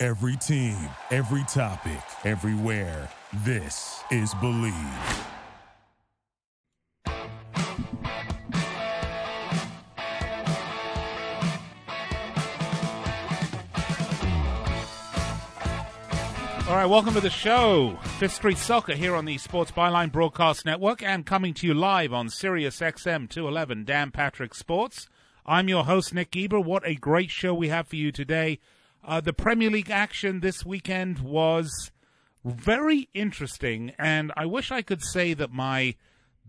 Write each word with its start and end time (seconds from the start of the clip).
Every 0.00 0.36
team, 0.36 0.76
every 1.10 1.42
topic, 1.48 1.98
everywhere. 2.24 3.10
This 3.44 4.00
is 4.12 4.32
Bleav. 4.34 5.24
All 16.68 16.76
right, 16.76 16.86
welcome 16.86 17.14
to 17.14 17.20
the 17.20 17.28
show. 17.28 17.98
Fifth 18.20 18.34
Street 18.34 18.58
Soccer 18.58 18.94
here 18.94 19.16
on 19.16 19.24
the 19.24 19.36
Sports 19.38 19.72
Byline 19.72 20.12
Broadcast 20.12 20.64
Network 20.64 21.02
and 21.02 21.26
coming 21.26 21.54
to 21.54 21.66
you 21.66 21.74
live 21.74 22.12
on 22.12 22.28
Sirius 22.28 22.78
XM 22.78 23.28
211 23.28 23.84
Dan 23.84 24.12
Patrick 24.12 24.54
Sports. 24.54 25.08
I'm 25.44 25.68
your 25.68 25.86
host, 25.86 26.14
Nick 26.14 26.30
Geber. 26.30 26.60
What 26.60 26.86
a 26.86 26.94
great 26.94 27.32
show 27.32 27.52
we 27.52 27.66
have 27.66 27.88
for 27.88 27.96
you 27.96 28.12
today. 28.12 28.60
Uh, 29.08 29.22
the 29.22 29.32
Premier 29.32 29.70
League 29.70 29.90
action 29.90 30.40
this 30.40 30.66
weekend 30.66 31.20
was 31.20 31.90
very 32.44 33.08
interesting, 33.14 33.94
and 33.98 34.30
I 34.36 34.44
wish 34.44 34.70
I 34.70 34.82
could 34.82 35.02
say 35.02 35.32
that 35.32 35.50
my 35.50 35.94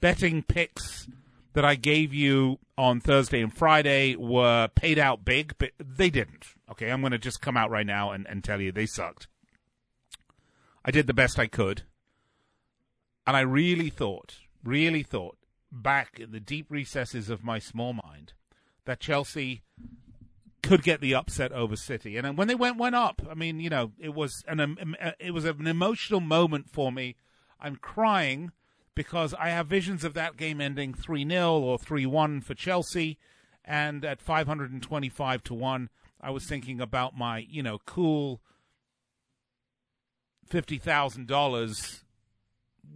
betting 0.02 0.44
picks 0.44 1.08
that 1.53 1.64
I 1.64 1.75
gave 1.75 2.14
you 2.14 2.59
on 2.78 3.00
Thursday 3.00 3.42
and 3.42 3.56
Friday 3.56 4.17
were 4.17 4.67
paid 4.75 5.00
out 5.00 5.23
big, 5.23 5.56
but 5.58 5.72
they 5.80 6.09
didn't. 6.09 6.48
Okay, 6.70 6.92
I'm 6.92 7.00
going 7.00 7.14
to 7.14 7.17
just 7.17 7.39
come 7.39 7.56
out 7.56 7.72
right 7.72 7.86
now 7.86 8.11
and, 8.11 8.28
and 8.28 8.44
tell 8.44 8.59
you 8.59 8.73
they 8.73 8.86
sucked. 8.86 9.28
I 10.83 10.92
did 10.92 11.08
the 11.08 11.14
best 11.14 11.39
I 11.39 11.48
could. 11.48 11.83
And 13.26 13.38
I 13.38 13.42
really 13.42 13.89
thought, 13.89 14.36
really 14.66 15.03
thought, 15.03 15.38
back 15.72 16.20
in 16.20 16.31
the 16.31 16.42
deep 16.42 16.66
recesses 16.70 17.30
of 17.30 17.42
my 17.42 17.59
small 17.59 17.94
mind, 17.94 18.33
that 18.83 19.00
Chelsea 19.00 19.61
could 20.70 20.84
get 20.84 21.02
the 21.02 21.16
upset 21.16 21.52
over 21.52 21.75
City. 21.75 22.16
And 22.16 22.38
when 22.38 22.48
they 22.48 22.53
went 22.53 22.78
went 22.78 22.94
up, 22.94 23.23
I 23.28 23.34
mean, 23.34 23.59
you 23.59 23.72
know, 23.72 23.92
it 23.98 24.14
was 24.14 24.44
an 24.48 24.59
um, 24.59 24.95
it 25.20 25.31
was 25.31 25.44
an 25.44 25.66
emotional 25.66 26.20
moment 26.20 26.70
for 26.70 26.92
me. 26.92 27.16
I'm 27.59 27.76
crying 27.76 28.52
because 28.94 29.34
I 29.34 29.50
have 29.50 29.66
visions 29.66 30.03
of 30.03 30.14
that 30.14 30.38
game 30.38 30.61
ending 30.61 30.94
3-0 30.94 31.61
or 31.61 31.80
3-1 31.80 32.44
for 32.44 32.53
Chelsea 32.53 33.17
and 33.66 34.06
at 34.06 34.22
525 34.22 35.44
to 35.44 35.53
1 35.53 35.89
I 36.22 36.30
was 36.31 36.45
thinking 36.45 36.80
about 36.81 37.17
my, 37.17 37.45
you 37.50 37.64
know, 37.64 37.80
cool 37.86 38.42
$50,000 40.52 42.04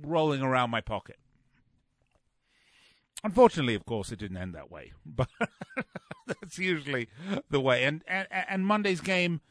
rolling 0.02 0.42
around 0.42 0.70
my 0.70 0.82
pocket. 0.82 1.18
Unfortunately, 3.24 3.76
of 3.76 3.86
course, 3.86 4.12
it 4.12 4.20
didn't 4.20 4.38
end 4.38 4.54
that 4.54 4.70
way, 4.70 4.92
but 5.06 5.30
that's 6.28 6.58
usually 6.58 7.08
the 7.50 7.62
way. 7.62 7.84
And, 7.84 8.04
and 8.08 8.28
and 8.32 8.66
Monday's 8.66 9.02
game 9.02 9.42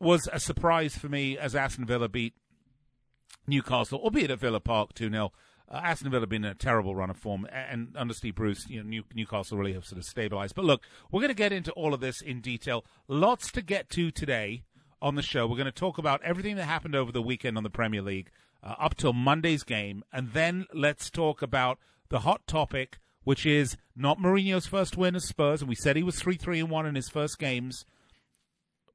was 0.00 0.28
a 0.32 0.38
surprise 0.38 0.96
for 0.96 1.08
me 1.08 1.36
as 1.38 1.54
Aston 1.54 1.86
Villa 1.86 2.08
beat 2.08 2.34
Newcastle, 3.46 3.98
albeit 3.98 4.30
at 4.30 4.38
Villa 4.38 4.60
Park 4.60 4.94
2 4.94 5.10
0. 5.10 5.32
Uh, 5.66 5.80
Aston 5.82 6.10
Villa 6.10 6.22
have 6.22 6.28
been 6.28 6.44
in 6.44 6.50
a 6.50 6.54
terrible 6.54 6.94
run 6.94 7.10
of 7.10 7.16
form, 7.16 7.46
and 7.50 7.94
under 7.96 8.12
Steve 8.12 8.34
Bruce, 8.34 8.68
you 8.68 8.82
know, 8.82 8.88
New, 8.88 9.02
Newcastle 9.14 9.56
really 9.56 9.72
have 9.72 9.86
sort 9.86 9.98
of 9.98 10.04
stabilized. 10.04 10.54
But 10.54 10.66
look, 10.66 10.82
we're 11.10 11.20
going 11.20 11.28
to 11.28 11.34
get 11.34 11.52
into 11.52 11.72
all 11.72 11.94
of 11.94 12.00
this 12.00 12.20
in 12.20 12.40
detail. 12.40 12.84
Lots 13.08 13.50
to 13.52 13.62
get 13.62 13.88
to 13.90 14.10
today 14.10 14.64
on 15.00 15.14
the 15.14 15.22
show. 15.22 15.46
We're 15.46 15.56
going 15.56 15.64
to 15.66 15.72
talk 15.72 15.96
about 15.96 16.22
everything 16.22 16.56
that 16.56 16.64
happened 16.64 16.94
over 16.94 17.10
the 17.10 17.22
weekend 17.22 17.56
on 17.56 17.62
the 17.62 17.70
Premier 17.70 18.02
League 18.02 18.30
uh, 18.62 18.74
up 18.78 18.94
till 18.94 19.14
Monday's 19.14 19.62
game, 19.62 20.04
and 20.12 20.32
then 20.32 20.66
let's 20.74 21.10
talk 21.10 21.40
about 21.40 21.78
the 22.08 22.20
hot 22.20 22.46
topic, 22.46 22.98
which 23.24 23.46
is 23.46 23.76
not 23.96 24.18
Mourinho's 24.18 24.66
first 24.66 24.96
win 24.96 25.16
as 25.16 25.26
Spurs, 25.26 25.60
and 25.60 25.68
we 25.68 25.74
said 25.74 25.96
he 25.96 26.02
was 26.02 26.18
three 26.18 26.36
three 26.36 26.60
and 26.60 26.70
one 26.70 26.86
in 26.86 26.94
his 26.94 27.08
first 27.08 27.38
games 27.38 27.84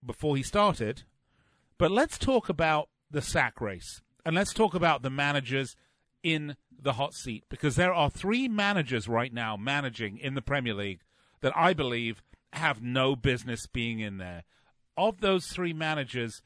before 0.05 0.35
he 0.35 0.43
started. 0.43 1.03
But 1.77 1.91
let's 1.91 2.17
talk 2.17 2.49
about 2.49 2.89
the 3.09 3.21
sack 3.21 3.61
race, 3.61 4.01
and 4.25 4.35
let's 4.35 4.53
talk 4.53 4.73
about 4.73 5.01
the 5.01 5.09
managers 5.09 5.75
in 6.21 6.55
the 6.81 6.93
hot 6.93 7.13
seat 7.13 7.43
because 7.49 7.75
there 7.75 7.93
are 7.93 8.09
three 8.09 8.47
managers 8.47 9.07
right 9.07 9.33
now 9.33 9.57
managing 9.57 10.17
in 10.17 10.35
the 10.35 10.41
Premier 10.41 10.73
League 10.73 11.01
that 11.41 11.55
I 11.55 11.73
believe 11.73 12.21
have 12.53 12.81
no 12.81 13.15
business 13.15 13.67
being 13.67 13.99
in 13.99 14.17
there 14.17 14.43
of 14.99 15.21
those 15.21 15.47
three 15.47 15.73
managers, 15.73 16.41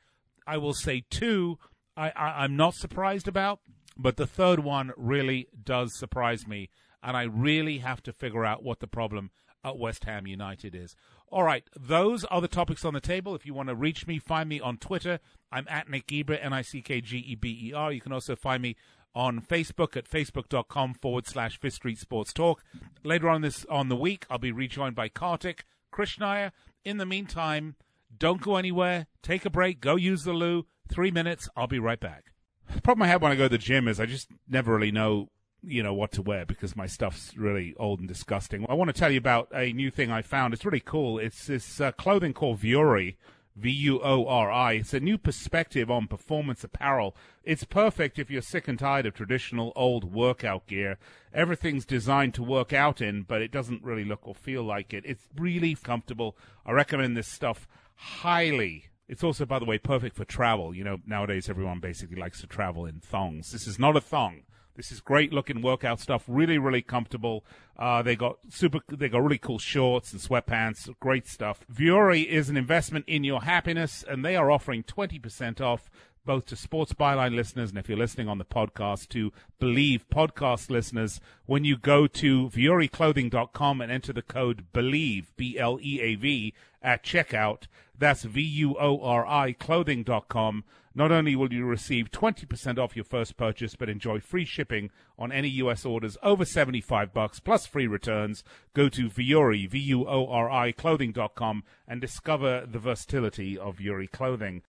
I 0.46 0.58
will 0.58 0.74
say 0.74 1.04
two 1.10 1.58
I, 1.98 2.10
I, 2.16 2.44
I'm 2.44 2.56
not 2.56 2.74
surprised 2.76 3.28
about, 3.28 3.60
but 3.98 4.18
the 4.18 4.28
third 4.28 4.60
one 4.60 4.92
really 4.98 5.48
does 5.64 5.94
surprise 5.94 6.48
me, 6.48 6.70
and 7.02 7.16
I 7.16 7.24
really 7.24 7.80
have 7.80 8.02
to 8.04 8.14
figure 8.14 8.46
out 8.46 8.64
what 8.64 8.80
the 8.80 8.88
problem 8.88 9.32
at 9.64 9.78
West 9.78 10.04
Ham 10.06 10.28
United 10.28 10.76
is. 10.76 10.96
All 11.30 11.44
right, 11.44 11.64
those 11.76 12.26
are 12.26 12.42
the 12.42 12.48
topics 12.48 12.86
on 12.86 12.94
the 12.94 13.00
table. 13.00 13.34
If 13.34 13.46
you 13.46 13.54
want 13.54 13.70
to 13.70 13.76
reach 13.76 14.06
me, 14.06 14.20
find 14.20 14.48
me 14.48 14.60
on 14.60 14.78
Twitter. 14.78 15.20
I'm 15.52 15.66
at 15.70 15.90
Nick 15.90 16.08
Geber, 16.08 16.36
N 16.36 16.54
I 16.54 16.62
C 16.62 16.82
K 16.82 17.02
G 17.02 17.18
E 17.18 17.36
B 17.36 17.70
E 17.70 17.74
R. 17.74 17.92
You 17.92 18.02
can 18.02 18.14
also 18.14 18.36
find 18.36 18.62
me 18.62 18.76
on 19.16 19.42
Facebook 19.42 19.96
at 19.96 20.10
facebook.com 20.10 20.96
forward 20.96 21.28
slash 21.28 21.60
Fifth 21.60 21.76
Street 21.76 22.00
Sports 22.00 22.34
Talk. 22.34 22.64
Later 23.04 23.30
on 23.30 23.42
this 23.42 23.66
on 23.70 23.90
the 23.90 23.96
week, 23.96 24.26
I'll 24.30 24.38
be 24.38 24.52
rejoined 24.52 24.96
by 24.96 25.10
Kartik 25.10 25.66
Krishnaiyer. 25.94 26.52
In 26.84 26.98
the 26.98 27.06
meantime, 27.06 27.76
don't 28.18 28.42
go 28.42 28.56
anywhere. 28.56 29.08
Take 29.22 29.46
a 29.46 29.50
break. 29.50 29.80
Go 29.80 29.96
use 29.96 30.24
the 30.24 30.34
loo. 30.34 30.66
Three 30.88 31.12
minutes. 31.12 31.48
I'll 31.56 31.68
be 31.68 31.80
right 31.80 32.00
back. 32.00 32.33
The 32.76 32.82
problem 32.82 33.04
I 33.04 33.08
have 33.08 33.22
when 33.22 33.32
I 33.32 33.36
go 33.36 33.44
to 33.44 33.50
the 33.50 33.58
gym 33.58 33.88
is 33.88 34.00
I 34.00 34.06
just 34.06 34.30
never 34.48 34.74
really 34.74 34.92
know, 34.92 35.30
you 35.62 35.84
know, 35.84 35.94
what 35.94 36.12
to 36.14 36.22
wear 36.22 36.46
because 36.46 36.76
my 36.76 36.88
stuff's 36.88 37.38
really 37.38 37.76
old 37.78 38.00
and 38.00 38.08
disgusting. 38.08 38.66
I 38.68 38.74
want 38.74 38.90
to 38.90 39.00
tell 39.00 39.12
you 39.12 39.18
about 39.18 39.50
a 39.54 39.72
new 39.74 39.92
thing 39.92 40.12
I 40.12 40.22
found. 40.22 40.54
It's 40.54 40.66
really 40.66 40.80
cool. 40.80 41.20
It's 41.20 41.48
this 41.48 41.80
uh, 41.80 41.92
clothing 41.92 42.34
called 42.34 42.60
Vuori. 42.60 43.16
V 43.56 43.70
U 43.70 44.02
O 44.04 44.26
R 44.26 44.52
I. 44.52 44.74
It's 44.74 44.96
a 44.96 45.00
new 45.00 45.20
perspective 45.20 45.92
on 45.92 46.08
performance 46.08 46.64
apparel. 46.64 47.16
It's 47.44 47.64
perfect 47.64 48.18
if 48.18 48.32
you're 48.32 48.42
sick 48.42 48.68
and 48.68 48.80
tired 48.80 49.06
of 49.06 49.14
traditional 49.14 49.72
old 49.76 50.12
workout 50.12 50.66
gear. 50.66 50.98
Everything's 51.32 51.86
designed 51.86 52.34
to 52.34 52.42
work 52.42 52.74
out 52.74 53.00
in, 53.00 53.22
but 53.22 53.44
it 53.44 53.52
doesn't 53.52 53.84
really 53.84 54.06
look 54.06 54.28
or 54.28 54.34
feel 54.34 54.64
like 54.64 54.92
it. 54.92 55.04
It's 55.06 55.28
really 55.38 55.76
comfortable. 55.76 56.36
I 56.66 56.72
recommend 56.72 57.16
this 57.16 57.28
stuff 57.28 57.68
highly. 57.96 58.88
It's 59.08 59.24
also, 59.24 59.46
by 59.46 59.60
the 59.60 59.66
way, 59.66 59.78
perfect 59.78 60.16
for 60.16 60.26
travel. 60.26 60.74
You 60.74 60.84
know, 60.84 60.98
nowadays 61.06 61.50
everyone 61.50 61.80
basically 61.80 62.16
likes 62.16 62.42
to 62.42 62.48
travel 62.48 62.86
in 62.86 63.00
thongs. 63.00 63.52
This 63.52 63.68
is 63.68 63.78
not 63.78 63.98
a 63.98 64.02
thong. 64.02 64.44
This 64.76 64.92
is 64.92 65.02
great 65.02 65.32
looking 65.32 65.62
workout 65.62 66.00
stuff. 66.00 66.24
Really, 66.28 66.58
really 66.58 66.82
comfortable. 66.82 67.46
Uh, 67.78 68.02
they 68.02 68.16
got 68.16 68.38
super. 68.50 68.80
They 68.90 69.08
got 69.08 69.22
really 69.22 69.38
cool 69.38 69.60
shorts 69.60 70.12
and 70.12 70.22
sweatpants. 70.22 70.90
Great 71.00 71.28
stuff. 71.28 71.64
Vuori 71.72 72.26
is 72.26 72.50
an 72.50 72.58
investment 72.58 73.06
in 73.08 73.24
your 73.24 73.44
happiness, 73.44 74.04
and 74.08 74.26
they 74.26 74.36
are 74.36 74.50
offering 74.50 74.82
twenty 74.82 75.20
percent 75.20 75.62
off 75.62 75.92
both 76.26 76.46
to 76.46 76.56
Sports 76.56 76.94
Byline 76.94 77.36
listeners 77.36 77.70
and 77.70 77.78
if 77.78 77.90
you're 77.90 77.98
listening 77.98 78.30
on 78.30 78.38
the 78.38 78.46
podcast 78.46 79.10
to 79.10 79.32
Bleav 79.60 80.02
podcast 80.14 80.70
listeners 80.70 81.20
when 81.46 81.64
you 81.64 81.78
go 81.78 82.08
to 82.08 82.50
vuoriclothing.com 82.50 83.82
and 83.82 83.92
enter 83.92 84.14
the 84.14 84.22
code 84.22 84.66
BLEAV, 84.74 85.26
B-L-E-A-V, 85.36 86.54
at 86.82 87.04
checkout. 87.04 87.68
That's 87.98 88.24
V-U-O-R-I 88.24 89.54
clothing.com. 89.54 90.64
Not 90.96 91.12
only 91.12 91.36
will 91.36 91.52
you 91.52 91.66
receive 91.66 92.12
20% 92.12 92.78
off 92.78 92.96
your 92.96 93.06
first 93.06 93.36
purchase, 93.36 93.76
but 93.76 93.90
enjoy 93.90 94.20
free 94.20 94.46
shipping 94.46 94.92
on 95.18 95.32
any 95.32 95.50
U.S. 95.50 95.86
orders 95.86 96.18
over 96.22 96.46
75 96.46 97.14
bucks 97.14 97.40
plus 97.40 97.66
free 97.66 97.88
returns. 97.88 98.44
Go 98.74 98.90
to 98.90 99.10
Vuori, 99.10 99.68
V-U-O-R-I 99.68 100.72
clothing.com 100.74 101.64
and 101.88 102.00
discover 102.00 102.68
the 102.70 102.80
versatility 102.80 103.58
of 103.58 103.78
Vuori 103.78 104.10
clothing. 104.12 104.62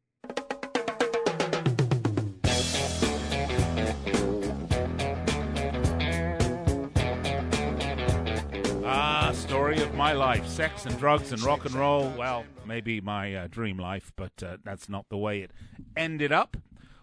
Life 10.15 10.47
sex 10.47 10.87
and 10.87 10.97
drugs 10.99 11.33
and 11.33 11.43
rock 11.43 11.65
and 11.65 11.75
roll. 11.75 12.09
Well, 12.17 12.45
maybe 12.65 13.01
my 13.01 13.35
uh, 13.35 13.47
dream 13.49 13.79
life, 13.79 14.13
but 14.15 14.33
uh, 14.43 14.59
that's 14.65 14.89
not 14.89 15.09
the 15.09 15.19
way 15.19 15.41
it 15.41 15.51
ended 15.97 16.31
up. 16.31 16.57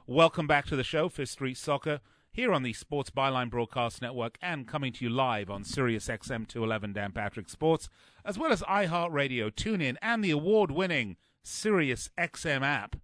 Welcome 0.08 0.48
back 0.48 0.66
to 0.68 0.78
the 0.78 0.84
show, 0.84 1.10
Fifth 1.10 1.30
Street 1.30 1.58
Soccer, 1.58 2.00
here 2.32 2.54
on 2.54 2.64
the 2.64 2.72
Sports 2.72 3.10
Byline 3.10 3.50
Broadcast 3.50 4.02
Network 4.02 4.38
and 4.42 4.66
coming 4.66 4.94
to 4.94 5.04
you 5.04 5.10
live 5.10 5.50
on 5.50 5.66
Sirius 5.66 6.08
XM 6.08 6.48
211 6.48 6.94
Dan 6.94 7.12
Patrick 7.12 7.50
Sports, 7.50 7.90
as 8.26 8.40
well 8.40 8.52
as 8.52 8.62
iHeartRadio, 8.64 9.52
TuneIn, 9.52 9.98
and 10.02 10.24
the 10.24 10.32
award 10.32 10.72
winning 10.72 11.18
Sirius 11.44 12.10
XM 12.18 12.64
app. 12.64 12.96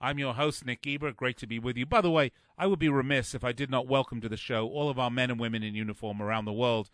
I'm 0.00 0.18
your 0.18 0.34
host, 0.34 0.64
Nick 0.64 0.82
Geber. 0.82 1.12
Great 1.12 1.38
to 1.38 1.46
be 1.46 1.58
with 1.58 1.76
you. 1.76 1.86
By 1.86 2.00
the 2.00 2.10
way, 2.10 2.30
I 2.56 2.66
would 2.66 2.78
be 2.78 2.88
remiss 2.88 3.34
if 3.34 3.42
I 3.42 3.52
did 3.52 3.70
not 3.70 3.88
welcome 3.88 4.20
to 4.20 4.28
the 4.28 4.36
show 4.36 4.68
all 4.68 4.88
of 4.88 4.98
our 4.98 5.10
men 5.10 5.30
and 5.30 5.40
women 5.40 5.62
in 5.62 5.74
uniform 5.74 6.22
around 6.22 6.44
the 6.44 6.52
world 6.52 6.88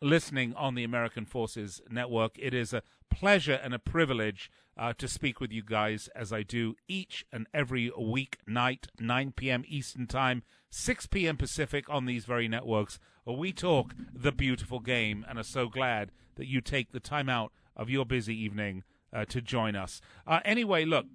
listening 0.00 0.54
on 0.54 0.74
the 0.74 0.84
American 0.84 1.24
Forces 1.24 1.80
Network. 1.90 2.36
It 2.38 2.54
is 2.54 2.72
a 2.72 2.82
pleasure 3.10 3.58
and 3.62 3.72
a 3.74 3.78
privilege 3.78 4.50
uh, 4.78 4.92
to 4.98 5.08
speak 5.08 5.40
with 5.40 5.52
you 5.52 5.62
guys 5.62 6.08
as 6.14 6.32
I 6.32 6.42
do 6.42 6.74
each 6.86 7.24
and 7.32 7.46
every 7.54 7.90
week 7.98 8.38
night, 8.46 8.88
9 9.00 9.32
p.m. 9.36 9.64
Eastern 9.66 10.06
Time, 10.06 10.42
6 10.70 11.06
p.m. 11.06 11.36
Pacific 11.36 11.88
on 11.88 12.04
these 12.04 12.24
very 12.24 12.48
networks. 12.48 12.98
We 13.24 13.52
talk 13.52 13.94
the 14.14 14.32
beautiful 14.32 14.80
game 14.80 15.24
and 15.28 15.38
are 15.38 15.44
so 15.44 15.68
glad 15.68 16.12
that 16.36 16.46
you 16.46 16.60
take 16.60 16.92
the 16.92 17.00
time 17.00 17.28
out 17.28 17.52
of 17.74 17.90
your 17.90 18.04
busy 18.04 18.36
evening 18.36 18.84
uh, 19.12 19.24
to 19.26 19.40
join 19.40 19.74
us. 19.74 20.00
Uh, 20.26 20.40
anyway, 20.44 20.84
look, 20.84 21.06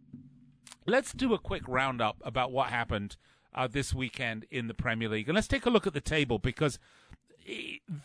let's 0.86 1.14
do 1.14 1.34
a 1.34 1.40
quick 1.40 1.64
roundup 1.68 2.18
about 2.24 2.52
what 2.52 2.70
happened 2.70 3.16
uh, 3.54 3.68
this 3.68 3.94
weekend 3.94 4.46
in 4.50 4.68
the 4.68 4.74
Premier 4.74 5.10
League. 5.10 5.28
And 5.28 5.36
let's 5.36 5.48
take 5.48 5.66
a 5.66 5.70
look 5.70 5.86
at 5.86 5.94
the 5.94 6.02
table 6.02 6.40
because 6.40 6.80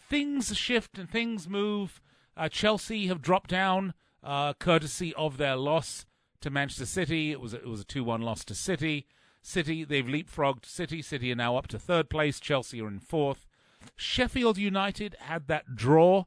things 0.08 0.56
shift 0.56 0.98
and 0.98 1.08
things 1.08 1.48
move. 1.48 2.00
Uh, 2.36 2.48
Chelsea 2.48 3.06
have 3.06 3.22
dropped 3.22 3.50
down 3.50 3.94
uh, 4.22 4.52
courtesy 4.54 5.14
of 5.14 5.36
their 5.36 5.56
loss 5.56 6.04
to 6.40 6.50
Manchester 6.50 6.86
City. 6.86 7.32
It 7.32 7.40
was 7.40 7.54
it 7.54 7.66
was 7.66 7.80
a 7.80 7.84
two 7.84 8.04
one 8.04 8.22
loss 8.22 8.44
to 8.46 8.54
City. 8.54 9.06
City 9.42 9.84
they've 9.84 10.04
leapfrogged 10.04 10.66
City. 10.66 11.02
City 11.02 11.32
are 11.32 11.36
now 11.36 11.56
up 11.56 11.68
to 11.68 11.78
third 11.78 12.10
place. 12.10 12.40
Chelsea 12.40 12.80
are 12.80 12.88
in 12.88 12.98
fourth. 12.98 13.46
Sheffield 13.94 14.58
United 14.58 15.16
had 15.20 15.46
that 15.46 15.76
draw 15.76 16.24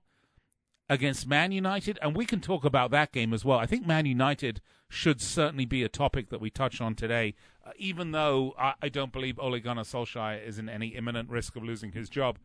against 0.89 1.27
Man 1.27 1.51
United, 1.51 2.00
and 2.01 2.15
we 2.15 2.25
can 2.25 2.41
talk 2.41 2.65
about 2.65 2.89
that 2.91 3.12
game 3.12 3.33
as 3.33 3.45
well. 3.45 3.59
I 3.59 3.67
think 3.67 3.85
Man 3.85 4.05
United 4.05 4.62
should 4.89 5.21
certainly 5.21 5.65
be 5.65 5.83
a 5.83 5.89
topic 5.89 6.29
that 6.29 6.41
we 6.41 6.50
touch 6.50 6.81
on 6.81 6.95
today, 6.95 7.35
uh, 7.63 7.71
even 7.77 8.12
though 8.12 8.55
I, 8.57 8.73
I, 8.81 8.89
don't 8.89 9.13
believe 9.13 9.38
Ole 9.38 9.59
Gunnar 9.59 9.83
Solskjaer 9.83 10.44
is 10.44 10.57
in 10.57 10.67
any 10.67 10.88
imminent 10.88 11.29
risk 11.29 11.55
of 11.55 11.63
losing 11.63 11.91
his 11.91 12.09
job. 12.09 12.39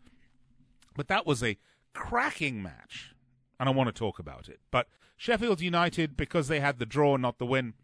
But 0.95 1.09
that 1.09 1.27
was 1.27 1.43
a 1.43 1.59
cracking 1.93 2.63
match, 2.63 3.15
and 3.59 3.69
I 3.69 3.73
want 3.73 3.89
to 3.89 3.93
talk 3.93 4.19
about 4.19 4.49
it. 4.49 4.61
But 4.71 4.89
Sheffield 5.17 5.61
United, 5.61 6.17
because 6.17 6.49
they 6.49 6.61
had 6.61 6.79
the 6.79 6.87
draw, 6.87 7.17
not 7.17 7.39
the 7.39 7.47
win, 7.47 7.75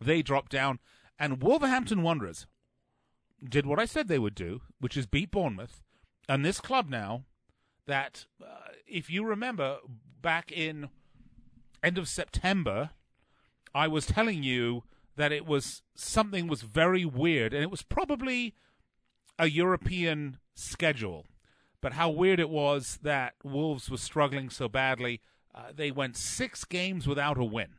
they 0.00 0.22
dropped 0.22 0.52
down, 0.52 0.78
and 1.18 1.42
Wolverhampton 1.42 2.02
Wanderers 2.02 2.46
did 3.46 3.66
what 3.66 3.78
I 3.78 3.84
said 3.84 4.08
they 4.08 4.18
would 4.18 4.34
do, 4.34 4.62
which 4.78 4.96
is 4.96 5.06
beat 5.06 5.30
Bournemouth. 5.30 5.82
And 6.28 6.44
this 6.44 6.60
club 6.60 6.88
now 6.88 7.24
that 7.86 8.26
uh, 8.42 8.72
if 8.86 9.10
you 9.10 9.24
remember 9.24 9.78
back 10.22 10.52
in 10.52 10.88
end 11.82 11.98
of 11.98 12.08
September, 12.08 12.90
I 13.74 13.88
was 13.88 14.06
telling 14.06 14.42
you 14.42 14.84
that 15.16 15.32
it 15.32 15.46
was 15.46 15.82
something 15.94 16.46
was 16.46 16.62
very 16.62 17.04
weird, 17.04 17.52
and 17.52 17.62
it 17.62 17.70
was 17.70 17.82
probably 17.82 18.54
a 19.38 19.48
European 19.48 20.38
schedule. 20.54 21.26
But 21.80 21.94
how 21.94 22.10
weird 22.10 22.40
it 22.40 22.50
was 22.50 22.98
that 23.02 23.34
Wolves 23.42 23.90
were 23.90 23.96
struggling 23.96 24.50
so 24.50 24.68
badly. 24.68 25.20
Uh, 25.54 25.72
they 25.74 25.90
went 25.90 26.16
six 26.16 26.64
games 26.64 27.06
without 27.06 27.38
a 27.38 27.44
win. 27.44 27.70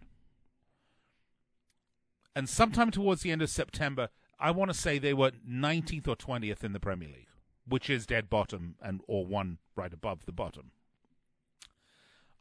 And 2.35 2.49
sometime 2.49 2.91
towards 2.91 3.21
the 3.21 3.31
end 3.31 3.41
of 3.41 3.49
September, 3.49 4.09
I 4.39 4.51
want 4.51 4.71
to 4.71 4.77
say 4.77 4.97
they 4.97 5.13
were 5.13 5.31
19th 5.47 6.07
or 6.07 6.15
20th 6.15 6.63
in 6.63 6.73
the 6.73 6.79
Premier 6.79 7.09
League 7.09 7.27
which 7.71 7.89
is 7.89 8.05
dead 8.05 8.29
bottom 8.29 8.75
and 8.81 9.01
or 9.07 9.25
one 9.25 9.57
right 9.75 9.93
above 9.93 10.25
the 10.25 10.31
bottom. 10.31 10.71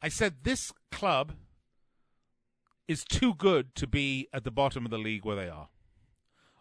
I 0.02 0.08
said 0.08 0.38
this 0.42 0.72
club 0.90 1.34
is 2.88 3.04
too 3.04 3.34
good 3.34 3.74
to 3.76 3.86
be 3.86 4.28
at 4.32 4.44
the 4.44 4.50
bottom 4.50 4.84
of 4.84 4.90
the 4.90 4.98
league 4.98 5.24
where 5.24 5.36
they 5.36 5.48
are. 5.48 5.68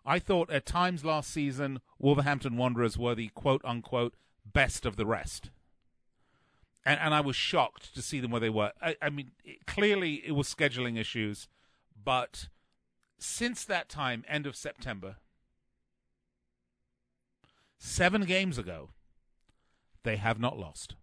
I 0.05 0.19
thought 0.19 0.51
at 0.51 0.65
times 0.65 1.05
last 1.05 1.31
season 1.31 1.79
Wolverhampton 1.97 2.57
Wanderers 2.57 2.97
were 2.97 3.15
the 3.15 3.29
quote 3.29 3.61
unquote 3.63 4.15
best 4.53 4.85
of 4.85 4.95
the 4.95 5.05
rest. 5.05 5.49
And, 6.85 6.99
and 6.99 7.13
I 7.13 7.21
was 7.21 7.35
shocked 7.35 7.93
to 7.95 8.01
see 8.01 8.19
them 8.19 8.31
where 8.31 8.41
they 8.41 8.49
were. 8.49 8.71
I, 8.81 8.95
I 9.01 9.09
mean, 9.09 9.31
it, 9.43 9.65
clearly 9.65 10.23
it 10.25 10.31
was 10.31 10.53
scheduling 10.53 10.97
issues, 10.97 11.47
but 12.01 12.47
since 13.17 13.63
that 13.65 13.89
time, 13.89 14.23
end 14.27 14.45
of 14.45 14.55
September, 14.55 15.17
Seven 17.79 18.25
games 18.25 18.57
ago, 18.57 18.89
they 20.03 20.17
have 20.17 20.37
not 20.37 20.59
lost. 20.59 20.95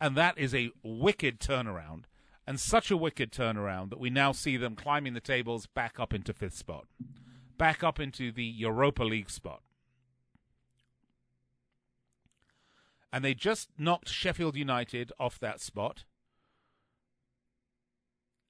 And 0.00 0.16
that 0.16 0.36
is 0.36 0.52
a 0.52 0.72
wicked 0.82 1.38
turnaround, 1.38 2.04
and 2.48 2.58
such 2.58 2.90
a 2.90 2.96
wicked 2.96 3.30
turnaround 3.30 3.90
that 3.90 4.00
we 4.00 4.10
now 4.10 4.32
see 4.32 4.56
them 4.56 4.74
climbing 4.74 5.14
the 5.14 5.20
tables 5.20 5.66
back 5.66 6.00
up 6.00 6.12
into 6.12 6.32
fifth 6.32 6.56
spot, 6.56 6.86
back 7.58 7.84
up 7.84 8.00
into 8.00 8.32
the 8.32 8.44
Europa 8.44 9.04
League 9.04 9.30
spot. 9.30 9.62
And 13.12 13.24
they 13.24 13.34
just 13.34 13.68
knocked 13.76 14.08
Sheffield 14.08 14.56
United 14.56 15.12
off 15.18 15.38
that 15.40 15.60
spot 15.60 16.04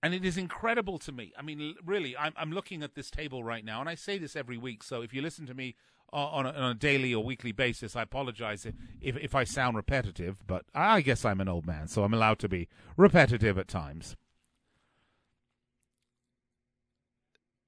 and 0.03 0.15
it 0.15 0.25
is 0.25 0.37
incredible 0.39 0.99
to 0.99 1.13
me. 1.13 1.33
I 1.39 1.43
mean, 1.43 1.75
really, 1.85 2.17
I'm, 2.17 2.33
I'm 2.37 2.53
looking 2.53 2.83
at 2.83 2.95
this 2.95 3.11
table 3.11 3.45
right 3.45 3.65
now, 3.65 3.81
and 3.81 3.89
I 3.89 3.95
say 3.95 4.19
this 4.19 4.35
every 4.35 4.57
week. 4.57 4.83
So 4.83 5.03
if 5.03 5.13
you 5.13 5.21
listen 5.21 5.47
to 5.47 5.55
me 5.55 5.77
uh, 6.13 6.17
on 6.17 6.47
a, 6.47 6.51
on 6.51 6.71
a 6.71 6.75
daily 6.75 7.15
or 7.15 7.23
weekly 7.23 7.53
basis, 7.53 7.95
I 7.95 8.03
apologize 8.03 8.65
if, 8.65 8.75
if, 9.01 9.17
if 9.19 9.35
I 9.35 9.45
sound 9.45 9.77
repetitive, 9.77 10.47
but 10.47 10.65
I 10.75 11.03
guess 11.03 11.25
I'm 11.25 11.41
an 11.41 11.49
old 11.49 11.67
man, 11.67 11.89
so 11.89 12.03
I'm 12.03 12.15
allowed 12.15 12.39
to 12.41 12.49
be 12.49 12.69
repetitive 12.97 13.59
at 13.59 13.69
times. 13.69 14.17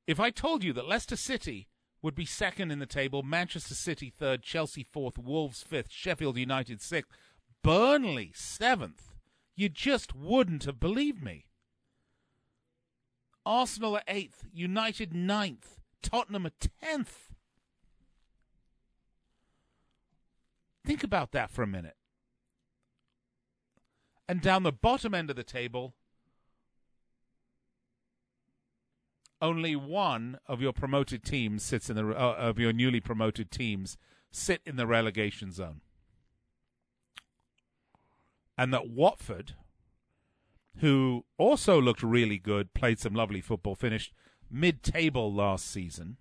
If 0.06 0.18
I 0.18 0.30
told 0.30 0.64
you 0.64 0.72
that 0.72 0.88
Leicester 0.88 1.16
City 1.16 1.68
would 2.02 2.14
be 2.14 2.26
second 2.26 2.70
in 2.70 2.80
the 2.80 2.86
table, 2.86 3.22
Manchester 3.22 3.74
City 3.74 4.10
third, 4.10 4.42
Chelsea 4.42 4.82
fourth, 4.82 5.16
Wolves 5.16 5.62
fifth, 5.62 5.90
Sheffield 5.90 6.36
United 6.36 6.82
sixth, 6.82 7.12
Burnley 7.62 8.32
seventh, 8.34 9.14
you 9.54 9.68
just 9.68 10.14
wouldn't 10.14 10.64
have 10.64 10.80
believed 10.80 11.22
me. 11.22 11.46
Arsenal 13.46 14.00
eighth, 14.08 14.44
United 14.52 15.14
ninth, 15.14 15.78
Tottenham 16.02 16.48
tenth. 16.80 17.28
Think 20.84 21.04
about 21.04 21.30
that 21.32 21.50
for 21.50 21.62
a 21.62 21.66
minute. 21.66 21.96
And 24.28 24.40
down 24.40 24.64
the 24.64 24.72
bottom 24.72 25.14
end 25.14 25.30
of 25.30 25.36
the 25.36 25.44
table, 25.44 25.94
only 29.42 29.76
one 29.76 30.38
of 30.46 30.62
your 30.62 30.72
promoted 30.72 31.22
teams 31.22 31.62
sits 31.62 31.90
in 31.90 31.96
the 31.96 32.08
uh, 32.08 32.34
of 32.38 32.58
your 32.58 32.72
newly 32.72 33.00
promoted 33.00 33.50
teams 33.50 33.98
sit 34.30 34.62
in 34.64 34.76
the 34.76 34.86
relegation 34.86 35.52
zone. 35.52 35.82
And 38.56 38.72
that 38.72 38.88
Watford 38.88 39.54
who 40.78 41.24
also 41.38 41.80
looked 41.80 42.02
really 42.02 42.38
good, 42.38 42.74
played 42.74 42.98
some 42.98 43.14
lovely 43.14 43.40
football, 43.40 43.74
finished 43.74 44.12
mid 44.50 44.82
table 44.82 45.32
last 45.32 45.70
season, 45.70 46.16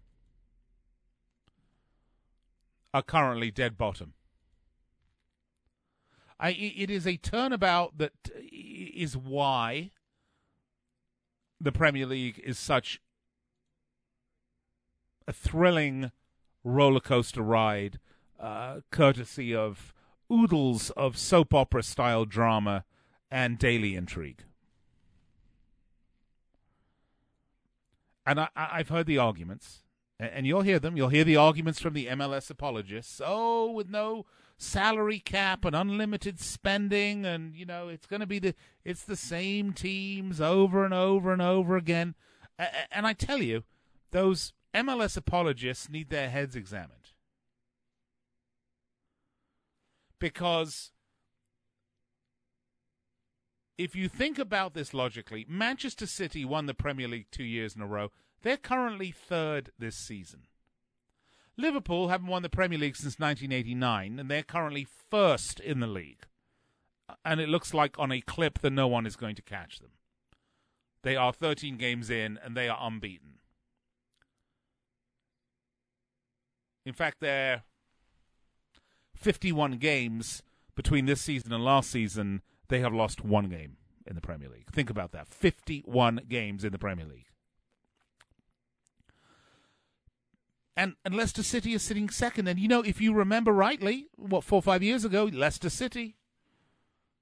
are 2.94 3.02
currently 3.02 3.52
dead 3.52 3.78
bottom. 3.78 4.14
I, 6.40 6.52
it 6.52 6.90
is 6.90 7.06
a 7.06 7.18
turnabout 7.18 7.98
that 8.00 8.14
is 8.52 9.16
why 9.16 9.92
the 11.60 11.72
Premier 11.72 12.08
League 12.08 12.42
is 12.44 12.58
such 12.58 13.00
a 15.32 15.34
thrilling 15.34 16.12
roller 16.62 17.00
coaster 17.00 17.42
ride, 17.42 18.00
uh, 18.38 18.82
courtesy 18.92 19.56
of 19.56 19.94
oodles 20.30 20.90
of 20.92 21.18
soap 21.18 21.54
opera 21.54 21.82
style 21.82 22.26
drama 22.26 22.84
and 23.32 23.58
daily 23.58 23.96
intrigue. 23.96 24.44
And 28.26 28.42
I, 28.42 28.50
have 28.56 28.90
heard 28.90 29.06
the 29.06 29.18
arguments, 29.18 29.84
and 30.20 30.46
you'll 30.46 30.64
hear 30.64 30.80
them. 30.80 30.98
You'll 30.98 31.08
hear 31.08 31.24
the 31.24 31.38
arguments 31.38 31.80
from 31.80 31.94
the 31.94 32.08
MLS 32.08 32.50
apologists. 32.50 33.22
Oh, 33.24 33.72
with 33.72 33.90
no 33.90 34.26
salary 34.58 35.20
cap 35.20 35.64
and 35.64 35.74
unlimited 35.74 36.42
spending, 36.42 37.26
and 37.26 37.56
you 37.56 37.66
know 37.66 37.88
it's 37.88 38.06
going 38.06 38.20
to 38.20 38.28
be 38.28 38.40
the 38.40 38.54
it's 38.84 39.04
the 39.04 39.16
same 39.16 39.72
teams 39.72 40.42
over 40.42 40.84
and 40.84 40.94
over 40.94 41.32
and 41.32 41.42
over 41.42 41.78
again. 41.78 42.16
And 42.92 43.08
I 43.08 43.14
tell 43.14 43.42
you, 43.42 43.64
those 44.12 44.54
MLS 44.74 45.18
apologists 45.18 45.90
need 45.90 46.10
their 46.10 46.30
heads 46.30 46.56
examined 46.56 47.02
because 50.22 50.92
if 53.78 53.96
you 53.96 54.08
think 54.08 54.40
about 54.40 54.74
this 54.74 54.94
logically, 54.94 55.46
Manchester 55.50 56.06
City 56.06 56.46
won 56.46 56.68
the 56.68 56.74
Premier 56.74 57.08
League 57.08 57.26
two 57.32 57.44
years 57.44 57.76
in 57.76 57.82
a 57.82 57.88
row. 57.88 58.12
They're 58.44 58.56
currently 58.56 59.12
third 59.12 59.72
this 59.78 59.98
season. 59.98 60.44
Liverpool 61.58 62.08
haven't 62.08 62.28
won 62.28 62.44
the 62.44 62.50
Premier 62.50 62.78
League 62.78 62.96
since 62.96 63.20
1989, 63.20 64.20
and 64.20 64.30
they're 64.30 64.44
currently 64.44 64.88
first 65.10 65.60
in 65.60 65.80
the 65.80 65.88
league. 65.88 66.26
And 67.26 67.42
it 67.42 67.50
looks 67.50 67.74
like 67.74 68.00
on 68.00 68.12
a 68.12 68.22
clip 68.22 68.60
that 68.60 68.72
no 68.72 68.88
one 68.88 69.06
is 69.06 69.16
going 69.16 69.36
to 69.36 69.42
catch 69.42 69.80
them. 69.80 69.92
They 71.04 71.16
are 71.16 71.34
13 71.34 71.78
games 71.78 72.10
in 72.10 72.40
and 72.44 72.56
they 72.56 72.70
are 72.70 72.78
unbeaten. 72.80 73.41
In 76.86 76.94
fact, 76.94 77.18
they're 77.20 77.64
51 79.16 79.74
games 79.74 80.42
between 80.76 81.06
this 81.06 81.22
season 81.22 81.54
and 81.54 81.64
last 81.64 81.92
season. 81.92 82.42
They 82.70 82.80
have 82.80 82.94
lost 82.94 83.24
one 83.24 83.50
game 83.50 83.78
in 84.08 84.16
the 84.16 84.22
Premier 84.22 84.50
League. 84.50 84.72
Think 84.72 84.90
about 84.90 85.12
that 85.12 85.28
51 85.28 86.22
games 86.28 86.64
in 86.64 86.72
the 86.72 86.80
Premier 86.80 87.06
League. 87.06 87.28
And, 90.76 90.96
and 91.04 91.14
Leicester 91.14 91.44
City 91.44 91.74
is 91.74 91.84
sitting 91.84 92.10
second. 92.10 92.48
And, 92.48 92.58
you 92.58 92.68
know, 92.68 92.82
if 92.82 93.02
you 93.02 93.14
remember 93.14 93.52
rightly, 93.52 94.08
what, 94.16 94.44
four 94.44 94.60
or 94.60 94.64
five 94.64 94.82
years 94.82 95.06
ago, 95.06 95.30
Leicester 95.32 95.70
City, 95.70 96.16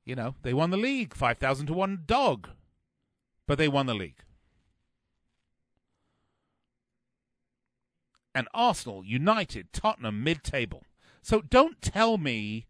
you 0.05 0.15
know, 0.15 0.35
they 0.43 0.53
won 0.53 0.69
the 0.69 0.77
league, 0.77 1.13
5,000 1.13 1.67
to 1.67 1.73
1 1.73 2.03
dog. 2.05 2.49
But 3.47 3.57
they 3.57 3.67
won 3.67 3.87
the 3.87 3.95
league. 3.95 4.23
And 8.33 8.47
Arsenal, 8.53 9.03
United, 9.03 9.73
Tottenham, 9.73 10.23
mid 10.23 10.43
table. 10.43 10.83
So 11.21 11.41
don't 11.41 11.81
tell 11.81 12.17
me 12.17 12.67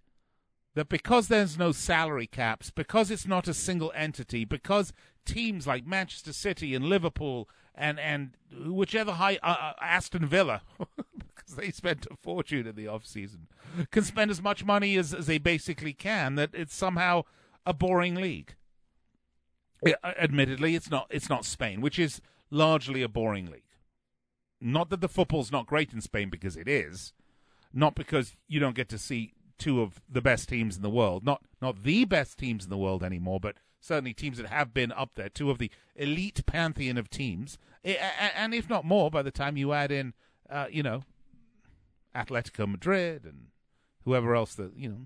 that 0.76 0.90
because 0.90 1.28
there's 1.28 1.58
no 1.58 1.72
salary 1.72 2.28
caps, 2.28 2.72
because 2.72 3.12
it's 3.12 3.28
not 3.28 3.48
a 3.48 3.54
single 3.54 3.92
entity, 3.96 4.46
because 4.46 4.94
teams 5.26 5.68
like 5.68 5.86
Manchester 5.86 6.34
City 6.34 6.74
and 6.74 6.86
Liverpool 6.86 7.50
and 7.76 8.00
and 8.00 8.32
whichever 8.66 9.14
high 9.14 9.40
uh, 9.42 9.56
uh 9.60 9.74
Aston 9.82 10.26
Villa, 10.26 10.62
because 11.36 11.56
they 11.56 11.72
spent 11.72 12.08
a 12.12 12.16
fortune 12.16 12.68
in 12.68 12.76
the 12.76 12.88
off 12.88 13.06
season, 13.06 13.48
can 13.92 14.04
spend 14.04 14.32
as 14.32 14.42
much 14.42 14.66
money 14.66 14.98
as, 14.98 15.14
as 15.14 15.28
they 15.28 15.38
basically 15.38 15.94
can. 15.94 16.36
That 16.36 16.52
it's 16.54 16.76
somehow 16.76 17.24
a 17.66 17.74
boring 17.74 18.16
league. 18.16 18.56
Uh, 19.86 19.92
admittedly, 20.04 20.76
it's 20.76 20.90
not. 20.90 21.08
It's 21.10 21.30
not 21.30 21.46
Spain, 21.46 21.82
which 21.82 21.98
is 21.98 22.22
largely 22.50 23.02
a 23.02 23.08
boring 23.08 23.46
league. 23.46 23.64
Not 24.62 24.90
that 24.90 25.02
the 25.02 25.10
football's 25.10 25.52
not 25.52 25.68
great 25.68 25.94
in 25.94 26.02
Spain, 26.02 26.30
because 26.30 26.58
it 26.58 26.68
is. 26.68 27.14
Not 27.74 27.96
because 27.96 28.36
you 28.48 28.60
don't 28.60 28.76
get 28.76 28.90
to 28.90 28.98
see 28.98 29.34
two 29.58 29.82
of 29.82 30.02
the 30.10 30.22
best 30.22 30.50
teams 30.50 30.76
in 30.76 30.82
the 30.82 30.90
world. 30.90 31.24
Not 31.24 31.44
not 31.62 31.84
the 31.84 32.06
best 32.06 32.40
teams 32.40 32.64
in 32.64 32.70
the 32.70 32.78
world 32.78 33.04
anymore, 33.04 33.40
but 33.40 33.58
certainly 33.80 34.14
teams 34.14 34.38
that 34.38 34.48
have 34.48 34.74
been 34.74 34.92
up 34.92 35.12
there. 35.16 35.30
Two 35.30 35.52
of 35.52 35.60
the 35.60 35.70
elite 35.96 36.46
pantheon 36.46 36.98
of 36.98 37.10
teams, 37.10 37.58
and 37.84 38.54
if 38.54 38.70
not 38.70 38.86
more, 38.86 39.12
by 39.12 39.22
the 39.22 39.32
time 39.32 39.58
you 39.58 39.74
add 39.74 39.92
in, 39.92 40.14
uh, 40.50 40.66
you 40.72 40.82
know, 40.82 41.04
Atletico 42.16 42.68
Madrid 42.68 43.26
and 43.26 43.48
whoever 44.06 44.36
else 44.36 44.56
the 44.56 44.72
you 44.76 44.90
know 44.90 45.06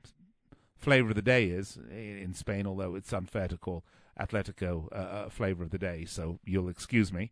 flavor 0.77 1.09
of 1.09 1.15
the 1.15 1.21
day 1.21 1.45
is 1.45 1.77
in 1.91 2.33
Spain. 2.33 2.65
Although 2.65 2.95
it's 2.95 3.11
unfair 3.11 3.47
to 3.47 3.57
call 3.57 3.83
Atletico 4.19 4.87
uh, 4.95 5.29
flavor 5.29 5.63
of 5.63 5.71
the 5.71 5.77
day, 5.77 6.05
so 6.05 6.39
you'll 6.45 6.69
excuse 6.69 7.11
me. 7.11 7.31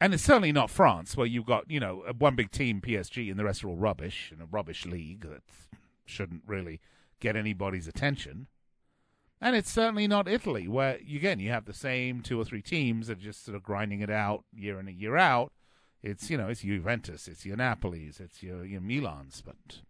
And 0.00 0.12
it's 0.12 0.22
certainly 0.22 0.52
not 0.52 0.70
France, 0.70 1.16
where 1.16 1.26
you've 1.26 1.46
got 1.46 1.70
you 1.70 1.80
know 1.80 2.04
uh, 2.06 2.12
one 2.12 2.36
big 2.36 2.50
team, 2.50 2.80
PSG, 2.80 3.30
and 3.30 3.38
the 3.38 3.44
rest 3.44 3.64
are 3.64 3.68
all 3.68 3.76
rubbish 3.76 4.30
in 4.34 4.42
a 4.42 4.46
rubbish 4.46 4.84
league 4.84 5.28
that 5.28 5.42
shouldn't 6.04 6.42
really 6.46 6.80
get 7.20 7.36
anybody's 7.36 7.88
attention. 7.88 8.46
And 9.40 9.54
it's 9.54 9.70
certainly 9.70 10.06
not 10.06 10.28
Italy, 10.28 10.68
where 10.68 10.94
again 10.94 11.40
you 11.40 11.50
have 11.50 11.64
the 11.64 11.72
same 11.72 12.20
two 12.20 12.40
or 12.40 12.44
three 12.44 12.62
teams 12.62 13.06
that 13.06 13.18
are 13.18 13.22
just 13.22 13.44
sort 13.44 13.56
of 13.56 13.62
grinding 13.62 14.00
it 14.00 14.10
out 14.10 14.44
year 14.54 14.78
in 14.78 14.88
and 14.88 14.98
year 14.98 15.16
out. 15.16 15.52
It's 16.02 16.30
you 16.30 16.36
know 16.36 16.48
it's 16.48 16.60
Juventus, 16.60 17.26
it's 17.26 17.46
your 17.46 17.56
Napoli's, 17.56 18.20
it's 18.20 18.42
your 18.42 18.64
your 18.64 18.80
Milans, 18.80 19.42
but 19.44 19.80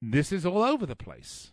this 0.00 0.32
is 0.32 0.46
all 0.46 0.62
over 0.62 0.86
the 0.86 0.96
place. 0.96 1.52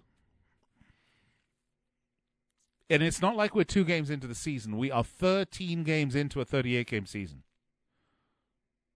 And 2.89 3.03
it's 3.03 3.21
not 3.21 3.35
like 3.35 3.53
we're 3.53 3.63
two 3.63 3.83
games 3.83 4.09
into 4.09 4.27
the 4.27 4.35
season. 4.35 4.77
We 4.77 4.91
are 4.91 5.03
13 5.03 5.83
games 5.83 6.15
into 6.15 6.39
a 6.39 6.45
38 6.45 6.87
game 6.87 7.05
season. 7.05 7.43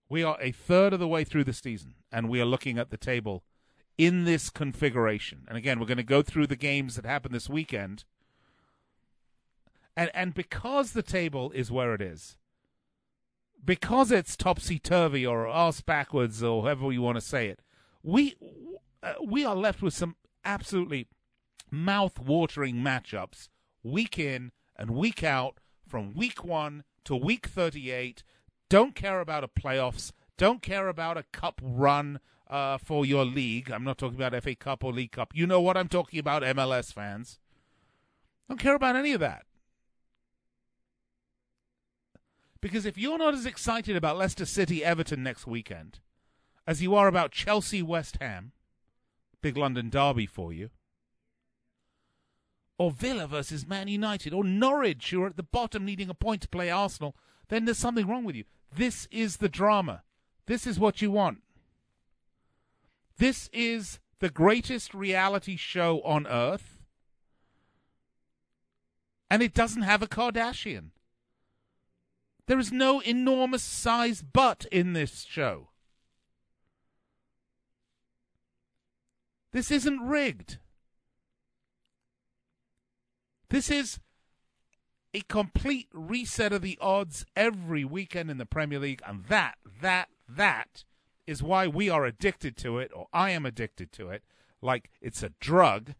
We 0.07 0.23
are 0.23 0.37
a 0.41 0.51
third 0.51 0.93
of 0.93 0.99
the 0.99 1.07
way 1.07 1.23
through 1.23 1.45
the 1.45 1.53
season, 1.53 1.95
and 2.11 2.29
we 2.29 2.41
are 2.41 2.45
looking 2.45 2.77
at 2.77 2.89
the 2.89 2.97
table 2.97 3.43
in 3.97 4.25
this 4.25 4.49
configuration. 4.49 5.45
And 5.47 5.57
again, 5.57 5.79
we're 5.79 5.85
going 5.85 5.97
to 5.97 6.03
go 6.03 6.21
through 6.21 6.47
the 6.47 6.55
games 6.55 6.95
that 6.95 7.05
happen 7.05 7.31
this 7.31 7.49
weekend. 7.49 8.03
And 9.95 10.09
and 10.13 10.33
because 10.33 10.93
the 10.93 11.03
table 11.03 11.51
is 11.51 11.71
where 11.71 11.93
it 11.93 12.01
is, 12.01 12.37
because 13.63 14.11
it's 14.11 14.35
topsy 14.35 14.79
turvy 14.79 15.25
or 15.25 15.47
ass 15.47 15.81
backwards 15.81 16.41
or 16.41 16.63
however 16.63 16.91
you 16.91 17.01
want 17.01 17.17
to 17.17 17.21
say 17.21 17.47
it, 17.47 17.59
we 18.01 18.35
uh, 19.03 19.13
we 19.25 19.45
are 19.45 19.55
left 19.55 19.81
with 19.81 19.93
some 19.93 20.15
absolutely 20.43 21.07
mouth 21.69 22.19
watering 22.19 22.75
matchups 22.75 23.49
week 23.83 24.17
in 24.17 24.51
and 24.75 24.91
week 24.91 25.23
out 25.23 25.59
from 25.87 26.13
week 26.13 26.43
one 26.43 26.83
to 27.05 27.15
week 27.15 27.47
38. 27.47 28.23
Don't 28.69 28.95
care 28.95 29.19
about 29.19 29.43
a 29.43 29.47
playoffs. 29.47 30.11
Don't 30.37 30.61
care 30.61 30.87
about 30.87 31.17
a 31.17 31.25
cup 31.31 31.61
run 31.61 32.19
uh, 32.49 32.77
for 32.77 33.05
your 33.05 33.25
league. 33.25 33.71
I'm 33.71 33.83
not 33.83 33.97
talking 33.97 34.21
about 34.21 34.41
FA 34.43 34.55
Cup 34.55 34.83
or 34.83 34.91
League 34.91 35.11
Cup. 35.11 35.31
You 35.33 35.47
know 35.47 35.61
what 35.61 35.77
I'm 35.77 35.87
talking 35.87 36.19
about, 36.19 36.43
MLS 36.43 36.93
fans. 36.93 37.39
Don't 38.49 38.59
care 38.59 38.75
about 38.75 38.95
any 38.95 39.13
of 39.13 39.19
that. 39.21 39.45
Because 42.59 42.85
if 42.85 42.97
you're 42.97 43.17
not 43.17 43.33
as 43.33 43.45
excited 43.45 43.95
about 43.95 44.17
Leicester 44.17 44.45
City 44.45 44.83
Everton 44.83 45.23
next 45.23 45.47
weekend 45.47 45.99
as 46.67 46.81
you 46.81 46.93
are 46.93 47.07
about 47.07 47.31
Chelsea 47.31 47.81
West 47.81 48.17
Ham, 48.21 48.51
big 49.41 49.57
London 49.57 49.89
derby 49.89 50.27
for 50.27 50.53
you, 50.53 50.69
or 52.81 52.89
Villa 52.89 53.27
versus 53.27 53.67
Man 53.67 53.87
United, 53.87 54.33
or 54.33 54.43
Norwich, 54.43 55.11
who 55.11 55.21
are 55.21 55.27
at 55.27 55.37
the 55.37 55.43
bottom 55.43 55.85
needing 55.85 56.09
a 56.09 56.15
point 56.15 56.41
to 56.41 56.47
play 56.47 56.71
Arsenal, 56.71 57.15
then 57.47 57.65
there's 57.65 57.77
something 57.77 58.07
wrong 58.07 58.23
with 58.23 58.35
you. 58.35 58.43
This 58.75 59.07
is 59.11 59.37
the 59.37 59.49
drama. 59.49 60.01
This 60.47 60.65
is 60.65 60.79
what 60.79 60.99
you 60.99 61.11
want. 61.11 61.43
This 63.19 63.51
is 63.53 63.99
the 64.17 64.31
greatest 64.31 64.95
reality 64.95 65.57
show 65.57 66.01
on 66.01 66.25
earth. 66.25 66.79
And 69.29 69.43
it 69.43 69.53
doesn't 69.53 69.83
have 69.83 70.01
a 70.01 70.07
Kardashian. 70.07 70.89
There 72.47 72.57
is 72.57 72.71
no 72.71 72.99
enormous 73.01 73.61
size 73.61 74.23
butt 74.23 74.65
in 74.71 74.93
this 74.93 75.21
show. 75.29 75.67
This 79.51 79.69
isn't 79.69 79.99
rigged. 79.99 80.57
This 83.51 83.69
is 83.69 83.99
a 85.13 85.19
complete 85.27 85.89
reset 85.91 86.53
of 86.53 86.61
the 86.61 86.77
odds 86.79 87.25
every 87.35 87.83
weekend 87.83 88.31
in 88.31 88.37
the 88.37 88.45
Premier 88.45 88.79
League, 88.79 89.01
and 89.05 89.25
that, 89.25 89.55
that, 89.81 90.07
that 90.29 90.85
is 91.27 91.43
why 91.43 91.67
we 91.67 91.89
are 91.89 92.05
addicted 92.05 92.55
to 92.57 92.77
it, 92.79 92.91
or 92.95 93.07
I 93.11 93.31
am 93.31 93.45
addicted 93.45 93.91
to 93.91 94.09
it, 94.09 94.23
like 94.61 94.89
it's 95.01 95.21
a 95.21 95.33
drug. 95.41 95.95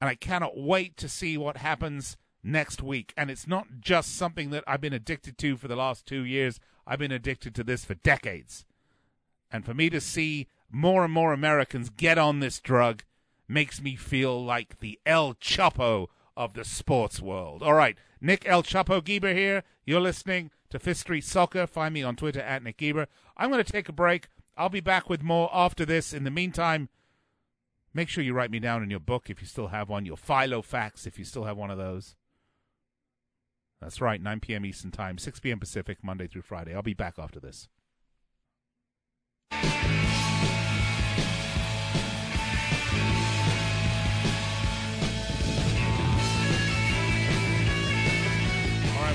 And 0.00 0.08
I 0.08 0.14
cannot 0.14 0.56
wait 0.56 0.96
to 0.96 1.10
see 1.10 1.36
what 1.36 1.58
happens 1.58 2.16
next 2.42 2.82
week. 2.82 3.12
And 3.14 3.30
it's 3.30 3.46
not 3.46 3.66
just 3.78 4.16
something 4.16 4.48
that 4.48 4.64
I've 4.66 4.80
been 4.80 4.94
addicted 4.94 5.36
to 5.38 5.58
for 5.58 5.68
the 5.68 5.76
last 5.76 6.06
two 6.06 6.24
years, 6.24 6.58
I've 6.86 7.00
been 7.00 7.12
addicted 7.12 7.54
to 7.56 7.64
this 7.64 7.84
for 7.84 7.96
decades. 7.96 8.64
And 9.50 9.66
for 9.66 9.74
me 9.74 9.90
to 9.90 10.00
see 10.00 10.48
more 10.70 11.04
and 11.04 11.12
more 11.12 11.34
Americans 11.34 11.90
get 11.90 12.16
on 12.16 12.40
this 12.40 12.60
drug 12.60 13.02
makes 13.52 13.82
me 13.82 13.96
feel 13.96 14.42
like 14.42 14.80
the 14.80 14.98
El 15.04 15.34
Chapo 15.34 16.08
of 16.36 16.54
the 16.54 16.64
sports 16.64 17.20
world. 17.20 17.62
All 17.62 17.74
right, 17.74 17.96
Nick 18.20 18.46
El 18.46 18.62
Chapo 18.62 19.04
Geber 19.04 19.34
here. 19.34 19.62
You're 19.84 20.00
listening 20.00 20.50
to 20.70 20.78
Fifth 20.78 20.98
Street 20.98 21.24
Soccer. 21.24 21.66
Find 21.66 21.92
me 21.92 22.02
on 22.02 22.16
Twitter 22.16 22.40
at 22.40 22.62
Nick 22.62 22.78
Geber. 22.78 23.06
I'm 23.36 23.50
going 23.50 23.62
to 23.62 23.72
take 23.72 23.88
a 23.88 23.92
break. 23.92 24.28
I'll 24.56 24.68
be 24.68 24.80
back 24.80 25.08
with 25.08 25.22
more 25.22 25.50
after 25.52 25.84
this. 25.84 26.12
In 26.12 26.24
the 26.24 26.30
meantime, 26.30 26.88
make 27.92 28.08
sure 28.08 28.24
you 28.24 28.34
write 28.34 28.50
me 28.50 28.58
down 28.58 28.82
in 28.82 28.90
your 28.90 29.00
book 29.00 29.28
if 29.28 29.40
you 29.40 29.46
still 29.46 29.68
have 29.68 29.88
one, 29.88 30.06
your 30.06 30.16
Filofax 30.16 31.06
if 31.06 31.18
you 31.18 31.24
still 31.24 31.44
have 31.44 31.56
one 31.56 31.70
of 31.70 31.78
those. 31.78 32.14
That's 33.80 34.00
right, 34.00 34.22
9 34.22 34.40
p.m. 34.40 34.64
Eastern 34.64 34.92
Time, 34.92 35.18
6 35.18 35.40
p.m. 35.40 35.58
Pacific, 35.58 35.98
Monday 36.02 36.28
through 36.28 36.42
Friday. 36.42 36.72
I'll 36.72 36.82
be 36.82 36.94
back 36.94 37.18
after 37.18 37.40
this. 37.40 37.68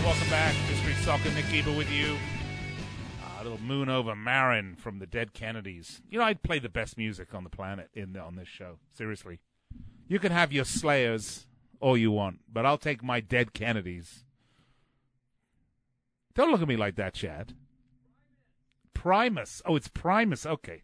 Welcome 0.07 0.29
back. 0.29 0.55
Mystery 0.69 0.93
Soccer, 1.03 1.29
Nick 1.31 1.49
Geber 1.51 1.75
with 1.75 1.91
you. 1.91 2.15
A 3.41 3.43
little 3.43 3.59
moon 3.59 3.89
over 3.89 4.15
Marin 4.15 4.77
from 4.77 4.99
the 4.99 5.05
Dead 5.05 5.33
Kennedys. 5.33 6.01
You 6.09 6.17
know, 6.17 6.23
I'd 6.23 6.43
play 6.43 6.59
the 6.59 6.69
best 6.69 6.97
music 6.97 7.35
on 7.35 7.43
the 7.43 7.49
planet 7.49 7.89
in 7.93 8.13
the, 8.13 8.21
on 8.21 8.37
this 8.37 8.47
show. 8.47 8.79
Seriously, 8.93 9.41
you 10.07 10.17
can 10.17 10.31
have 10.31 10.53
your 10.53 10.63
Slayers 10.63 11.45
all 11.81 11.97
you 11.97 12.09
want, 12.09 12.39
but 12.49 12.65
I'll 12.65 12.77
take 12.77 13.03
my 13.03 13.19
Dead 13.19 13.51
Kennedys. 13.51 14.23
Don't 16.35 16.51
look 16.51 16.61
at 16.61 16.69
me 16.69 16.77
like 16.77 16.95
that, 16.95 17.13
Chad. 17.13 17.53
Primus. 18.93 19.61
Oh, 19.65 19.75
it's 19.75 19.89
Primus. 19.89 20.45
Okay. 20.45 20.83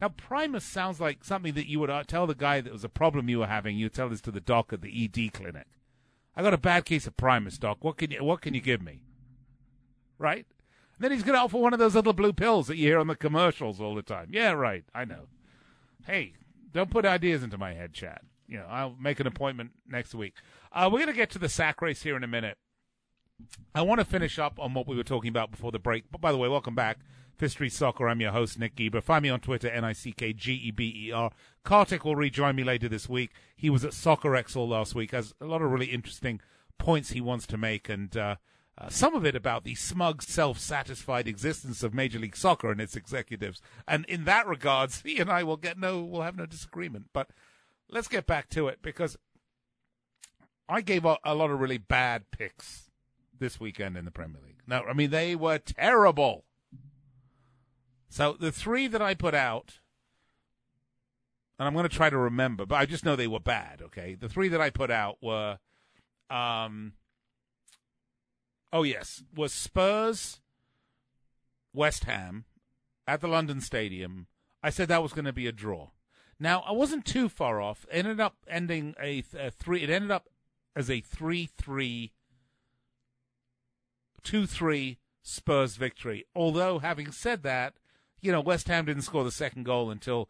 Now, 0.00 0.10
Primus 0.10 0.64
sounds 0.64 1.00
like 1.00 1.24
something 1.24 1.54
that 1.54 1.68
you 1.68 1.80
would 1.80 1.90
uh, 1.90 2.04
tell 2.06 2.28
the 2.28 2.36
guy 2.36 2.60
that 2.60 2.72
was 2.72 2.84
a 2.84 2.88
problem 2.88 3.28
you 3.28 3.40
were 3.40 3.48
having. 3.48 3.76
You 3.76 3.88
tell 3.88 4.08
this 4.08 4.20
to 4.20 4.30
the 4.30 4.40
doc 4.40 4.72
at 4.72 4.80
the 4.80 5.04
ED 5.04 5.32
clinic. 5.32 5.66
I 6.38 6.42
got 6.42 6.54
a 6.54 6.58
bad 6.58 6.84
case 6.84 7.08
of 7.08 7.16
Primus, 7.16 7.58
doc. 7.58 7.78
What 7.80 7.96
can 7.96 8.12
you 8.12 8.22
What 8.22 8.42
can 8.42 8.54
you 8.54 8.60
give 8.60 8.80
me? 8.80 9.02
Right? 10.18 10.46
And 10.94 11.00
then 11.00 11.10
he's 11.10 11.24
going 11.24 11.36
to 11.36 11.42
offer 11.42 11.58
one 11.58 11.72
of 11.72 11.80
those 11.80 11.96
little 11.96 12.12
blue 12.12 12.32
pills 12.32 12.68
that 12.68 12.76
you 12.76 12.86
hear 12.86 13.00
on 13.00 13.08
the 13.08 13.16
commercials 13.16 13.80
all 13.80 13.96
the 13.96 14.02
time. 14.02 14.28
Yeah, 14.30 14.52
right. 14.52 14.84
I 14.94 15.04
know. 15.04 15.26
Hey, 16.06 16.34
don't 16.72 16.90
put 16.90 17.04
ideas 17.04 17.42
into 17.42 17.58
my 17.58 17.74
head, 17.74 17.92
Chad. 17.92 18.20
You 18.46 18.58
know, 18.58 18.66
I'll 18.70 18.94
make 19.00 19.18
an 19.18 19.26
appointment 19.26 19.72
next 19.88 20.14
week. 20.14 20.34
Uh, 20.72 20.88
we're 20.90 21.00
going 21.00 21.08
to 21.08 21.12
get 21.12 21.30
to 21.30 21.40
the 21.40 21.48
sack 21.48 21.82
race 21.82 22.02
here 22.02 22.16
in 22.16 22.22
a 22.22 22.28
minute. 22.28 22.56
I 23.74 23.82
want 23.82 23.98
to 23.98 24.04
finish 24.04 24.38
up 24.38 24.60
on 24.60 24.74
what 24.74 24.86
we 24.86 24.96
were 24.96 25.02
talking 25.02 25.30
about 25.30 25.50
before 25.50 25.72
the 25.72 25.80
break. 25.80 26.04
But 26.10 26.20
by 26.20 26.30
the 26.30 26.38
way, 26.38 26.48
welcome 26.48 26.76
back. 26.76 26.98
Street 27.46 27.72
Soccer. 27.72 28.08
I'm 28.08 28.20
your 28.20 28.32
host, 28.32 28.58
Nick 28.58 28.74
Geber. 28.74 29.00
Find 29.00 29.22
me 29.22 29.28
on 29.28 29.38
Twitter, 29.38 29.68
N 29.68 29.84
I 29.84 29.92
C 29.92 30.10
K 30.10 30.32
G 30.32 30.54
E 30.54 30.70
B 30.72 31.06
E 31.06 31.12
R. 31.12 31.30
Kartik 31.62 32.04
will 32.04 32.16
rejoin 32.16 32.56
me 32.56 32.64
later 32.64 32.88
this 32.88 33.08
week. 33.08 33.30
He 33.56 33.70
was 33.70 33.84
at 33.84 33.94
Soccer 33.94 34.36
all 34.56 34.68
last 34.68 34.96
week. 34.96 35.12
Has 35.12 35.34
a 35.40 35.44
lot 35.44 35.62
of 35.62 35.70
really 35.70 35.86
interesting 35.86 36.40
points 36.78 37.10
he 37.10 37.20
wants 37.20 37.46
to 37.46 37.56
make, 37.56 37.88
and 37.88 38.16
uh, 38.16 38.36
uh, 38.76 38.88
some 38.88 39.14
of 39.14 39.24
it 39.24 39.36
about 39.36 39.64
the 39.64 39.74
smug, 39.74 40.22
self-satisfied 40.22 41.28
existence 41.28 41.82
of 41.82 41.94
Major 41.94 42.18
League 42.18 42.36
Soccer 42.36 42.72
and 42.72 42.80
its 42.80 42.96
executives. 42.96 43.60
And 43.86 44.04
in 44.06 44.24
that 44.24 44.46
regards, 44.46 45.02
he 45.02 45.18
and 45.18 45.30
I 45.30 45.42
will 45.42 45.56
get 45.56 45.78
no, 45.78 46.02
will 46.02 46.22
have 46.22 46.36
no 46.36 46.46
disagreement. 46.46 47.06
But 47.12 47.30
let's 47.88 48.08
get 48.08 48.26
back 48.26 48.48
to 48.50 48.68
it 48.68 48.80
because 48.82 49.16
I 50.68 50.80
gave 50.80 51.04
a, 51.04 51.18
a 51.24 51.34
lot 51.34 51.50
of 51.50 51.60
really 51.60 51.78
bad 51.78 52.30
picks 52.30 52.90
this 53.36 53.58
weekend 53.58 53.96
in 53.96 54.04
the 54.04 54.10
Premier 54.10 54.40
League. 54.44 54.62
No, 54.66 54.82
I 54.88 54.92
mean 54.92 55.10
they 55.10 55.34
were 55.34 55.58
terrible. 55.58 56.44
So 58.08 58.36
the 58.38 58.52
three 58.52 58.86
that 58.86 59.02
I 59.02 59.14
put 59.14 59.34
out, 59.34 59.80
and 61.58 61.66
I'm 61.66 61.74
going 61.74 61.88
to 61.88 61.94
try 61.94 62.08
to 62.08 62.18
remember, 62.18 62.66
but 62.66 62.76
I 62.76 62.86
just 62.86 63.04
know 63.04 63.16
they 63.16 63.26
were 63.26 63.40
bad. 63.40 63.82
Okay, 63.82 64.14
the 64.14 64.28
three 64.28 64.48
that 64.48 64.60
I 64.60 64.70
put 64.70 64.90
out 64.90 65.18
were, 65.20 65.58
um, 66.30 66.94
oh 68.72 68.82
yes, 68.82 69.22
was 69.34 69.52
Spurs, 69.52 70.40
West 71.72 72.04
Ham, 72.04 72.44
at 73.06 73.20
the 73.20 73.28
London 73.28 73.60
Stadium. 73.60 74.26
I 74.62 74.70
said 74.70 74.88
that 74.88 75.02
was 75.02 75.12
going 75.12 75.24
to 75.24 75.32
be 75.32 75.46
a 75.46 75.52
draw. 75.52 75.90
Now 76.40 76.60
I 76.60 76.72
wasn't 76.72 77.04
too 77.04 77.28
far 77.28 77.60
off. 77.60 77.86
It 77.90 77.98
ended 77.98 78.20
up 78.20 78.36
ending 78.48 78.94
a, 79.00 79.22
a 79.38 79.50
three. 79.50 79.82
It 79.82 79.90
ended 79.90 80.10
up 80.10 80.28
as 80.76 80.88
a 80.90 81.00
three-three, 81.00 82.12
two-three 84.22 84.98
Spurs 85.22 85.76
victory. 85.76 86.24
Although 86.34 86.78
having 86.78 87.10
said 87.10 87.42
that, 87.42 87.74
you 88.20 88.32
know, 88.32 88.40
West 88.40 88.68
Ham 88.68 88.86
didn't 88.86 89.02
score 89.02 89.24
the 89.24 89.30
second 89.30 89.64
goal 89.64 89.90
until 89.90 90.28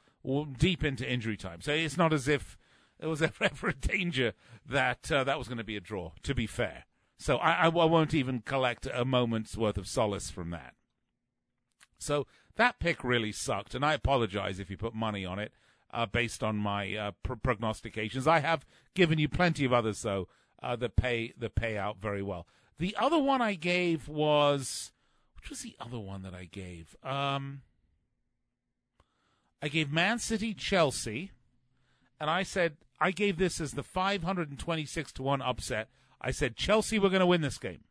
deep 0.59 0.85
into 0.85 1.09
injury 1.09 1.37
time. 1.37 1.61
So 1.61 1.73
it's 1.73 1.97
not 1.97 2.13
as 2.13 2.29
if 2.29 2.59
there 2.99 3.09
was 3.09 3.23
ever 3.41 3.69
a 3.69 3.75
danger 3.75 4.35
that 4.67 5.11
uh, 5.11 5.25
that 5.25 5.39
was 5.39 5.49
going 5.49 5.59
to 5.59 5.65
be 5.65 5.77
a 5.77 5.81
draw, 5.81 6.13
to 6.23 6.35
be 6.35 6.47
fair. 6.47 6.85
So 7.19 7.39
I, 7.39 7.65
I, 7.65 7.69
won't 7.69 8.15
even 8.15 8.43
collect 8.43 8.87
a 8.93 9.05
moment's 9.05 9.57
worth 9.57 9.77
of 9.77 9.89
solace 9.89 10.31
from 10.31 10.51
that. 10.51 10.75
So 11.99 12.29
that 12.55 12.79
pick 12.79 13.03
really 13.03 13.33
sucked, 13.33 13.75
and 13.75 13.85
I 13.85 13.95
apologize 13.95 14.61
if 14.61 14.71
you 14.71 14.77
put 14.77 14.95
money 14.95 15.25
on 15.25 15.41
it 15.41 15.53
uh, 15.93 16.07
based 16.07 16.45
on 16.45 16.57
my 16.57 16.95
uh, 16.95 17.11
pr- 17.25 17.35
prognostications. 17.35 18.29
I 18.29 18.39
have 18.39 18.65
given 18.95 19.19
you 19.19 19.29
plenty 19.29 19.65
of 19.65 19.73
others, 19.73 20.03
though, 20.03 20.29
uh, 20.63 20.77
that 20.77 20.95
pay 20.95 21.33
that 21.39 21.57
pay 21.57 21.77
out 21.77 21.99
very 22.01 22.23
well. 22.23 22.47
The 22.79 22.95
other 22.97 23.19
one 23.19 23.43
I 23.43 23.55
gave 23.55 24.07
was 24.07 24.93
which 25.37 25.51
was 25.51 25.63
the 25.63 25.77
other 25.81 25.99
one 25.99 26.23
that 26.23 26.35
I 26.35 26.45
gave? 26.45 26.97
Um, 27.03 27.63
I 29.61 29.69
gave 29.69 29.91
Man 29.91 30.19
City 30.19 30.55
Chelsea, 30.55 31.33
and 32.21 32.31
I 32.31 32.43
said 32.43 32.77
I 33.01 33.11
gave 33.11 33.39
this 33.39 33.61
as 33.61 33.73
the 33.73 33.83
526 33.83 35.13
to 35.13 35.23
1 35.23 35.43
upset. 35.43 35.89
I 36.21 36.31
said 36.31 36.57
Chelsea 36.57 36.99
were 36.99 37.11
going 37.11 37.21
to 37.21 37.27
win 37.27 37.41
this 37.41 37.59
game. 37.59 37.85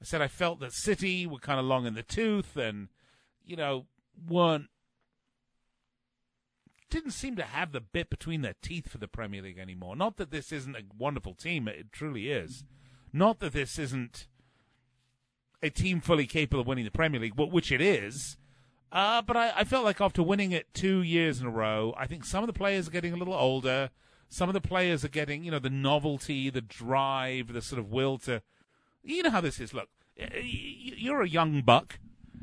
I 0.00 0.04
said 0.04 0.22
I 0.22 0.28
felt 0.28 0.60
that 0.60 0.72
City 0.72 1.26
were 1.26 1.38
kind 1.38 1.58
of 1.58 1.66
long 1.66 1.86
in 1.86 1.94
the 1.94 2.04
tooth 2.04 2.56
and, 2.56 2.88
you 3.44 3.56
know, 3.56 3.86
weren't. 4.28 4.68
Didn't 6.88 7.10
seem 7.10 7.36
to 7.36 7.42
have 7.42 7.72
the 7.72 7.80
bit 7.80 8.08
between 8.08 8.42
their 8.42 8.54
teeth 8.62 8.88
for 8.88 8.98
the 8.98 9.08
Premier 9.08 9.42
League 9.42 9.58
anymore. 9.58 9.96
Not 9.96 10.16
that 10.16 10.30
this 10.30 10.52
isn't 10.52 10.76
a 10.76 10.84
wonderful 10.96 11.34
team, 11.34 11.68
it 11.68 11.92
truly 11.92 12.30
is. 12.30 12.64
Not 13.12 13.40
that 13.40 13.52
this 13.52 13.78
isn't 13.78 14.26
a 15.62 15.68
team 15.68 16.00
fully 16.00 16.26
capable 16.26 16.60
of 16.60 16.66
winning 16.66 16.84
the 16.84 16.90
Premier 16.90 17.20
League, 17.20 17.34
which 17.36 17.72
it 17.72 17.80
is. 17.80 18.36
Uh, 18.90 19.20
but 19.22 19.36
I, 19.36 19.52
I, 19.56 19.64
felt 19.64 19.84
like 19.84 20.00
after 20.00 20.22
winning 20.22 20.52
it 20.52 20.72
two 20.72 21.02
years 21.02 21.42
in 21.42 21.46
a 21.46 21.50
row, 21.50 21.94
I 21.98 22.06
think 22.06 22.24
some 22.24 22.42
of 22.42 22.46
the 22.46 22.54
players 22.54 22.88
are 22.88 22.90
getting 22.90 23.12
a 23.12 23.16
little 23.16 23.34
older. 23.34 23.90
Some 24.30 24.48
of 24.48 24.54
the 24.54 24.62
players 24.62 25.04
are 25.04 25.08
getting, 25.08 25.44
you 25.44 25.50
know, 25.50 25.58
the 25.58 25.68
novelty, 25.68 26.48
the 26.48 26.62
drive, 26.62 27.52
the 27.52 27.60
sort 27.60 27.80
of 27.80 27.90
will 27.90 28.16
to. 28.18 28.42
You 29.02 29.22
know 29.22 29.30
how 29.30 29.42
this 29.42 29.60
is. 29.60 29.74
Look, 29.74 29.88
you're 30.42 31.22
a 31.22 31.28
young 31.28 31.60
buck, 31.62 31.98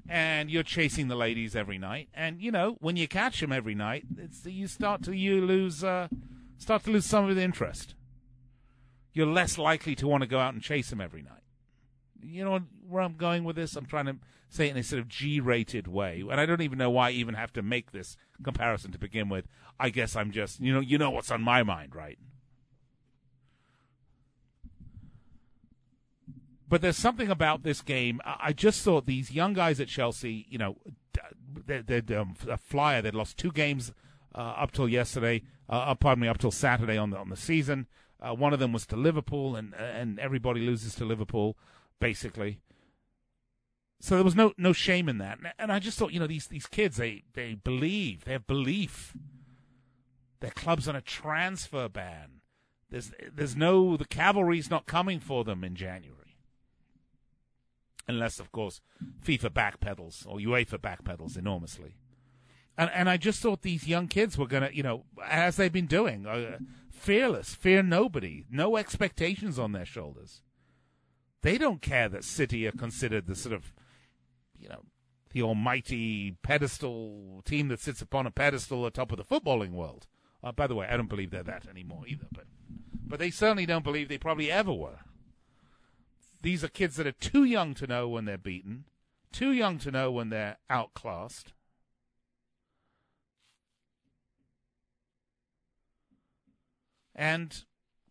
and 0.08 0.52
you're 0.52 0.64
chasing 0.64 1.08
the 1.08 1.16
ladies 1.16 1.56
every 1.56 1.78
night, 1.78 2.10
and 2.14 2.42
you 2.42 2.52
know 2.52 2.78
when 2.80 2.96
you 2.96 3.08
catch 3.08 3.40
them 3.40 3.52
every 3.52 3.76
night, 3.76 4.06
you 4.44 4.68
start 4.68 5.02
to 5.04 5.14
you 5.14 5.42
lose 5.42 5.84
uh, 5.84 6.08
start 6.58 6.84
to 6.84 6.92
lose 6.92 7.06
some 7.06 7.30
of 7.30 7.36
the 7.36 7.42
interest. 7.42 7.96
You're 9.14 9.28
less 9.28 9.58
likely 9.58 9.96
to 9.96 10.08
want 10.08 10.22
to 10.22 10.28
go 10.28 10.40
out 10.40 10.54
and 10.54 10.62
chase 10.62 10.90
them 10.90 11.02
every 11.02 11.22
night. 11.22 11.45
You 12.26 12.44
know 12.44 12.60
where 12.88 13.02
I'm 13.02 13.16
going 13.16 13.44
with 13.44 13.56
this? 13.56 13.76
I'm 13.76 13.86
trying 13.86 14.06
to 14.06 14.18
say 14.50 14.68
it 14.68 14.72
in 14.72 14.78
a 14.78 14.84
sort 14.84 15.02
of 15.02 15.08
G-rated 15.08 15.88
way, 15.88 16.24
and 16.30 16.40
I 16.40 16.46
don't 16.46 16.62
even 16.62 16.78
know 16.78 16.90
why 16.90 17.10
I 17.10 17.12
even 17.12 17.36
have 17.36 17.54
to 17.54 17.62
make 17.62 17.92
this 17.92 18.18
comparison 18.44 18.92
to 18.92 18.98
begin 18.98 19.30
with. 19.30 19.48
I 19.80 19.90
guess 19.90 20.16
I'm 20.16 20.32
just, 20.32 20.60
you 20.60 20.74
know, 20.74 20.80
you 20.80 20.98
know 20.98 21.10
what's 21.12 21.32
on 21.32 21.42
my 21.42 21.64
mind, 21.64 21.96
right? 21.96 22.18
But 26.68 26.82
there's 26.82 26.98
something 26.98 27.30
about 27.30 27.64
this 27.64 27.82
game. 27.82 28.20
I 28.26 28.52
just 28.52 28.82
thought 28.82 29.06
these 29.06 29.32
young 29.32 29.54
guys 29.54 29.80
at 29.80 29.88
Chelsea, 29.88 30.46
you 30.50 30.58
know, 30.58 30.78
they're, 31.66 31.84
they're 31.84 32.20
um, 32.20 32.36
a 32.50 32.58
flyer. 32.58 33.02
They'd 33.02 33.14
lost 33.14 33.38
two 33.38 33.52
games 33.52 33.94
uh, 34.34 34.40
up 34.58 34.72
till 34.72 34.90
yesterday. 34.90 35.44
Uh, 35.70 35.94
pardon 35.96 36.24
me, 36.24 36.28
up 36.28 36.38
till 36.38 36.52
Saturday 36.52 36.98
on 36.98 37.12
the 37.12 37.18
on 37.18 37.30
the 37.30 37.38
season. 37.38 37.88
Uh, 38.20 38.34
one 38.34 38.54
of 38.54 38.60
them 38.60 38.74
was 38.74 38.86
to 38.88 38.96
Liverpool, 38.96 39.56
and 39.56 39.74
and 39.76 40.20
everybody 40.20 40.62
loses 40.62 40.96
to 40.96 41.06
Liverpool, 41.06 41.58
basically. 42.00 42.60
So 44.00 44.16
there 44.16 44.24
was 44.24 44.36
no 44.36 44.54
no 44.58 44.74
shame 44.74 45.10
in 45.10 45.18
that, 45.20 45.40
and 45.58 45.72
I 45.72 45.80
just 45.80 45.98
thought, 45.98 46.14
you 46.14 46.20
know, 46.20 46.28
these 46.28 46.48
these 46.48 46.68
kids 46.68 46.98
they 46.98 47.24
they 47.34 47.56
believe 47.56 48.26
they 48.26 48.34
have 48.34 48.48
belief. 48.48 49.16
Their 50.42 50.52
club's 50.52 50.88
on 50.88 50.96
a 50.96 51.02
transfer 51.02 51.90
ban. 51.90 52.42
There's 52.90 53.12
there's 53.34 53.56
no 53.56 53.98
the 53.98 54.06
cavalry's 54.06 54.70
not 54.70 54.86
coming 54.86 55.20
for 55.20 55.44
them 55.44 55.64
in 55.64 55.76
January, 55.76 56.38
unless 58.08 58.40
of 58.40 58.52
course 58.52 58.82
FIFA 59.26 59.50
backpedals 59.50 60.28
or 60.28 60.38
UEFA 60.38 60.78
backpedals 60.78 61.38
enormously. 61.38 61.96
And 62.78 62.92
and 62.94 63.10
I 63.10 63.18
just 63.18 63.42
thought 63.42 63.62
these 63.62 63.88
young 63.88 64.08
kids 64.08 64.38
were 64.38 64.48
gonna, 64.48 64.70
you 64.72 64.84
know, 64.84 65.06
as 65.26 65.56
they've 65.56 65.72
been 65.72 65.88
doing, 65.88 66.28
uh, 66.28 66.60
fearless, 66.92 67.56
fear 67.56 67.82
nobody, 67.82 68.46
no 68.52 68.78
expectations 68.78 69.58
on 69.58 69.72
their 69.72 69.86
shoulders. 69.86 70.42
They 71.46 71.60
don't 71.60 71.80
care 71.80 72.10
that 72.10 72.24
City 72.24 72.66
are 72.66 72.72
considered 72.72 73.28
the 73.28 73.36
sort 73.36 73.54
of 73.54 73.72
you 74.60 74.68
know, 74.68 74.82
the 75.32 75.44
almighty 75.44 76.38
pedestal 76.42 77.44
team 77.46 77.68
that 77.68 77.80
sits 77.80 78.02
upon 78.02 78.26
a 78.26 78.32
pedestal 78.32 78.84
atop 78.88 79.12
of 79.12 79.20
the 79.20 79.24
footballing 79.24 79.74
world. 79.74 80.08
Uh, 80.44 80.52
by 80.52 80.66
the 80.66 80.74
way, 80.74 80.88
I 80.90 80.98
don't 80.98 81.08
believe 81.08 81.30
they're 81.30 81.44
that 81.44 81.68
anymore 81.68 82.06
either, 82.08 82.26
but 82.32 82.46
but 83.06 83.20
they 83.20 83.30
certainly 83.30 83.68
don't 83.68 83.84
believe 83.84 84.10
they 84.10 84.18
probably 84.18 84.52
ever 84.52 84.74
were. 84.74 85.02
These 86.42 86.64
are 86.64 86.68
kids 86.68 86.96
that 86.96 87.06
are 87.06 87.12
too 87.12 87.44
young 87.44 87.76
to 87.76 87.86
know 87.86 88.10
when 88.10 88.26
they're 88.26 88.40
beaten, 88.40 88.86
too 89.32 89.52
young 89.52 89.78
to 89.80 89.92
know 89.92 90.12
when 90.12 90.30
they're 90.30 90.58
outclassed. 90.68 91.54
And 97.14 97.66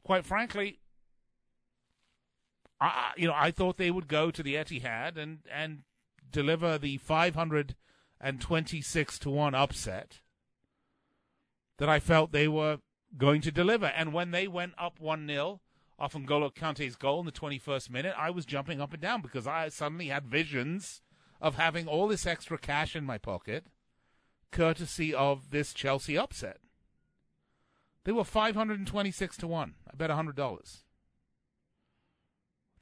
quite 0.04 0.24
frankly, 0.24 0.78
I 2.84 3.12
you 3.16 3.28
know 3.28 3.34
I 3.34 3.50
thought 3.50 3.76
they 3.76 3.90
would 3.90 4.08
go 4.08 4.30
to 4.30 4.42
the 4.42 4.54
Etihad 4.54 5.16
and 5.16 5.40
and 5.50 5.82
deliver 6.30 6.78
the 6.78 6.98
526 6.98 9.18
to 9.20 9.30
1 9.30 9.54
upset 9.54 10.20
that 11.78 11.88
I 11.88 12.00
felt 12.00 12.32
they 12.32 12.48
were 12.48 12.80
going 13.16 13.40
to 13.42 13.52
deliver. 13.52 13.86
And 13.86 14.12
when 14.12 14.32
they 14.32 14.48
went 14.48 14.74
up 14.78 15.00
1 15.00 15.26
0 15.26 15.60
off 15.98 16.14
N'Golo 16.14 16.54
Kante's 16.54 16.96
goal 16.96 17.20
in 17.20 17.26
the 17.26 17.32
21st 17.32 17.90
minute, 17.90 18.14
I 18.18 18.30
was 18.30 18.44
jumping 18.44 18.80
up 18.80 18.92
and 18.92 19.02
down 19.02 19.22
because 19.22 19.46
I 19.46 19.68
suddenly 19.68 20.08
had 20.08 20.26
visions 20.26 21.02
of 21.40 21.56
having 21.56 21.86
all 21.86 22.08
this 22.08 22.26
extra 22.26 22.58
cash 22.58 22.96
in 22.96 23.04
my 23.04 23.18
pocket 23.18 23.66
courtesy 24.50 25.12
of 25.12 25.50
this 25.50 25.74
Chelsea 25.74 26.16
upset. 26.16 26.58
They 28.04 28.12
were 28.12 28.24
526 28.24 29.36
to 29.38 29.46
1. 29.46 29.74
I 29.90 29.96
bet 29.96 30.10
$100. 30.10 30.83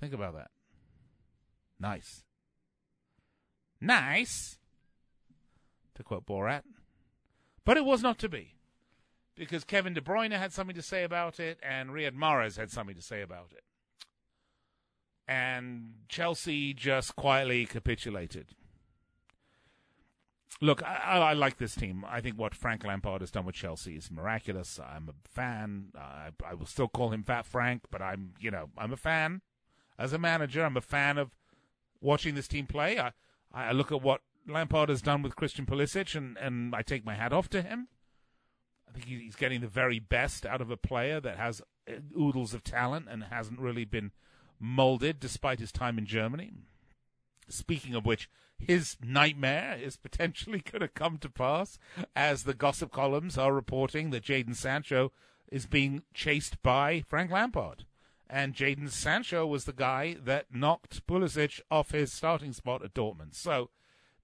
Think 0.02 0.14
about 0.14 0.34
that. 0.34 0.50
Nice. 1.78 2.24
Nice. 3.80 4.58
To 5.94 6.02
quote 6.02 6.26
Borat, 6.26 6.62
But 7.64 7.76
it 7.76 7.84
was 7.84 8.02
not 8.02 8.18
to 8.18 8.28
be 8.28 8.56
because 9.36 9.62
Kevin 9.62 9.94
De 9.94 10.00
Bruyne 10.00 10.36
had 10.36 10.52
something 10.52 10.74
to 10.74 10.82
say 10.82 11.04
about 11.04 11.38
it 11.38 11.60
and 11.62 11.90
Riyad 11.90 12.16
Mahrez 12.16 12.56
had 12.56 12.72
something 12.72 12.96
to 12.96 13.00
say 13.02 13.22
about 13.22 13.52
it. 13.52 13.62
And 15.28 15.94
Chelsea 16.08 16.74
just 16.74 17.14
quietly 17.14 17.64
capitulated. 17.64 18.56
Look, 20.60 20.82
I, 20.82 21.18
I, 21.18 21.32
like 21.34 21.58
this 21.58 21.76
team. 21.76 22.04
I 22.08 22.20
think 22.20 22.36
what 22.36 22.56
Frank 22.56 22.84
Lampard 22.84 23.20
has 23.20 23.30
done 23.30 23.46
with 23.46 23.54
Chelsea 23.54 23.94
is 23.94 24.10
miraculous. 24.10 24.80
I'm 24.84 25.08
a 25.08 25.28
fan. 25.28 25.90
I, 25.96 26.30
I 26.44 26.54
will 26.54 26.66
still 26.66 26.88
call 26.88 27.10
him 27.10 27.22
Fat 27.22 27.46
Frank, 27.46 27.82
but 27.88 28.02
I'm, 28.02 28.34
you 28.40 28.50
know, 28.50 28.70
I'm 28.76 28.92
a 28.92 28.96
fan. 28.96 29.42
As 30.02 30.12
a 30.12 30.18
manager, 30.18 30.64
I'm 30.64 30.76
a 30.76 30.80
fan 30.80 31.16
of 31.16 31.30
watching 32.00 32.34
this 32.34 32.48
team 32.48 32.66
play. 32.66 32.98
I, 32.98 33.12
I 33.54 33.70
look 33.70 33.92
at 33.92 34.02
what 34.02 34.20
Lampard 34.48 34.88
has 34.88 35.00
done 35.00 35.22
with 35.22 35.36
Christian 35.36 35.64
Pulisic, 35.64 36.16
and, 36.16 36.36
and 36.38 36.74
I 36.74 36.82
take 36.82 37.04
my 37.04 37.14
hat 37.14 37.32
off 37.32 37.48
to 37.50 37.62
him. 37.62 37.86
I 38.88 38.92
think 38.92 39.06
he's 39.06 39.36
getting 39.36 39.60
the 39.60 39.68
very 39.68 40.00
best 40.00 40.44
out 40.44 40.60
of 40.60 40.72
a 40.72 40.76
player 40.76 41.20
that 41.20 41.36
has 41.36 41.62
uh, 41.88 41.92
oodles 42.18 42.52
of 42.52 42.64
talent 42.64 43.06
and 43.08 43.22
hasn't 43.22 43.60
really 43.60 43.84
been 43.84 44.10
molded 44.58 45.20
despite 45.20 45.60
his 45.60 45.70
time 45.70 45.98
in 45.98 46.06
Germany. 46.06 46.50
Speaking 47.48 47.94
of 47.94 48.04
which, 48.04 48.28
his 48.58 48.96
nightmare 49.00 49.78
is 49.80 49.96
potentially 49.96 50.64
going 50.72 50.80
to 50.80 50.88
come 50.88 51.18
to 51.18 51.30
pass 51.30 51.78
as 52.16 52.42
the 52.42 52.54
gossip 52.54 52.90
columns 52.90 53.38
are 53.38 53.54
reporting 53.54 54.10
that 54.10 54.24
Jadon 54.24 54.56
Sancho 54.56 55.12
is 55.48 55.66
being 55.66 56.02
chased 56.12 56.60
by 56.60 57.04
Frank 57.06 57.30
Lampard. 57.30 57.84
And 58.34 58.54
Jadon 58.54 58.88
Sancho 58.90 59.46
was 59.46 59.66
the 59.66 59.74
guy 59.74 60.16
that 60.24 60.46
knocked 60.54 61.06
Pulisic 61.06 61.60
off 61.70 61.90
his 61.90 62.10
starting 62.10 62.54
spot 62.54 62.82
at 62.82 62.94
Dortmund. 62.94 63.34
So 63.34 63.68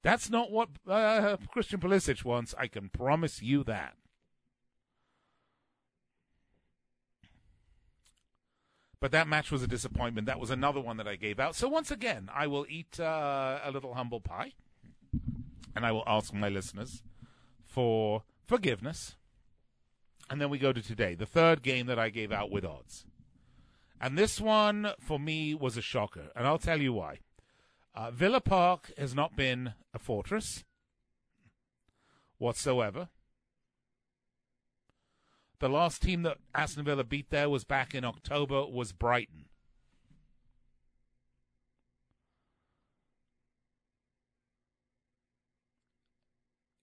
that's 0.03 0.31
not 0.31 0.51
what 0.51 0.71
uh, 0.89 1.37
Christian 1.51 1.79
Pulisic 1.79 2.25
wants. 2.25 2.55
I 2.57 2.69
can 2.69 2.89
promise 2.89 3.43
you 3.43 3.63
that. 3.65 3.97
But 8.99 9.13
that 9.13 9.29
match 9.29 9.53
was 9.53 9.63
a 9.63 9.69
disappointment. 9.69 10.27
That 10.27 10.41
was 10.41 10.51
another 10.51 10.81
one 10.81 10.97
that 10.97 11.07
I 11.07 11.17
gave 11.17 11.39
out. 11.39 11.55
So 11.55 11.69
once 11.69 11.91
again, 11.91 12.31
I 12.35 12.47
will 12.47 12.65
eat 12.67 12.99
uh, 12.99 13.61
a 13.63 13.71
little 13.71 13.93
humble 13.93 14.23
pie, 14.23 14.55
and 15.77 15.85
I 15.85 15.93
will 15.93 16.03
ask 16.07 16.33
my 16.33 16.49
listeners 16.49 17.03
for 17.63 18.23
forgiveness. 18.47 19.17
And 20.31 20.41
then 20.41 20.49
we 20.49 20.57
go 20.57 20.73
to 20.73 20.83
today, 20.83 21.15
the 21.15 21.27
third 21.27 21.63
game 21.63 21.85
that 21.89 21.99
I 21.99 22.09
gave 22.09 22.33
out 22.33 22.51
with 22.51 22.65
odds. 22.65 23.05
And 24.01 24.17
this 24.17 24.41
one, 24.41 24.93
for 25.01 25.19
me, 25.19 25.55
was 25.55 25.77
a 25.77 25.83
shocker. 25.83 26.31
And 26.37 26.47
I'll 26.47 26.59
tell 26.59 26.81
you 26.81 26.93
why. 26.93 27.19
Uh, 27.95 28.11
Villa 28.11 28.41
Park 28.41 28.93
has 28.97 29.15
not 29.15 29.35
been 29.35 29.75
a 29.93 29.99
fortress 29.99 30.65
whatsoever. 32.39 33.09
The 35.59 35.69
last 35.69 36.03
team 36.03 36.23
that 36.23 36.39
Aston 36.55 36.85
Villa 36.85 37.03
beat 37.03 37.31
there 37.31 37.51
was 37.51 37.65
back 37.65 37.95
in 37.95 38.05
October 38.05 38.65
was 38.65 38.93
Brighton. 38.93 39.47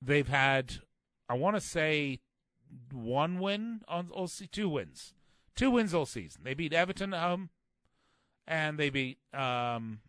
They've 0.02 0.28
had, 0.28 0.76
I 1.30 1.36
want 1.36 1.56
to 1.56 1.62
say, 1.62 2.20
one 2.92 3.40
win 3.40 3.82
on 3.88 4.10
all 4.12 4.28
two 4.28 4.70
wins, 4.70 5.14
two 5.56 5.72
wins 5.72 5.94
all 5.94 6.06
season. 6.06 6.42
They 6.44 6.54
beat 6.54 6.74
Everton 6.74 7.14
at 7.14 7.22
home, 7.22 7.50
and 8.48 8.78
they 8.78 8.90
beat 8.90 9.18
um, 9.34 10.00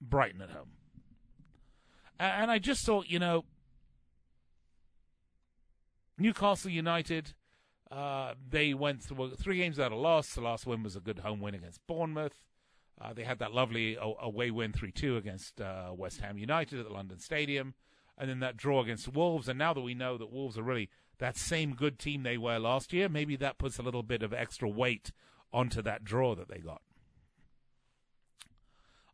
Brighton 0.00 0.40
at 0.42 0.50
home. 0.50 0.72
And 2.18 2.50
I 2.50 2.58
just 2.58 2.84
thought, 2.84 3.08
you 3.08 3.18
know, 3.18 3.44
Newcastle 6.18 6.70
United 6.70 7.32
uh, 7.90 8.34
they 8.48 8.72
went 8.72 9.02
through 9.02 9.34
three 9.34 9.58
games 9.58 9.76
without 9.76 9.92
a 9.92 9.96
loss. 9.96 10.34
The 10.34 10.40
last 10.40 10.66
win 10.66 10.82
was 10.82 10.94
a 10.94 11.00
good 11.00 11.20
home 11.20 11.40
win 11.40 11.54
against 11.54 11.84
Bournemouth. 11.86 12.46
Uh, 13.00 13.12
they 13.12 13.24
had 13.24 13.38
that 13.38 13.52
lovely 13.52 13.96
away 14.00 14.50
win 14.50 14.72
3 14.72 14.92
2 14.92 15.16
against 15.16 15.60
uh, 15.60 15.90
West 15.96 16.20
Ham 16.20 16.36
United 16.36 16.78
at 16.78 16.86
the 16.86 16.92
London 16.92 17.18
Stadium. 17.18 17.74
And 18.16 18.28
then 18.28 18.40
that 18.40 18.56
draw 18.56 18.82
against 18.82 19.08
Wolves. 19.08 19.48
And 19.48 19.58
now 19.58 19.72
that 19.72 19.80
we 19.80 19.94
know 19.94 20.18
that 20.18 20.30
Wolves 20.30 20.58
are 20.58 20.62
really 20.62 20.90
that 21.20 21.36
same 21.36 21.74
good 21.74 21.98
team 21.98 22.22
they 22.22 22.36
were 22.36 22.58
last 22.58 22.92
year, 22.92 23.08
maybe 23.08 23.36
that 23.36 23.58
puts 23.58 23.78
a 23.78 23.82
little 23.82 24.02
bit 24.02 24.22
of 24.22 24.34
extra 24.34 24.68
weight 24.68 25.12
onto 25.52 25.80
that 25.82 26.04
draw 26.04 26.34
that 26.34 26.48
they 26.48 26.58
got. 26.58 26.82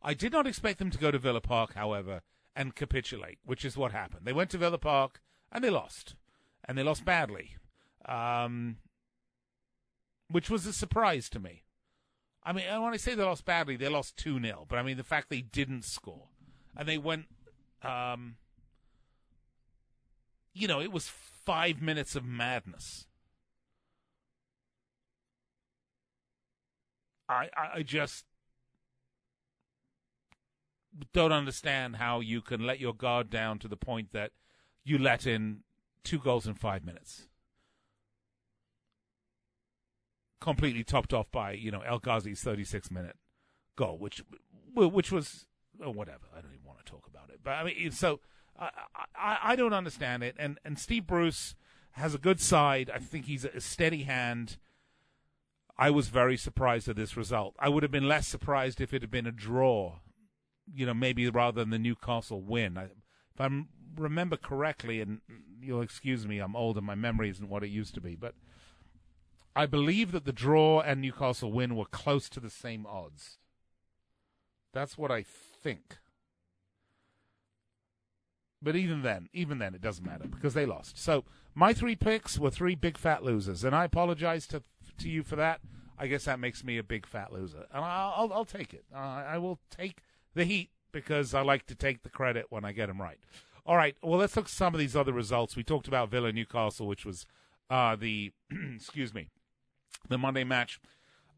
I 0.01 0.13
did 0.13 0.31
not 0.31 0.47
expect 0.47 0.79
them 0.79 0.91
to 0.91 0.97
go 0.97 1.11
to 1.11 1.19
Villa 1.19 1.41
Park, 1.41 1.73
however, 1.75 2.21
and 2.55 2.75
capitulate, 2.75 3.39
which 3.45 3.63
is 3.63 3.77
what 3.77 3.91
happened. 3.91 4.25
They 4.25 4.33
went 4.33 4.49
to 4.51 4.57
Villa 4.57 4.77
Park 4.77 5.21
and 5.51 5.63
they 5.63 5.69
lost. 5.69 6.15
And 6.65 6.77
they 6.77 6.83
lost 6.83 7.05
badly 7.05 7.55
um, 8.07 8.77
which 10.29 10.49
was 10.49 10.65
a 10.65 10.73
surprise 10.73 11.29
to 11.29 11.39
me. 11.39 11.63
I 12.43 12.53
mean, 12.53 12.65
when 12.81 12.93
I 12.93 12.97
say 12.97 13.13
they 13.13 13.23
lost 13.23 13.45
badly, 13.45 13.75
they 13.75 13.89
lost 13.89 14.17
2 14.17 14.41
0, 14.41 14.65
but 14.69 14.79
I 14.79 14.83
mean, 14.83 14.97
the 14.97 15.03
fact 15.03 15.29
they 15.29 15.41
didn't 15.41 15.83
score 15.83 16.29
and 16.75 16.87
they 16.87 16.97
went, 16.97 17.25
um, 17.83 18.37
you 20.57 20.67
know, 20.67 20.81
it 20.81 20.91
was 20.91 21.07
five 21.07 21.81
minutes 21.81 22.15
of 22.15 22.25
madness. 22.25 23.05
I, 27.29 27.49
I, 27.55 27.69
I 27.75 27.83
just 27.83 28.25
don't 31.13 31.31
understand 31.31 31.97
how 31.97 32.21
you 32.21 32.41
can 32.41 32.65
let 32.65 32.79
your 32.79 32.93
guard 32.93 33.29
down 33.29 33.59
to 33.59 33.67
the 33.67 33.77
point 33.77 34.13
that 34.13 34.31
you 34.83 34.97
let 34.97 35.27
in 35.27 35.59
two 36.03 36.17
goals 36.17 36.47
in 36.47 36.55
five 36.55 36.85
minutes 36.85 37.27
completely 40.39 40.83
topped 40.83 41.13
off 41.13 41.29
by 41.31 41.51
you 41.51 41.71
know 41.71 41.81
El 41.81 41.99
Ghazi's 41.99 42.41
36 42.41 42.89
minute 42.91 43.17
goal, 43.75 43.97
which 43.97 44.23
which 44.73 45.11
was 45.11 45.45
oh, 45.83 45.91
whatever. 45.91 46.25
I 46.35 46.41
don't 46.41 46.53
even 46.53 46.65
want 46.65 46.79
to 46.79 46.85
talk 46.85 47.07
about 47.07 47.29
it. 47.29 47.39
But 47.43 47.51
I 47.51 47.63
mean, 47.63 47.91
so 47.91 48.19
I, 48.59 49.37
I, 49.43 49.55
don't 49.55 49.73
understand 49.73 50.23
it. 50.23 50.35
And 50.39 50.59
and 50.65 50.79
Steve 50.79 51.05
Bruce 51.05 51.55
has 51.91 52.15
a 52.15 52.19
good 52.19 52.39
side. 52.39 52.89
I 52.93 52.99
think 52.99 53.25
he's 53.25 53.45
a 53.45 53.61
steady 53.61 54.03
hand. 54.03 54.57
I 55.77 55.91
was 55.91 56.09
very 56.09 56.37
surprised 56.37 56.89
at 56.89 56.95
this 56.95 57.15
result. 57.15 57.55
I 57.59 57.69
would 57.69 57.83
have 57.83 57.91
been 57.91 58.07
less 58.07 58.27
surprised 58.27 58.81
if 58.81 58.93
it 58.93 59.01
had 59.01 59.11
been 59.11 59.27
a 59.27 59.31
draw, 59.31 59.99
you 60.73 60.85
know, 60.85 60.93
maybe 60.93 61.29
rather 61.29 61.61
than 61.61 61.69
the 61.69 61.77
Newcastle 61.77 62.41
win. 62.41 62.77
I, 62.77 62.85
if 62.85 63.39
I 63.39 63.49
remember 63.95 64.37
correctly, 64.37 65.01
and 65.01 65.21
you'll 65.61 65.81
excuse 65.81 66.25
me, 66.25 66.39
I'm 66.39 66.55
old 66.55 66.77
and 66.77 66.85
my 66.85 66.95
memory 66.95 67.29
isn't 67.29 67.49
what 67.49 67.63
it 67.63 67.69
used 67.69 67.93
to 67.95 68.01
be, 68.01 68.15
but 68.15 68.33
I 69.55 69.65
believe 69.65 70.11
that 70.11 70.25
the 70.25 70.31
draw 70.31 70.81
and 70.81 71.01
Newcastle 71.01 71.51
win 71.51 71.75
were 71.75 71.85
close 71.85 72.29
to 72.29 72.39
the 72.39 72.49
same 72.49 72.85
odds. 72.85 73.37
That's 74.73 74.97
what 74.97 75.11
I 75.11 75.23
think. 75.23 75.97
But 78.61 78.75
even 78.75 79.03
then, 79.03 79.29
even 79.33 79.59
then, 79.59 79.75
it 79.75 79.81
doesn't 79.81 80.05
matter 80.05 80.27
because 80.27 80.53
they 80.53 80.65
lost. 80.65 80.97
So 80.97 81.23
my 81.53 81.73
three 81.73 81.95
picks 81.95 82.39
were 82.39 82.49
three 82.49 82.75
big 82.75 82.97
fat 82.97 83.23
losers, 83.23 83.63
and 83.63 83.75
I 83.75 83.85
apologize 83.85 84.47
to 84.47 84.63
to 84.99 85.09
you 85.09 85.23
for 85.23 85.35
that. 85.35 85.61
I 85.99 86.07
guess 86.07 86.25
that 86.25 86.39
makes 86.39 86.63
me 86.63 86.77
a 86.77 86.83
big 86.83 87.05
fat 87.05 87.31
loser, 87.31 87.65
and 87.71 87.83
I'll 87.83 88.13
I'll, 88.15 88.33
I'll 88.33 88.45
take 88.45 88.73
it. 88.73 88.85
Uh, 88.93 88.97
I 88.97 89.37
will 89.37 89.59
take 89.69 89.97
the 90.33 90.45
heat 90.45 90.69
because 90.91 91.33
I 91.33 91.41
like 91.41 91.65
to 91.67 91.75
take 91.75 92.03
the 92.03 92.09
credit 92.09 92.47
when 92.49 92.65
I 92.65 92.71
get 92.71 92.87
them 92.87 93.01
right. 93.01 93.19
All 93.65 93.75
right. 93.75 93.95
Well, 94.01 94.19
let's 94.19 94.35
look 94.35 94.45
at 94.45 94.51
some 94.51 94.73
of 94.73 94.79
these 94.79 94.95
other 94.95 95.13
results. 95.13 95.55
We 95.55 95.63
talked 95.63 95.87
about 95.87 96.09
Villa 96.09 96.31
Newcastle, 96.31 96.87
which 96.87 97.05
was 97.05 97.25
uh, 97.69 97.95
the 97.95 98.31
excuse 98.75 99.13
me 99.13 99.29
the 100.07 100.17
Monday 100.17 100.43
match. 100.43 100.79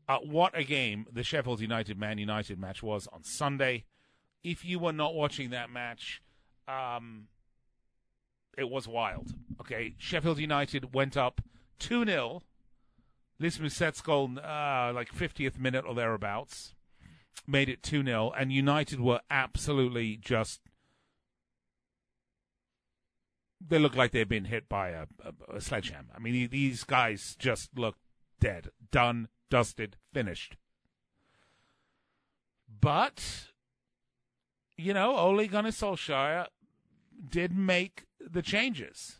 Uh, 0.07 0.17
what 0.19 0.57
a 0.57 0.63
game 0.63 1.05
the 1.11 1.23
Sheffield 1.23 1.61
United 1.61 1.97
Man 1.97 2.17
United 2.17 2.59
match 2.59 2.81
was 2.81 3.07
on 3.07 3.23
Sunday. 3.23 3.85
If 4.43 4.63
you 4.65 4.79
were 4.79 4.93
not 4.93 5.13
watching 5.13 5.49
that 5.51 5.69
match, 5.69 6.21
um, 6.69 7.27
it 8.57 8.69
was 8.69 8.87
wild. 8.87 9.33
Okay, 9.61 9.95
Sheffield 9.97 10.37
United 10.37 10.93
went 10.93 11.17
up 11.17 11.41
2 11.79 12.05
0. 12.05 12.43
Lys 13.39 13.57
Mousset's 13.57 14.01
goal, 14.01 14.31
uh, 14.37 14.91
like 14.93 15.13
50th 15.13 15.57
minute 15.57 15.85
or 15.87 15.95
thereabouts, 15.95 16.75
made 17.47 17.69
it 17.69 17.81
2 17.81 18.03
0, 18.03 18.31
and 18.37 18.51
United 18.51 18.99
were 18.99 19.21
absolutely 19.31 20.17
just. 20.17 20.59
They 23.65 23.79
looked 23.79 23.97
like 23.97 24.11
they'd 24.11 24.29
been 24.29 24.45
hit 24.45 24.69
by 24.69 24.89
a, 24.89 25.05
a, 25.23 25.55
a 25.55 25.61
sledgehammer. 25.61 26.09
I 26.15 26.19
mean, 26.19 26.49
these 26.49 26.83
guys 26.83 27.35
just 27.37 27.77
looked 27.77 27.99
dead, 28.39 28.69
done, 28.91 29.27
dusted, 29.49 29.97
finished. 30.13 30.55
But, 32.81 33.47
you 34.77 34.93
know, 34.93 35.17
Ole 35.17 35.47
Gunnar 35.47 35.71
Solskjaer 35.71 36.47
did 37.27 37.55
make 37.55 38.05
the 38.19 38.41
changes. 38.41 39.17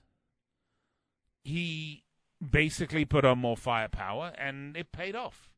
He 1.43 2.03
basically 2.47 3.05
put 3.05 3.25
on 3.25 3.39
more 3.39 3.57
firepower, 3.57 4.33
and 4.37 4.77
it 4.77 4.91
paid 4.91 5.15
off. 5.15 5.49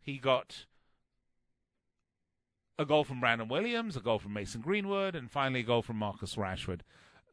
He 0.00 0.18
got 0.18 0.66
a 2.78 2.84
goal 2.84 3.04
from 3.04 3.20
Brandon 3.20 3.48
Williams, 3.48 3.96
a 3.96 4.00
goal 4.00 4.18
from 4.18 4.32
Mason 4.32 4.60
Greenwood, 4.60 5.14
and 5.14 5.30
finally 5.30 5.60
a 5.60 5.64
goal 5.64 5.82
from 5.82 5.96
Marcus 5.96 6.36
Rashford. 6.36 6.80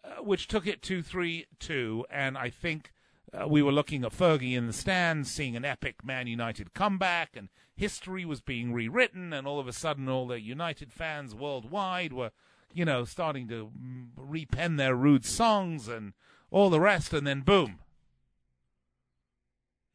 uh, 0.06 0.22
which 0.22 0.48
took 0.48 0.68
it 0.68 0.82
2 0.82 1.02
3 1.02 1.46
2. 1.60 2.06
And 2.10 2.38
I 2.38 2.50
think 2.50 2.92
uh, 3.34 3.48
we 3.48 3.62
were 3.62 3.72
looking 3.72 4.04
at 4.04 4.12
Fergie 4.12 4.56
in 4.56 4.68
the 4.68 4.74
stands, 4.74 5.32
seeing 5.32 5.56
an 5.56 5.66
epic 5.66 6.04
Man 6.04 6.28
United 6.28 6.74
comeback, 6.74 7.36
and 7.36 7.50
history 7.76 8.26
was 8.26 8.42
being 8.42 8.74
rewritten. 8.74 9.34
And 9.34 9.48
all 9.48 9.60
of 9.60 9.68
a 9.68 9.74
sudden, 9.74 10.08
all 10.08 10.28
the 10.28 10.42
United 10.42 10.94
fans 10.94 11.34
worldwide 11.34 12.14
were, 12.14 12.32
you 12.76 12.86
know, 12.86 13.06
starting 13.06 13.48
to 13.48 13.72
repen 14.20 14.78
their 14.78 14.96
rude 14.96 15.26
songs 15.26 15.88
and 15.88 16.14
all 16.52 16.70
the 16.70 16.80
rest. 16.80 17.14
And 17.14 17.26
then, 17.26 17.42
boom, 17.42 17.80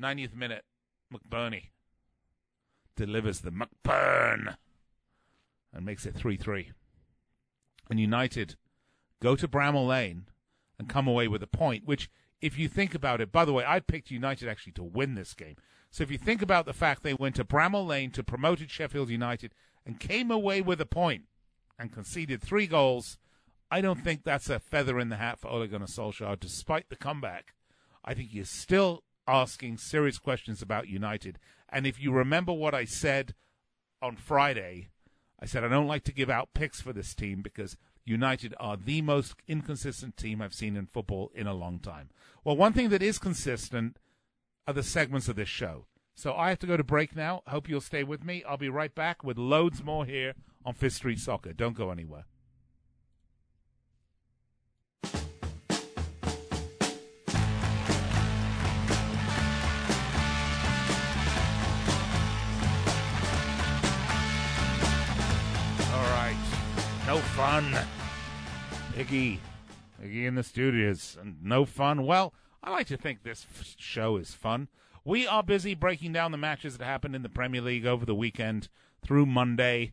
90th 0.03 0.35
minute, 0.35 0.65
McBurnie 1.13 1.69
delivers 2.97 3.41
the 3.41 3.53
McBurn 3.53 4.57
and 5.73 5.85
makes 5.85 6.07
it 6.07 6.15
3 6.15 6.37
3. 6.37 6.73
And 7.91 8.01
United 8.01 8.57
go 9.21 9.37
to 9.37 9.47
Bramall 9.47 9.89
Lane 9.89 10.27
and 10.79 10.89
come 10.89 11.07
away 11.07 11.29
with 11.29 11.43
a 11.43 11.47
point, 11.47 11.85
which, 11.85 12.09
if 12.41 12.59
you 12.59 12.69
think 12.69 12.95
about 12.95 13.21
it, 13.21 13.31
by 13.31 13.45
the 13.45 13.53
way, 13.53 13.65
I 13.67 13.81
picked 13.81 14.11
United 14.11 14.49
actually 14.49 14.73
to 14.73 14.83
win 14.83 15.15
this 15.15 15.35
game. 15.35 15.57
So 15.91 16.03
if 16.03 16.11
you 16.11 16.17
think 16.17 16.41
about 16.41 16.65
the 16.65 16.73
fact 16.73 17.03
they 17.03 17.15
went 17.15 17.37
to 17.37 17.45
Bramall 17.45 17.87
Lane 17.87 18.11
to 18.13 18.23
promoted 18.23 18.71
Sheffield 18.71 19.11
United 19.11 19.53
and 19.85 20.01
came 20.01 20.31
away 20.31 20.63
with 20.63 20.81
a 20.81 20.87
point 20.87 21.25
and 21.81 21.91
conceded 21.91 22.43
three 22.43 22.67
goals, 22.67 23.19
I 23.71 23.81
don't 23.81 24.05
think 24.05 24.23
that's 24.23 24.51
a 24.51 24.61
feather 24.61 25.01
in 25.01 25.09
the 25.09 25.17
hat 25.17 25.41
for 25.41 25.49
Ole 25.49 25.67
Gunnar 25.67 25.87
Solskjaer, 25.87 26.39
despite 26.39 26.91
the 26.91 26.97
comeback. 26.97 27.55
I 28.05 28.13
think 28.15 28.31
he's 28.31 28.51
still 28.51 29.03
asking 29.27 29.79
serious 29.79 30.19
questions 30.19 30.61
about 30.61 30.89
United. 30.89 31.39
And 31.71 31.87
if 31.87 32.01
you 32.01 32.13
remember 32.13 32.53
what 32.53 32.75
I 32.75 32.85
said 32.85 33.35
on 34.03 34.17
Friday, 34.17 34.89
I 35.41 35.47
said 35.47 35.65
I 35.65 35.69
don't 35.69 35.87
like 35.87 36.05
to 36.05 36.13
give 36.13 36.29
out 36.29 36.53
picks 36.53 36.81
for 36.83 36.93
this 36.93 37.15
team 37.15 37.41
because 37.41 37.77
United 38.05 38.55
are 38.61 38.77
the 38.77 39.01
most 39.03 39.35
inconsistent 39.49 40.17
team 40.17 40.43
I've 40.43 40.55
seen 40.55 40.77
in 40.77 40.87
football 40.87 41.31
in 41.35 41.47
a 41.47 41.55
long 41.55 41.79
time. 41.79 42.11
Well, 42.45 42.57
one 42.57 42.73
thing 42.73 42.91
that 42.91 43.03
is 43.03 43.19
consistent 43.19 43.99
are 44.67 44.75
the 44.75 44.83
segments 44.83 45.29
of 45.29 45.37
this 45.37 45.49
show. 45.49 45.87
So 46.15 46.35
I 46.35 46.51
have 46.51 46.59
to 46.59 46.67
go 46.67 46.77
to 46.77 46.85
break 46.85 47.17
now. 47.17 47.43
Hope 47.47 47.69
you'll 47.69 47.81
stay 47.81 48.05
with 48.05 48.25
me. 48.25 48.43
I'll 48.45 48.59
be 48.59 48.69
right 48.69 48.95
back 48.95 49.25
with 49.25 49.39
loads 49.39 49.83
more 49.83 50.05
here 50.05 50.35
on 50.65 50.75
Fifth 50.75 50.95
Street 50.95 51.19
Soccer. 51.19 51.53
Don't 51.53 51.77
go 51.77 51.91
anywhere. 51.91 52.25
No 67.11 67.19
fun. 67.19 67.77
Iggy, 68.95 69.41
Iggy 70.01 70.27
in 70.27 70.37
the 70.37 70.45
studios, 70.45 71.19
and 71.21 71.43
no 71.43 71.65
fun. 71.65 72.07
Well, 72.07 72.33
I 72.63 72.71
like 72.71 72.87
to 72.87 72.97
think 72.97 73.25
this 73.25 73.45
f- 73.53 73.75
show 73.77 74.17
is 74.17 74.33
fun. 74.33 74.69
We 75.05 75.27
are 75.27 75.43
busy 75.43 75.75
breaking 75.75 76.13
down 76.13 76.31
the 76.31 76.39
matches 76.39 76.79
that 76.79 76.85
happened 76.85 77.17
in 77.17 77.23
the 77.23 77.29
Premier 77.29 77.63
League 77.63 77.85
over 77.85 78.07
the 78.07 78.15
weekend 78.15 78.69
through 79.05 79.27
Monday. 79.27 79.93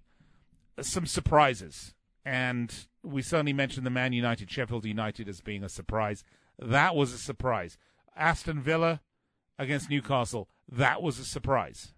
Some 0.79 1.05
surprises, 1.05 1.95
and 2.23 2.73
we 3.03 3.21
certainly 3.21 3.53
mentioned 3.53 3.85
the 3.85 3.91
Man 3.91 4.13
United 4.13 4.51
Sheffield 4.51 4.85
United 4.85 5.27
as 5.27 5.41
being 5.41 5.63
a 5.63 5.69
surprise. 5.69 6.23
That 6.59 6.95
was 6.95 7.13
a 7.13 7.17
surprise. 7.17 7.77
Aston 8.15 8.61
Villa 8.61 9.01
against 9.57 9.89
Newcastle. 9.89 10.49
That 10.69 11.01
was 11.01 11.19
a 11.19 11.25
surprise. 11.25 11.93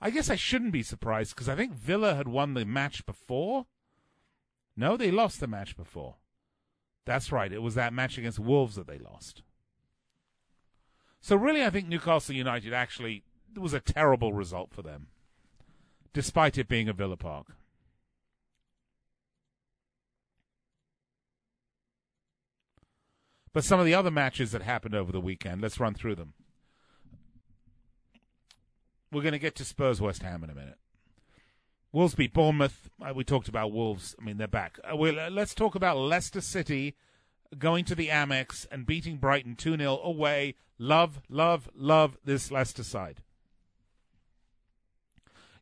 I 0.00 0.10
guess 0.10 0.28
I 0.28 0.36
shouldn't 0.36 0.72
be 0.72 0.82
surprised 0.82 1.34
because 1.34 1.48
I 1.48 1.56
think 1.56 1.72
Villa 1.72 2.14
had 2.14 2.28
won 2.28 2.54
the 2.54 2.64
match 2.64 3.06
before. 3.06 3.66
No, 4.76 4.96
they 4.96 5.10
lost 5.10 5.40
the 5.40 5.46
match 5.46 5.76
before. 5.76 6.16
That's 7.04 7.32
right. 7.32 7.52
It 7.52 7.62
was 7.62 7.74
that 7.76 7.92
match 7.92 8.18
against 8.18 8.38
Wolves 8.38 8.74
that 8.74 8.86
they 8.86 8.98
lost. 8.98 9.42
So 11.20 11.36
really, 11.36 11.64
I 11.64 11.70
think 11.70 11.88
Newcastle 11.88 12.34
United 12.34 12.72
actually 12.72 13.24
was 13.56 13.72
a 13.72 13.80
terrible 13.80 14.32
result 14.32 14.72
for 14.72 14.82
them, 14.82 15.08
despite 16.16 16.56
it 16.56 16.66
being 16.66 16.88
a 16.88 16.94
Villa 16.94 17.18
Park. 17.18 17.48
But 23.52 23.64
some 23.64 23.78
of 23.80 23.84
the 23.84 23.92
other 23.92 24.10
matches 24.10 24.50
that 24.52 24.62
happened 24.62 24.94
over 24.94 25.12
the 25.12 25.20
weekend, 25.20 25.60
let's 25.60 25.78
run 25.78 25.92
through 25.92 26.14
them. 26.14 26.32
We're 29.12 29.20
going 29.20 29.32
to 29.32 29.38
get 29.38 29.56
to 29.56 29.64
Spurs 29.66 30.00
West 30.00 30.22
Ham 30.22 30.42
in 30.42 30.48
a 30.48 30.54
minute. 30.54 30.78
Wolves 31.92 32.14
beat 32.14 32.32
Bournemouth. 32.32 32.88
Uh, 32.98 33.12
we 33.12 33.22
talked 33.22 33.48
about 33.48 33.72
Wolves. 33.72 34.16
I 34.18 34.24
mean, 34.24 34.38
they're 34.38 34.48
back. 34.48 34.78
Uh, 34.90 34.96
we'll, 34.96 35.16
let's 35.28 35.54
talk 35.54 35.74
about 35.74 35.98
Leicester 35.98 36.40
City 36.40 36.96
going 37.58 37.84
to 37.84 37.94
the 37.94 38.08
Amex 38.08 38.66
and 38.72 38.86
beating 38.86 39.18
Brighton 39.18 39.54
2 39.54 39.76
0 39.76 40.00
away. 40.02 40.54
Love, 40.78 41.20
love, 41.28 41.68
love 41.76 42.16
this 42.24 42.50
Leicester 42.50 42.84
side. 42.84 43.20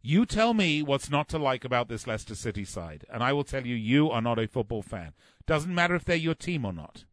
You 0.06 0.26
tell 0.26 0.52
me 0.52 0.82
what's 0.82 1.10
not 1.10 1.28
to 1.30 1.38
like 1.38 1.64
about 1.64 1.88
this 1.88 2.06
Leicester 2.06 2.34
City 2.34 2.64
side, 2.64 3.06
and 3.10 3.22
I 3.22 3.32
will 3.32 3.42
tell 3.42 3.66
you 3.66 3.74
you 3.74 4.10
are 4.10 4.20
not 4.20 4.38
a 4.38 4.46
football 4.46 4.82
fan. 4.82 5.14
Doesn't 5.46 5.74
matter 5.74 5.94
if 5.94 6.04
they're 6.04 6.14
your 6.14 6.34
team 6.34 6.64
or 6.64 6.72
not. 6.72 7.04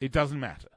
It 0.00 0.10
doesn't 0.10 0.40
matter 0.40 0.68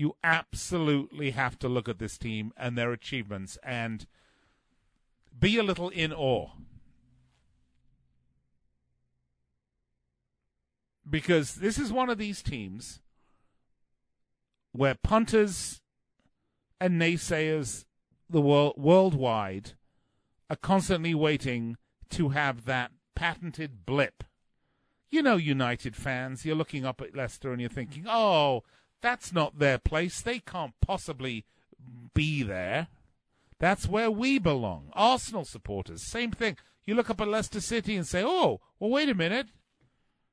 you 0.00 0.16
absolutely 0.24 1.32
have 1.32 1.58
to 1.58 1.68
look 1.68 1.86
at 1.86 1.98
this 1.98 2.16
team 2.16 2.54
and 2.56 2.76
their 2.76 2.90
achievements 2.90 3.58
and 3.62 4.06
be 5.38 5.58
a 5.58 5.62
little 5.62 5.90
in 5.90 6.10
awe. 6.10 6.48
Because 11.08 11.56
this 11.56 11.78
is 11.78 11.92
one 11.92 12.08
of 12.08 12.16
these 12.16 12.42
teams 12.42 13.00
where 14.72 14.94
punters 14.94 15.82
and 16.80 17.00
naysayers 17.00 17.84
the 18.28 18.40
world 18.40 18.74
worldwide 18.76 19.72
are 20.48 20.56
constantly 20.56 21.14
waiting 21.14 21.76
to 22.10 22.30
have 22.30 22.64
that 22.64 22.92
patented 23.14 23.84
blip. 23.84 24.24
You 25.10 25.22
know, 25.22 25.36
United 25.36 25.96
fans, 25.96 26.44
you're 26.44 26.56
looking 26.56 26.84
up 26.84 27.00
at 27.00 27.16
Leicester 27.16 27.52
and 27.52 27.60
you're 27.60 27.70
thinking, 27.70 28.06
oh, 28.08 28.62
that's 29.00 29.32
not 29.32 29.58
their 29.58 29.78
place. 29.78 30.20
They 30.20 30.38
can't 30.38 30.74
possibly 30.80 31.44
be 32.14 32.42
there. 32.42 32.88
That's 33.58 33.86
where 33.86 34.10
we 34.10 34.38
belong. 34.38 34.90
Arsenal 34.94 35.44
supporters, 35.44 36.10
same 36.10 36.30
thing. 36.30 36.56
You 36.84 36.94
look 36.94 37.10
up 37.10 37.20
at 37.20 37.28
Leicester 37.28 37.60
City 37.60 37.96
and 37.96 38.06
say, 38.06 38.22
oh, 38.24 38.60
well, 38.78 38.90
wait 38.90 39.08
a 39.08 39.14
minute. 39.14 39.48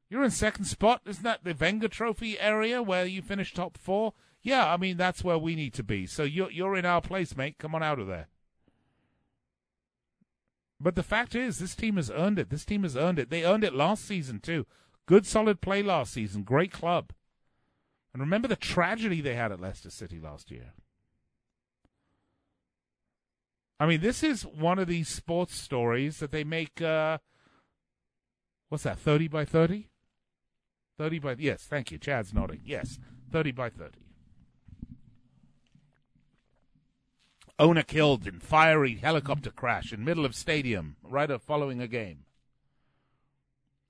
You're 0.09 0.23
in 0.23 0.31
second 0.31 0.65
spot. 0.65 1.01
Isn't 1.05 1.23
that 1.23 1.43
the 1.43 1.53
Wenger 1.53 1.89
Trophy 1.89 2.39
area 2.39 2.81
where 2.81 3.05
you 3.05 3.21
finished 3.21 3.55
top 3.55 3.77
four? 3.77 4.13
Yeah, 4.47 4.71
I 4.71 4.77
mean, 4.77 4.95
that's 4.95 5.25
where 5.25 5.37
we 5.37 5.55
need 5.55 5.73
to 5.73 5.83
be. 5.83 6.05
So 6.05 6.23
you're, 6.23 6.49
you're 6.49 6.77
in 6.77 6.85
our 6.85 7.01
place, 7.01 7.35
mate. 7.35 7.57
Come 7.59 7.75
on 7.75 7.83
out 7.83 7.99
of 7.99 8.07
there. 8.07 8.29
But 10.79 10.95
the 10.95 11.03
fact 11.03 11.35
is, 11.35 11.59
this 11.59 11.75
team 11.75 11.97
has 11.97 12.09
earned 12.09 12.39
it. 12.39 12.49
This 12.49 12.63
team 12.63 12.83
has 12.83 12.95
earned 12.95 13.19
it. 13.19 13.29
They 13.29 13.43
earned 13.43 13.65
it 13.65 13.73
last 13.73 14.05
season, 14.05 14.39
too. 14.39 14.65
Good, 15.05 15.25
solid 15.25 15.59
play 15.59 15.83
last 15.83 16.13
season. 16.13 16.43
Great 16.43 16.71
club. 16.71 17.11
And 18.13 18.21
remember 18.21 18.47
the 18.47 18.55
tragedy 18.55 19.19
they 19.19 19.35
had 19.35 19.51
at 19.51 19.59
Leicester 19.59 19.89
City 19.89 20.17
last 20.17 20.49
year. 20.49 20.71
I 23.77 23.85
mean, 23.85 23.99
this 23.99 24.23
is 24.23 24.43
one 24.43 24.79
of 24.79 24.87
these 24.87 25.09
sports 25.09 25.57
stories 25.57 26.19
that 26.19 26.31
they 26.31 26.45
make. 26.45 26.81
Uh, 26.81 27.17
what's 28.69 28.85
that? 28.85 28.97
Thirty 28.97 29.27
by 29.27 29.43
thirty. 29.43 29.89
Thirty 30.97 31.19
by 31.19 31.35
yes. 31.37 31.63
Thank 31.63 31.91
you. 31.91 31.97
Chad's 31.97 32.33
nodding. 32.33 32.61
Yes, 32.63 32.97
thirty 33.29 33.51
by 33.51 33.69
thirty. 33.69 34.06
Owner 37.59 37.83
killed 37.83 38.27
in 38.27 38.39
fiery 38.39 38.95
helicopter 38.95 39.49
crash 39.49 39.91
in 39.91 40.05
middle 40.05 40.25
of 40.25 40.35
stadium 40.35 40.95
right 41.03 41.41
following 41.41 41.81
a 41.81 41.87
game. 41.87 42.25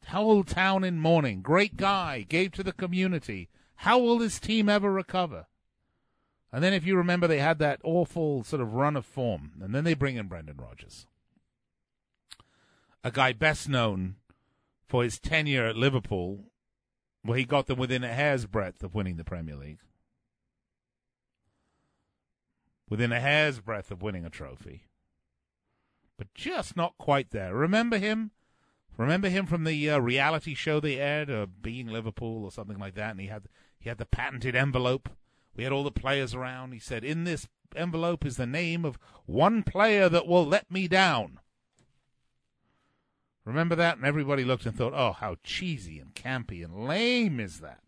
Whole 0.07 0.45
town 0.45 0.85
in 0.85 0.99
mourning. 0.99 1.41
Great 1.41 1.75
guy 1.75 2.25
gave 2.27 2.53
to 2.53 2.63
the 2.63 2.71
community. 2.71 3.49
How 3.75 3.99
will 3.99 4.17
this 4.17 4.39
team 4.39 4.69
ever 4.69 4.91
recover? 4.91 5.47
And 6.51 6.63
then, 6.63 6.73
if 6.73 6.85
you 6.85 6.95
remember, 6.95 7.27
they 7.27 7.39
had 7.39 7.59
that 7.59 7.81
awful 7.83 8.43
sort 8.43 8.61
of 8.61 8.73
run 8.73 8.95
of 8.95 9.05
form, 9.05 9.51
and 9.61 9.75
then 9.75 9.83
they 9.83 9.93
bring 9.93 10.15
in 10.15 10.27
Brendan 10.27 10.55
Rodgers, 10.57 11.05
a 13.03 13.11
guy 13.11 13.33
best 13.33 13.67
known 13.67 14.15
for 14.87 15.03
his 15.03 15.19
tenure 15.19 15.67
at 15.67 15.75
Liverpool, 15.75 16.45
where 17.21 17.37
he 17.37 17.43
got 17.43 17.67
them 17.67 17.77
within 17.77 18.05
a 18.05 18.13
hair's 18.13 18.45
breadth 18.45 18.81
of 18.81 18.95
winning 18.95 19.17
the 19.17 19.25
Premier 19.25 19.57
League, 19.57 19.81
within 22.89 23.11
a 23.11 23.19
hair's 23.19 23.59
breadth 23.59 23.91
of 23.91 24.01
winning 24.01 24.25
a 24.25 24.29
trophy, 24.29 24.87
but 26.17 26.33
just 26.33 26.75
not 26.75 26.97
quite 26.97 27.31
there. 27.31 27.53
Remember 27.53 27.97
him? 27.97 28.31
Remember 28.97 29.29
him 29.29 29.45
from 29.45 29.63
the 29.63 29.89
uh, 29.89 29.99
reality 29.99 30.55
show 30.55 30.79
they 30.79 30.99
aired, 30.99 31.29
uh, 31.29 31.45
Being 31.61 31.87
Liverpool 31.87 32.43
or 32.43 32.51
something 32.51 32.79
like 32.79 32.95
that, 32.95 33.11
and 33.11 33.21
he 33.21 33.27
had 33.27 33.47
he 33.79 33.89
had 33.89 33.99
the 33.99 34.05
patented 34.05 34.55
envelope. 34.55 35.09
We 35.55 35.63
had 35.63 35.73
all 35.73 35.83
the 35.83 35.91
players 35.91 36.33
around. 36.33 36.71
He 36.71 36.79
said, 36.79 37.03
In 37.03 37.23
this 37.23 37.47
envelope 37.75 38.25
is 38.25 38.37
the 38.37 38.47
name 38.47 38.85
of 38.85 38.97
one 39.25 39.63
player 39.63 40.09
that 40.09 40.27
will 40.27 40.45
let 40.45 40.71
me 40.71 40.87
down. 40.87 41.39
Remember 43.47 43.75
that? 43.75 43.95
And 43.95 44.05
everybody 44.05 44.43
looked 44.43 44.65
and 44.65 44.75
thought, 44.75 44.93
oh, 44.93 45.13
how 45.13 45.37
cheesy 45.41 45.99
and 45.99 46.13
campy 46.13 46.65
and 46.65 46.85
lame 46.85 47.39
is 47.39 47.61
that? 47.61 47.79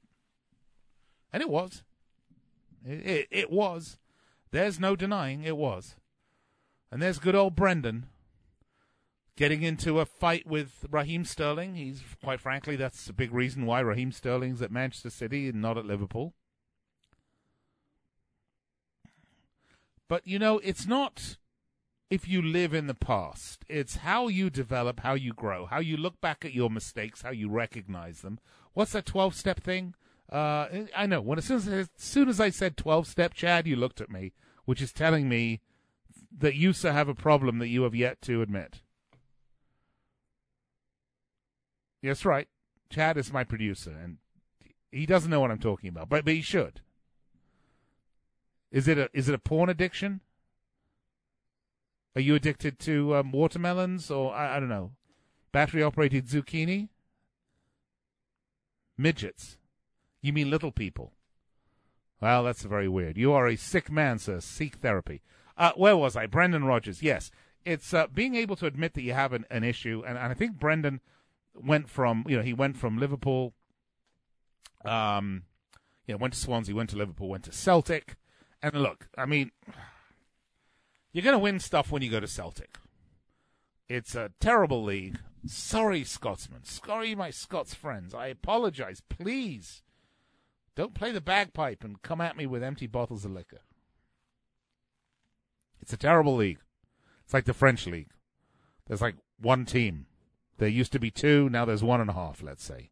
And 1.33 1.41
it 1.41 1.49
was. 1.49 1.83
It, 2.85 3.05
it, 3.05 3.27
it 3.29 3.51
was. 3.51 3.97
There's 4.51 4.79
no 4.79 4.95
denying 4.95 5.43
it 5.43 5.57
was. 5.57 5.95
And 6.91 7.01
there's 7.01 7.19
good 7.19 7.35
old 7.35 7.55
Brendan 7.55 8.07
getting 9.35 9.63
into 9.63 9.99
a 9.99 10.05
fight 10.05 10.47
with 10.47 10.85
Raheem 10.91 11.23
Sterling. 11.23 11.75
He's, 11.75 12.01
quite 12.23 12.41
frankly, 12.41 12.75
that's 12.75 13.07
a 13.07 13.13
big 13.13 13.33
reason 13.33 13.65
why 13.65 13.79
Raheem 13.79 14.11
Sterling's 14.11 14.61
at 14.61 14.71
Manchester 14.71 15.09
City 15.09 15.47
and 15.47 15.61
not 15.61 15.77
at 15.77 15.85
Liverpool. 15.85 16.33
But, 20.07 20.27
you 20.27 20.39
know, 20.39 20.57
it's 20.59 20.87
not 20.87 21.37
if 22.09 22.27
you 22.27 22.41
live 22.41 22.73
in 22.73 22.87
the 22.87 22.95
past. 22.95 23.63
It's 23.69 23.97
how 23.97 24.27
you 24.27 24.49
develop, 24.49 25.01
how 25.01 25.13
you 25.13 25.31
grow, 25.31 25.67
how 25.67 25.79
you 25.79 25.95
look 25.95 26.19
back 26.19 26.43
at 26.43 26.53
your 26.53 26.69
mistakes, 26.69 27.21
how 27.21 27.29
you 27.29 27.49
recognize 27.49 28.21
them. 28.21 28.39
What's 28.73 28.93
that 28.93 29.05
12 29.05 29.35
step 29.35 29.61
thing? 29.61 29.93
Uh, 30.31 30.67
I 30.95 31.05
know. 31.07 31.21
When 31.21 31.39
as 31.39 31.45
soon 31.45 31.57
as, 31.57 31.67
as 31.67 31.89
soon 31.97 32.29
as 32.29 32.39
I 32.39 32.49
said 32.49 32.77
12 32.77 33.07
step, 33.07 33.33
Chad, 33.33 33.65
you 33.65 33.75
looked 33.75 33.99
at 33.99 34.11
me, 34.11 34.33
which 34.65 34.81
is 34.81 34.93
telling 34.93 35.27
me 35.27 35.61
that 36.37 36.55
you, 36.55 36.73
sir, 36.73 36.91
have 36.91 37.09
a 37.09 37.15
problem 37.15 37.57
that 37.59 37.69
you 37.69 37.83
have 37.83 37.95
yet 37.95 38.21
to 38.23 38.41
admit. 38.41 38.81
Yes, 42.01 42.23
right. 42.25 42.47
Chad 42.89 43.17
is 43.17 43.33
my 43.33 43.43
producer, 43.43 43.91
and 43.91 44.17
he 44.91 45.05
doesn't 45.05 45.29
know 45.29 45.39
what 45.39 45.51
I'm 45.51 45.59
talking 45.59 45.89
about, 45.89 46.09
but 46.09 46.25
but 46.25 46.33
he 46.33 46.41
should. 46.41 46.81
Is 48.71 48.87
it 48.87 48.97
a 48.97 49.09
is 49.13 49.29
it 49.29 49.35
a 49.35 49.39
porn 49.39 49.69
addiction? 49.69 50.21
Are 52.15 52.21
you 52.21 52.35
addicted 52.35 52.79
to 52.79 53.15
um, 53.15 53.31
watermelons 53.31 54.09
or 54.09 54.33
I, 54.33 54.57
I 54.57 54.59
don't 54.59 54.69
know, 54.69 54.91
battery 55.51 55.83
operated 55.83 56.27
zucchini? 56.27 56.89
Midgets. 58.97 59.58
You 60.21 60.33
mean 60.33 60.49
little 60.49 60.71
people? 60.71 61.13
Well, 62.21 62.43
that's 62.43 62.63
very 62.63 62.89
weird. 62.89 63.17
You 63.17 63.31
are 63.31 63.47
a 63.47 63.55
sick 63.55 63.91
man, 63.91 64.19
sir. 64.19 64.41
Seek 64.41 64.75
therapy. 64.75 65.21
Uh, 65.57 65.71
where 65.75 65.95
was 65.95 66.15
I? 66.15 66.25
Brendan 66.25 66.65
Rodgers. 66.65 67.01
Yes, 67.01 67.31
it's 67.65 67.93
uh, 67.93 68.07
being 68.07 68.35
able 68.35 68.55
to 68.57 68.65
admit 68.65 68.93
that 68.93 69.03
you 69.03 69.13
have 69.13 69.33
an, 69.33 69.45
an 69.49 69.63
issue, 69.63 70.03
and, 70.05 70.17
and 70.17 70.31
I 70.31 70.33
think 70.33 70.59
Brendan 70.59 71.01
went 71.53 71.89
from 71.89 72.25
you 72.27 72.37
know 72.37 72.43
he 72.43 72.53
went 72.53 72.77
from 72.77 72.97
Liverpool, 72.97 73.53
um, 74.85 75.43
you 76.05 76.13
know 76.13 76.17
went 76.17 76.33
to 76.33 76.39
Swansea, 76.39 76.75
went 76.75 76.89
to 76.91 76.97
Liverpool, 76.97 77.29
went 77.29 77.45
to 77.45 77.51
Celtic, 77.51 78.15
and 78.61 78.75
look, 78.81 79.07
I 79.17 79.25
mean, 79.25 79.51
you're 81.13 81.23
going 81.23 81.33
to 81.33 81.39
win 81.39 81.59
stuff 81.59 81.91
when 81.91 82.01
you 82.01 82.09
go 82.09 82.19
to 82.19 82.27
Celtic. 82.27 82.77
It's 83.87 84.15
a 84.15 84.31
terrible 84.39 84.83
league. 84.83 85.19
Sorry, 85.45 86.03
Scotsman. 86.03 86.63
Sorry, 86.65 87.15
my 87.15 87.29
Scots 87.29 87.73
friends. 87.73 88.13
I 88.13 88.27
apologize. 88.27 89.01
Please 89.09 89.81
don't 90.79 90.93
play 90.93 91.11
the 91.11 91.19
bagpipe 91.19 91.83
and 91.83 92.01
come 92.01 92.21
at 92.21 92.37
me 92.37 92.45
with 92.45 92.63
empty 92.63 92.87
bottles 92.87 93.25
of 93.25 93.31
liquor. 93.31 93.59
It's 95.81 95.91
a 95.91 95.97
terrible 95.97 96.37
league. 96.37 96.59
It's 97.25 97.33
like 97.33 97.43
the 97.43 97.53
French 97.53 97.85
league. 97.85 98.11
There's 98.87 99.01
like 99.01 99.15
one 99.37 99.65
team. 99.65 100.05
There 100.57 100.69
used 100.69 100.93
to 100.93 100.99
be 100.99 101.11
two, 101.11 101.49
now 101.49 101.65
there's 101.65 101.83
one 101.83 101.99
and 101.99 102.09
a 102.09 102.13
half, 102.13 102.41
let's 102.41 102.63
say. 102.63 102.91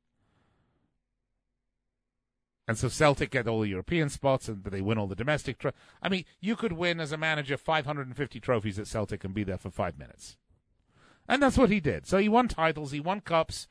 And 2.67 2.77
so 2.77 2.89
Celtic 2.89 3.31
get 3.31 3.47
all 3.47 3.61
the 3.61 3.69
European 3.69 4.09
spots, 4.09 4.49
and 4.49 4.65
they 4.65 4.81
win 4.81 4.97
all 4.97 5.07
the 5.07 5.15
domestic. 5.15 5.57
Tro- 5.57 5.71
I 6.01 6.09
mean, 6.09 6.25
you 6.41 6.57
could 6.57 6.73
win 6.73 6.99
as 6.99 7.13
a 7.13 7.17
manager 7.17 7.55
550 7.55 8.41
trophies 8.41 8.77
at 8.77 8.87
Celtic 8.87 9.23
and 9.23 9.33
be 9.33 9.45
there 9.45 9.57
for 9.57 9.71
five 9.71 9.97
minutes, 9.97 10.35
and 11.25 11.41
that's 11.41 11.57
what 11.57 11.69
he 11.69 11.79
did. 11.79 12.05
So 12.05 12.17
he 12.17 12.27
won 12.27 12.49
titles, 12.49 12.91
he 12.91 12.99
won 12.99 13.21
cups. 13.21 13.65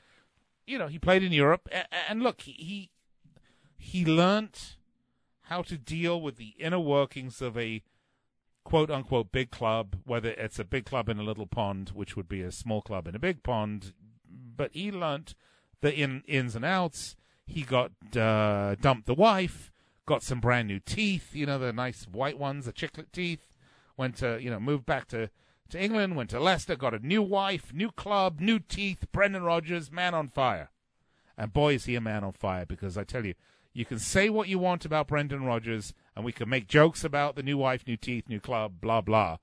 You 0.67 0.79
know, 0.79 0.87
he 0.87 0.99
played 0.99 1.23
in 1.23 1.33
Europe, 1.33 1.69
and, 1.71 1.87
and 2.09 2.23
look, 2.23 2.41
he, 2.41 2.91
he 3.77 4.05
learnt 4.05 4.77
how 5.43 5.63
to 5.63 5.77
deal 5.79 6.21
with 6.21 6.37
the 6.37 6.55
inner 6.59 6.81
workings 6.81 7.41
of 7.41 7.57
a 7.57 7.83
quote 8.65 8.91
unquote 8.91 9.31
big 9.31 9.51
club, 9.51 9.97
whether 10.05 10.31
it's 10.31 10.59
a 10.59 10.65
big 10.65 10.85
club 10.85 11.09
in 11.09 11.19
a 11.19 11.23
little 11.23 11.47
pond, 11.47 11.91
which 11.91 12.17
would 12.17 12.29
be 12.29 12.43
a 12.43 12.51
small 12.51 12.83
club 12.83 13.07
in 13.07 13.15
a 13.15 13.21
big 13.21 13.43
pond. 13.43 13.93
But 14.57 14.71
he 14.73 14.91
learnt 14.91 15.35
the 15.81 15.95
in, 15.95 16.23
ins 16.27 16.57
and 16.57 16.65
outs. 16.65 17.17
He 17.47 17.63
got 17.63 17.93
uh, 18.17 18.75
dumped 18.81 19.07
the 19.07 19.15
wife, 19.15 19.71
got 20.05 20.25
some 20.25 20.41
brand 20.41 20.67
new 20.67 20.81
teeth, 20.81 21.35
you 21.35 21.47
know, 21.47 21.59
the 21.59 21.73
nice 21.73 22.09
white 22.11 22.39
ones, 22.39 22.67
the 22.67 22.73
chiclet 22.73 23.13
teeth. 23.13 23.57
Went 23.97 24.17
to, 24.17 24.39
you 24.43 24.51
know, 24.51 24.61
moved 24.61 24.85
back 24.85 25.07
to, 25.09 25.31
to 25.71 25.83
England, 25.83 26.17
went 26.17 26.31
to 26.31 26.41
Leicester, 26.41 26.77
got 26.77 26.93
a 26.93 26.99
new 26.99 27.23
wife, 27.23 27.73
new 27.73 27.91
club, 27.91 28.41
new 28.41 28.59
teeth. 28.59 29.07
Brendan 29.13 29.45
Rodgers, 29.45 29.91
man 29.91 30.13
on 30.13 30.29
fire. 30.29 30.71
And 31.39 31.53
boy, 31.53 31.75
is 31.75 31.85
he 31.85 31.95
a 31.95 32.01
man 32.01 32.25
on 32.25 32.33
fire 32.33 32.67
because 32.67 32.99
I 32.99 33.05
tell 33.05 33.25
you, 33.25 33.35
you 33.77 33.85
can 33.85 33.99
say 33.99 34.31
what 34.31 34.49
you 34.49 34.59
want 34.59 34.87
about 34.87 35.07
Brendan 35.07 35.45
Rodgers, 35.45 35.93
and 36.15 36.25
we 36.25 36.33
can 36.33 36.49
make 36.49 36.67
jokes 36.67 37.05
about 37.05 37.37
the 37.37 37.43
new 37.43 37.59
wife, 37.59 37.87
new 37.87 37.99
teeth, 37.99 38.27
new 38.27 38.41
club, 38.41 38.81
blah, 38.81 39.03
blah. 39.03 39.37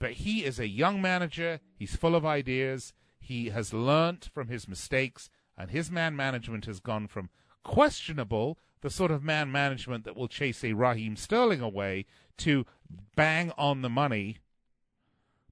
But 0.00 0.14
he 0.14 0.44
is 0.44 0.58
a 0.58 0.66
young 0.66 1.00
manager. 1.00 1.60
He's 1.76 1.94
full 1.94 2.16
of 2.16 2.26
ideas. 2.26 2.94
He 3.20 3.50
has 3.50 3.72
learnt 3.72 4.28
from 4.34 4.48
his 4.48 4.66
mistakes, 4.66 5.30
and 5.56 5.70
his 5.70 5.88
man 5.88 6.16
management 6.16 6.64
has 6.64 6.80
gone 6.80 7.06
from 7.06 7.30
questionable, 7.62 8.58
the 8.80 8.90
sort 8.90 9.12
of 9.12 9.22
man 9.22 9.52
management 9.52 10.04
that 10.04 10.16
will 10.16 10.26
chase 10.26 10.64
a 10.64 10.72
Raheem 10.72 11.14
Sterling 11.14 11.60
away, 11.60 12.06
to 12.38 12.66
bang 13.14 13.52
on 13.56 13.82
the 13.82 13.88
money, 13.88 14.38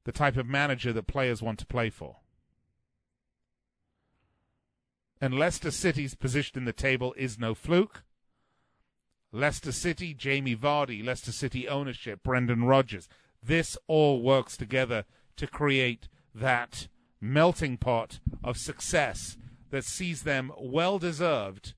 the 0.02 0.10
type 0.10 0.36
of 0.36 0.46
manager 0.48 0.92
that 0.92 1.06
players 1.06 1.40
want 1.40 1.60
to 1.60 1.66
play 1.66 1.88
for. 1.88 2.16
And 5.20 5.38
Leicester 5.38 5.70
City's 5.70 6.16
position 6.16 6.58
in 6.58 6.64
the 6.64 6.72
table 6.72 7.14
is 7.16 7.38
no 7.38 7.54
fluke. 7.54 8.02
Leicester 9.32 9.72
City, 9.72 10.14
Jamie 10.14 10.56
Vardy, 10.56 11.04
Leicester 11.04 11.32
City 11.32 11.68
ownership, 11.68 12.22
Brendan 12.22 12.64
Rodgers. 12.64 13.08
This 13.42 13.76
all 13.86 14.22
works 14.22 14.56
together 14.56 15.04
to 15.36 15.46
create 15.46 16.08
that 16.34 16.88
melting 17.20 17.76
pot 17.76 18.20
of 18.42 18.56
success 18.56 19.36
that 19.70 19.84
sees 19.84 20.22
them 20.22 20.52
well 20.58 20.98
deserved, 20.98 21.74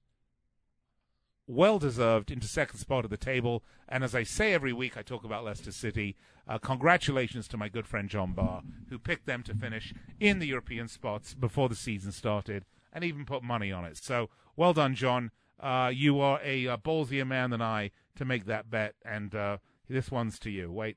well 1.46 1.78
deserved 1.78 2.30
into 2.30 2.46
second 2.46 2.78
spot 2.78 3.04
of 3.04 3.10
the 3.10 3.16
table. 3.16 3.64
And 3.88 4.04
as 4.04 4.14
I 4.14 4.22
say 4.22 4.54
every 4.54 4.72
week, 4.72 4.96
I 4.96 5.02
talk 5.02 5.24
about 5.24 5.44
Leicester 5.44 5.72
City. 5.72 6.16
Uh, 6.46 6.58
congratulations 6.58 7.48
to 7.48 7.56
my 7.56 7.68
good 7.68 7.86
friend 7.86 8.08
John 8.08 8.32
Barr, 8.32 8.62
who 8.88 8.98
picked 8.98 9.26
them 9.26 9.42
to 9.44 9.54
finish 9.54 9.92
in 10.18 10.38
the 10.38 10.46
European 10.46 10.88
spots 10.88 11.34
before 11.34 11.68
the 11.68 11.74
season 11.74 12.12
started 12.12 12.64
and 12.92 13.04
even 13.04 13.24
put 13.24 13.42
money 13.42 13.72
on 13.72 13.84
it. 13.84 13.96
So 13.96 14.30
well 14.56 14.72
done, 14.72 14.94
John. 14.94 15.30
Uh, 15.60 15.90
you 15.92 16.20
are 16.20 16.40
a, 16.42 16.64
a, 16.64 16.72
uh, 16.72 16.76
ballsier 16.76 17.26
man 17.26 17.50
than 17.50 17.60
I 17.60 17.90
to 18.16 18.24
make 18.24 18.46
that 18.46 18.70
bet, 18.70 18.94
and 19.04 19.34
uh, 19.34 19.58
this 19.88 20.10
one's 20.10 20.38
to 20.40 20.50
you. 20.50 20.72
Wait. 20.72 20.96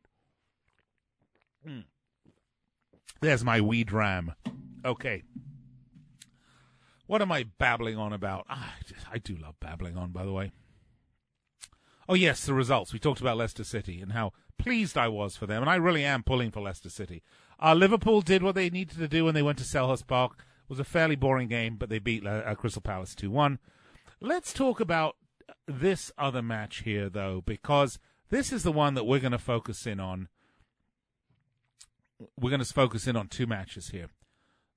Mm. 1.67 1.83
There's 3.21 3.43
my 3.43 3.61
weed 3.61 3.91
ram. 3.91 4.33
Okay. 4.85 5.23
What 7.07 7.21
am 7.21 7.31
I 7.31 7.43
babbling 7.57 7.97
on 7.97 8.13
about? 8.13 8.45
Ah, 8.49 8.75
I 9.11 9.17
do 9.17 9.35
love 9.35 9.55
babbling 9.59 9.97
on, 9.97 10.11
by 10.11 10.25
the 10.25 10.31
way. 10.31 10.51
Oh, 12.07 12.15
yes, 12.15 12.45
the 12.45 12.53
results. 12.53 12.91
We 12.91 12.99
talked 12.99 13.21
about 13.21 13.37
Leicester 13.37 13.63
City 13.63 14.01
and 14.01 14.11
how 14.11 14.33
pleased 14.57 14.97
I 14.97 15.07
was 15.07 15.37
for 15.37 15.45
them, 15.45 15.61
and 15.61 15.69
I 15.69 15.75
really 15.75 16.03
am 16.03 16.23
pulling 16.23 16.51
for 16.51 16.61
Leicester 16.61 16.89
City. 16.89 17.23
Uh, 17.61 17.73
Liverpool 17.73 18.21
did 18.21 18.43
what 18.43 18.55
they 18.55 18.69
needed 18.69 18.97
to 18.97 19.07
do 19.07 19.25
when 19.25 19.33
they 19.33 19.41
went 19.41 19.57
to 19.59 19.63
Selhurst 19.63 20.07
Park. 20.07 20.33
It 20.39 20.69
was 20.69 20.79
a 20.79 20.85
fairly 20.85 21.15
boring 21.15 21.47
game, 21.47 21.75
but 21.77 21.89
they 21.89 21.99
beat 21.99 22.25
uh, 22.25 22.53
Crystal 22.55 22.81
Palace 22.81 23.15
2 23.15 23.29
1. 23.29 23.59
Let's 24.25 24.53
talk 24.53 24.79
about 24.79 25.17
this 25.67 26.09
other 26.17 26.41
match 26.41 26.83
here, 26.83 27.09
though, 27.09 27.43
because 27.45 27.99
this 28.29 28.53
is 28.53 28.63
the 28.63 28.71
one 28.71 28.93
that 28.93 29.03
we're 29.03 29.19
going 29.19 29.33
to 29.33 29.37
focus 29.37 29.85
in 29.85 29.99
on. 29.99 30.29
We're 32.39 32.49
going 32.49 32.63
to 32.63 32.73
focus 32.73 33.05
in 33.05 33.17
on 33.17 33.27
two 33.27 33.45
matches 33.45 33.89
here. 33.89 34.07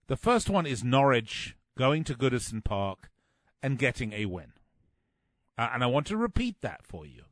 The 0.09 0.17
first 0.17 0.51
one 0.51 0.67
is 0.67 0.83
Norwich 0.83 1.55
going 1.79 2.03
to 2.05 2.15
Goodison 2.15 2.65
Park 2.65 3.09
and 3.63 3.79
getting 3.79 4.13
a 4.15 4.27
win. 4.27 4.53
Uh, 5.57 5.69
and 5.73 5.85
I 5.85 5.87
want 5.87 6.09
to 6.09 6.17
repeat 6.17 6.57
that 6.63 6.85
for 6.85 7.07
you. 7.07 7.23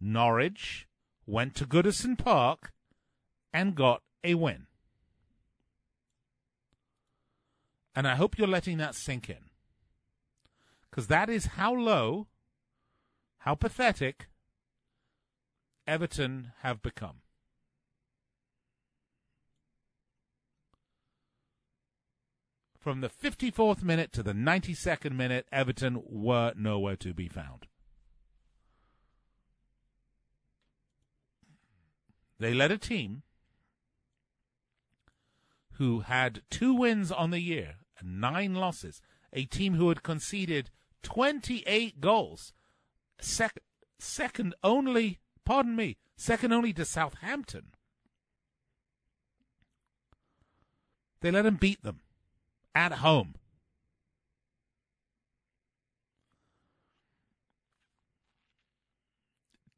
Norwich 0.00 0.86
went 1.26 1.56
to 1.56 1.66
Goodison 1.66 2.16
Park 2.16 2.72
and 3.52 3.74
got 3.74 4.02
a 4.22 4.34
win. 4.34 4.68
And 7.92 8.06
I 8.06 8.14
hope 8.14 8.38
you're 8.38 8.46
letting 8.46 8.78
that 8.78 8.94
sink 8.94 9.28
in. 9.28 9.46
Because 10.96 11.08
that 11.08 11.28
is 11.28 11.44
how 11.44 11.74
low, 11.74 12.26
how 13.40 13.54
pathetic 13.54 14.28
Everton 15.86 16.52
have 16.62 16.80
become. 16.80 17.16
From 22.78 23.02
the 23.02 23.10
54th 23.10 23.82
minute 23.82 24.10
to 24.12 24.22
the 24.22 24.32
92nd 24.32 25.12
minute, 25.12 25.46
Everton 25.52 26.02
were 26.06 26.54
nowhere 26.56 26.96
to 26.96 27.12
be 27.12 27.28
found. 27.28 27.66
They 32.38 32.54
led 32.54 32.72
a 32.72 32.78
team 32.78 33.22
who 35.72 36.00
had 36.00 36.40
two 36.48 36.72
wins 36.72 37.12
on 37.12 37.32
the 37.32 37.40
year 37.40 37.74
and 37.98 38.18
nine 38.18 38.54
losses, 38.54 39.02
a 39.30 39.44
team 39.44 39.74
who 39.74 39.90
had 39.90 40.02
conceded 40.02 40.70
28 41.02 42.00
goals, 42.00 42.52
second, 43.20 43.62
second 43.98 44.54
only, 44.62 45.20
pardon 45.44 45.76
me, 45.76 45.96
second 46.16 46.52
only 46.52 46.72
to 46.72 46.84
Southampton. 46.84 47.72
They 51.20 51.30
let 51.30 51.46
him 51.46 51.56
beat 51.56 51.82
them 51.82 52.00
at 52.74 52.92
home. 52.92 53.34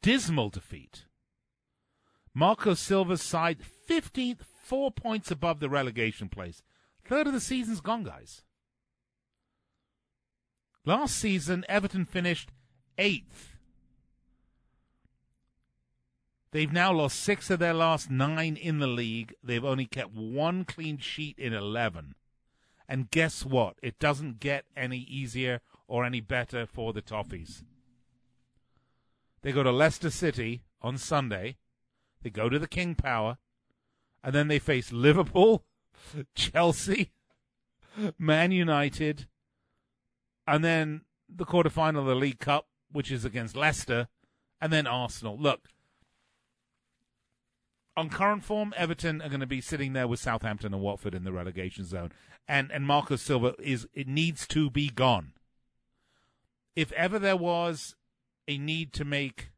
Dismal 0.02 0.48
defeat. 0.48 1.04
Marco 2.34 2.74
Silva's 2.74 3.22
side 3.22 3.58
15th, 3.88 4.40
four 4.62 4.90
points 4.90 5.30
above 5.30 5.60
the 5.60 5.68
relegation 5.68 6.28
place. 6.28 6.62
Third 7.04 7.26
of 7.26 7.32
the 7.32 7.40
season's 7.40 7.80
gone, 7.80 8.04
guys. 8.04 8.42
Last 10.88 11.16
season, 11.16 11.66
Everton 11.68 12.06
finished 12.06 12.50
eighth. 12.96 13.58
They've 16.50 16.72
now 16.72 16.94
lost 16.94 17.20
six 17.20 17.50
of 17.50 17.58
their 17.58 17.74
last 17.74 18.10
nine 18.10 18.56
in 18.56 18.78
the 18.78 18.86
league. 18.86 19.34
They've 19.44 19.66
only 19.66 19.84
kept 19.84 20.14
one 20.14 20.64
clean 20.64 20.96
sheet 20.96 21.38
in 21.38 21.52
11. 21.52 22.14
And 22.88 23.10
guess 23.10 23.44
what? 23.44 23.74
It 23.82 23.98
doesn't 23.98 24.40
get 24.40 24.64
any 24.74 25.00
easier 25.00 25.60
or 25.88 26.06
any 26.06 26.22
better 26.22 26.64
for 26.64 26.94
the 26.94 27.02
Toffees. 27.02 27.64
They 29.42 29.52
go 29.52 29.62
to 29.62 29.70
Leicester 29.70 30.08
City 30.08 30.62
on 30.80 30.96
Sunday. 30.96 31.58
They 32.22 32.30
go 32.30 32.48
to 32.48 32.58
the 32.58 32.66
King 32.66 32.94
Power. 32.94 33.36
And 34.24 34.34
then 34.34 34.48
they 34.48 34.58
face 34.58 34.90
Liverpool, 34.90 35.66
Chelsea, 36.34 37.12
Man 38.18 38.52
United, 38.52 39.26
and 40.48 40.64
then 40.64 41.02
the 41.28 41.44
quarterfinal 41.44 42.00
of 42.00 42.06
the 42.06 42.14
League 42.14 42.38
Cup, 42.38 42.66
which 42.90 43.12
is 43.12 43.24
against 43.24 43.54
Leicester, 43.54 44.08
and 44.60 44.72
then 44.72 44.86
Arsenal. 44.86 45.36
Look, 45.38 45.68
on 47.94 48.08
current 48.08 48.44
form, 48.44 48.72
Everton 48.76 49.20
are 49.20 49.28
going 49.28 49.40
to 49.40 49.46
be 49.46 49.60
sitting 49.60 49.92
there 49.92 50.08
with 50.08 50.20
Southampton 50.20 50.72
and 50.72 50.82
Watford 50.82 51.14
in 51.14 51.24
the 51.24 51.32
relegation 51.32 51.84
zone, 51.84 52.12
and 52.48 52.72
and 52.72 52.86
Marcos 52.86 53.22
Silva 53.22 53.54
is 53.58 53.86
it 53.92 54.08
needs 54.08 54.46
to 54.48 54.70
be 54.70 54.88
gone. 54.88 55.32
If 56.74 56.92
ever 56.92 57.18
there 57.18 57.36
was 57.36 57.94
a 58.46 58.56
need 58.56 58.92
to 58.94 59.04
make 59.04 59.50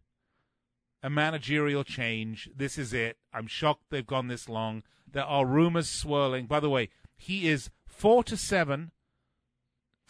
a 1.03 1.09
managerial 1.09 1.85
change, 1.85 2.51
this 2.55 2.77
is 2.77 2.93
it. 2.93 3.17
I'm 3.33 3.47
shocked 3.47 3.85
they've 3.91 4.07
gone 4.07 4.27
this 4.27 4.49
long. 4.49 4.83
There 5.11 5.25
are 5.25 5.47
rumors 5.47 5.89
swirling. 5.89 6.47
By 6.47 6.61
the 6.61 6.71
way, 6.71 6.89
he 7.17 7.49
is 7.49 7.71
four 7.87 8.25
to 8.25 8.37
seven 8.37 8.91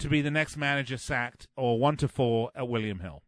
to 0.00 0.08
be 0.08 0.20
the 0.20 0.30
next 0.30 0.56
manager 0.56 0.96
sacked, 0.96 1.46
or 1.56 1.78
one 1.78 1.96
to 1.98 2.08
four 2.08 2.50
at 2.54 2.68
William 2.68 3.00
Hill. 3.00 3.22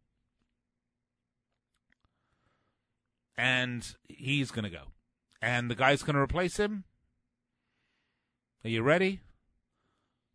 and 3.37 3.97
he's 4.09 4.51
going 4.51 4.65
to 4.65 4.71
go. 4.71 4.93
And 5.41 5.71
the 5.71 5.75
guy's 5.75 6.03
going 6.03 6.15
to 6.15 6.23
replace 6.23 6.59
him. 6.59 6.85
Are 8.65 8.71
you 8.71 8.83
ready? 8.83 9.21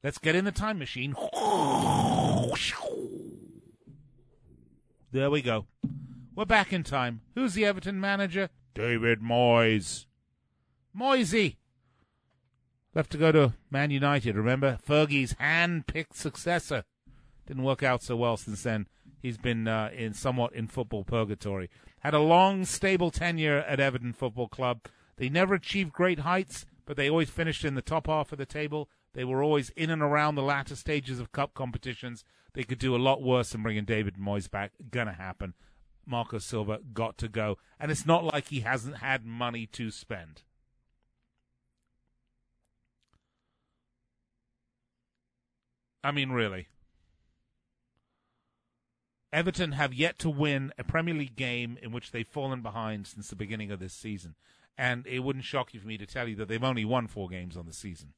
Let's 0.03 0.17
get 0.17 0.35
in 0.35 0.45
the 0.45 0.51
time 0.51 0.77
machine. 0.77 1.15
There 5.11 5.29
we 5.29 5.41
go. 5.41 5.67
We're 6.35 6.45
back 6.45 6.73
in 6.73 6.83
time. 6.83 7.21
Who's 7.35 7.53
the 7.53 7.65
Everton 7.65 7.99
manager? 7.99 8.49
David 8.75 9.21
Moyes. 9.21 10.05
Moisey. 10.93 11.57
Left 12.98 13.12
to 13.12 13.20
go 13.20 13.32
to 13.32 13.54
Man 13.70 13.91
United, 13.91 14.36
remember? 14.36 14.80
Fergie's 14.84 15.36
hand-picked 15.38 16.16
successor. 16.16 16.84
Didn't 17.45 17.62
work 17.62 17.84
out 17.84 18.02
so 18.02 18.16
well 18.16 18.38
since 18.38 18.64
then. 18.64 18.88
He's 19.22 19.38
been 19.38 19.68
uh, 19.68 19.91
in 19.95 20.16
somewhat 20.16 20.54
in 20.54 20.66
football 20.66 21.04
purgatory. 21.04 21.70
Had 22.00 22.16
a 22.16 22.20
long, 22.20 22.66
stable 22.66 23.12
tenure 23.12 23.60
at 23.60 23.80
Everton 23.80 24.14
Football 24.14 24.48
Club. 24.48 24.80
They 25.18 25.30
never 25.30 25.54
achieved 25.54 25.93
great 25.93 26.22
heights, 26.22 26.66
but 26.88 26.98
they 26.98 27.08
always 27.08 27.30
finished 27.30 27.64
in 27.64 27.76
the 27.76 27.84
top 27.84 28.08
half 28.08 28.32
of 28.32 28.39
the 28.39 28.48
table. 28.48 28.89
They 29.14 29.24
were 29.24 29.43
always 29.43 29.70
in 29.76 29.91
and 29.91 30.02
around 30.02 30.34
the 30.34 30.41
latter 30.41 30.76
stages 30.76 31.20
of 31.20 31.32
cup 31.32 31.54
competitions. 31.54 32.24
They 32.54 32.64
could 32.64 32.80
do 32.80 32.95
a 32.95 32.98
lot 32.98 33.22
worse 33.22 33.52
than 33.52 33.62
bringing 33.62 33.86
David 33.86 34.16
Moyes 34.16 34.50
back. 34.50 34.72
Gonna 34.89 35.14
happen. 35.14 35.54
Marco 36.08 36.39
Silva 36.39 36.80
got 36.95 37.20
to 37.20 37.28
go. 37.28 37.60
And 37.80 37.91
it's 37.91 38.08
not 38.08 38.24
like 38.24 38.48
he 38.48 38.62
hasn't 38.62 38.98
had 38.98 39.24
money 39.24 39.68
to 39.68 39.91
spend. 39.91 40.41
I 46.04 46.12
mean, 46.12 46.32
really. 46.32 46.68
Everton 49.34 49.74
have 49.74 49.93
yet 49.93 50.18
to 50.20 50.30
win 50.30 50.72
a 50.78 50.84
Premier 50.84 51.14
League 51.14 51.36
game 51.36 51.78
in 51.82 51.91
which 51.91 52.12
they've 52.12 52.28
fallen 52.28 52.62
behind 52.62 53.08
since 53.08 53.30
the 53.30 53.36
beginning 53.36 53.72
of 53.72 53.80
this 53.80 53.93
season. 53.93 54.36
And 54.78 55.06
it 55.06 55.20
wouldn't 55.20 55.45
shock 55.45 55.74
you 55.74 55.80
for 55.80 55.88
me 55.88 55.98
to 55.98 56.06
tell 56.06 56.28
you 56.28 56.36
that 56.38 56.48
they've 56.48 56.64
only 56.64 56.86
won 56.86 57.08
four 57.08 57.28
games 57.28 57.58
on 57.58 57.66
the 57.66 57.74
season. 57.74 58.14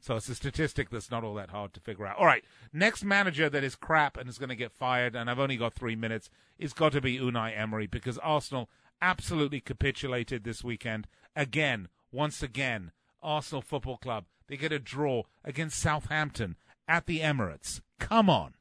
So 0.00 0.16
it's 0.16 0.28
a 0.28 0.34
statistic 0.34 0.90
that's 0.90 1.12
not 1.12 1.22
all 1.22 1.34
that 1.34 1.50
hard 1.50 1.72
to 1.74 1.80
figure 1.80 2.06
out. 2.06 2.18
All 2.18 2.26
right, 2.26 2.44
next 2.72 3.04
manager 3.04 3.48
that 3.48 3.62
is 3.62 3.76
crap 3.76 4.16
and 4.16 4.28
is 4.28 4.36
going 4.36 4.48
to 4.48 4.56
get 4.56 4.72
fired, 4.72 5.14
and 5.14 5.30
I've 5.30 5.38
only 5.38 5.56
got 5.56 5.74
three 5.74 5.94
minutes, 5.94 6.28
is 6.58 6.72
got 6.72 6.90
to 6.92 7.00
be 7.00 7.20
Unai 7.20 7.56
Emery 7.56 7.86
because 7.86 8.18
Arsenal 8.18 8.68
absolutely 9.00 9.60
capitulated 9.60 10.42
this 10.42 10.64
weekend. 10.64 11.06
Again, 11.36 11.86
once 12.10 12.42
again, 12.42 12.90
Arsenal 13.22 13.62
Football 13.62 13.98
Club, 13.98 14.24
they 14.48 14.56
get 14.56 14.72
a 14.72 14.80
draw 14.80 15.22
against 15.44 15.78
Southampton 15.78 16.56
at 16.88 17.06
the 17.06 17.20
Emirates. 17.20 17.80
Come 17.98 18.28
on. 18.28 18.54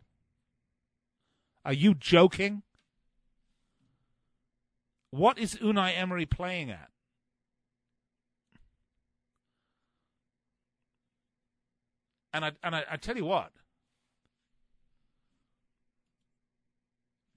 Are 1.65 1.73
you 1.73 1.93
joking? 1.93 2.63
What 5.11 5.37
is 5.37 5.55
Unai 5.55 5.97
Emery 5.97 6.25
playing 6.25 6.71
at? 6.71 6.89
And 12.33 12.45
I 12.45 12.51
and 12.63 12.75
I, 12.75 12.85
I 12.89 12.95
tell 12.95 13.17
you 13.17 13.25
what, 13.25 13.51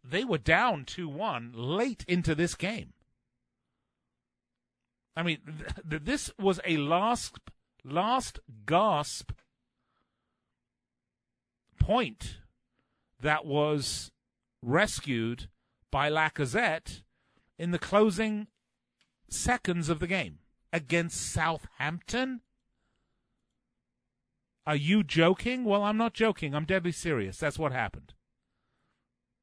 they 0.05 0.25
were 0.25 0.39
down 0.39 0.85
two 0.85 1.09
one 1.09 1.53
late 1.53 2.05
into 2.07 2.35
this 2.35 2.55
game. 2.55 2.93
I 5.17 5.25
mean, 5.25 5.39
th- 5.47 5.89
th- 5.89 6.03
this 6.05 6.31
was 6.39 6.61
a 6.65 6.77
last 6.77 7.39
last 7.85 8.39
gasp 8.67 9.33
point 11.79 12.39
that 13.21 13.45
was 13.45 14.11
rescued 14.63 15.49
by 15.91 16.11
Lacazette 16.11 17.03
in 17.59 17.71
the 17.71 17.79
closing 17.79 18.49
seconds 19.29 19.89
of 19.89 20.01
the 20.01 20.07
game 20.07 20.39
against 20.73 21.33
Southampton. 21.33 22.41
Are 24.67 24.77
you 24.77 25.05
joking? 25.05 25.65
Well, 25.65 25.83
I'm 25.83 25.97
not 25.97 26.15
joking. 26.15 26.55
I'm 26.55 26.65
deadly 26.65 26.93
serious. 26.93 27.37
That's 27.39 27.59
what 27.59 27.73
happened. 27.73 28.15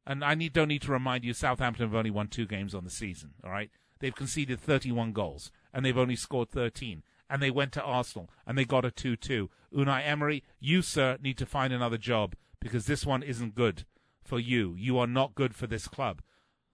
And 0.06 0.24
I 0.26 0.34
need, 0.34 0.54
don't 0.54 0.68
need 0.68 0.82
to 0.84 0.92
remind 0.92 1.24
you, 1.24 1.34
Southampton 1.34 1.86
have 1.86 1.96
only 1.96 2.10
won 2.10 2.28
two 2.28 2.48
games 2.48 2.74
on 2.74 2.84
the 2.84 2.90
season. 2.90 3.32
All 3.44 3.52
right, 3.52 3.70
they've 4.00 4.16
conceded 4.16 4.60
31 4.60 5.14
goals 5.14 5.52
and 5.74 5.86
they've 5.86 5.98
only 5.98 6.16
scored 6.16 6.50
13. 6.50 7.04
And 7.32 7.42
they 7.42 7.50
went 7.50 7.72
to 7.74 7.82
Arsenal 7.82 8.30
and 8.46 8.58
they 8.58 8.66
got 8.66 8.84
a 8.84 8.90
2-2. 8.92 9.48
Unai 9.74 10.06
Emery, 10.06 10.44
you 10.60 10.82
sir 10.82 11.18
need 11.24 11.38
to 11.38 11.46
find 11.46 11.72
another 11.72 11.98
job 11.98 12.36
because 12.60 12.88
this 12.88 13.06
one 13.06 13.24
isn't 13.24 13.56
good 13.56 13.86
for 14.22 14.38
you. 14.38 14.76
You 14.78 15.00
are 15.00 15.08
not 15.08 15.34
good 15.34 15.56
for 15.56 15.66
this 15.66 15.88
club. 15.88 16.22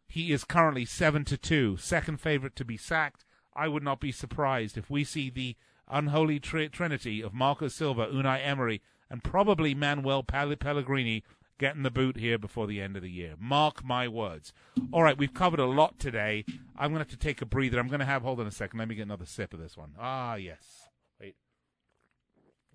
He 0.08 0.32
is 0.32 0.44
currently 0.44 0.84
seven 0.84 1.26
to 1.26 1.38
two, 1.38 1.78
second 1.78 2.20
favorite 2.20 2.56
to 2.56 2.66
be 2.66 2.76
sacked. 2.76 3.24
I 3.54 3.68
would 3.68 3.84
not 3.84 4.00
be 4.00 4.12
surprised 4.12 4.78
if 4.78 4.90
we 4.90 5.04
see 5.04 5.30
the 5.30 5.56
unholy 5.88 6.40
tri- 6.40 6.68
trinity 6.68 7.22
of 7.22 7.34
Marco 7.34 7.68
Silva, 7.68 8.08
Unai 8.08 8.40
Emery, 8.44 8.82
and 9.10 9.24
probably 9.24 9.76
Manuel 9.76 10.24
Pellegrini 10.24 11.24
getting 11.58 11.84
the 11.84 11.92
boot 11.92 12.18
here 12.18 12.38
before 12.38 12.68
the 12.68 12.82
end 12.82 12.96
of 12.96 13.02
the 13.02 13.10
year. 13.10 13.36
Mark 13.40 13.84
my 13.84 14.08
words. 14.08 14.54
All 14.92 15.04
right, 15.04 15.18
we've 15.18 15.34
covered 15.34 15.60
a 15.60 15.66
lot 15.66 16.00
today. 16.00 16.46
I'm 16.78 16.92
going 16.92 17.04
to 17.04 17.10
have 17.10 17.10
to 17.10 17.18
take 17.18 17.42
a 17.42 17.46
breather. 17.46 17.80
I'm 17.80 17.88
going 17.88 18.00
to 18.00 18.06
have, 18.06 18.22
hold 18.22 18.40
on 18.40 18.48
a 18.48 18.52
second. 18.52 18.80
Let 18.80 18.88
me 18.88 18.96
get 18.96 19.04
another 19.04 19.26
sip 19.26 19.54
of 19.54 19.60
this 19.60 19.76
one. 19.76 19.94
Ah, 20.00 20.36
yes. 20.36 20.90
Wait. 21.20 21.36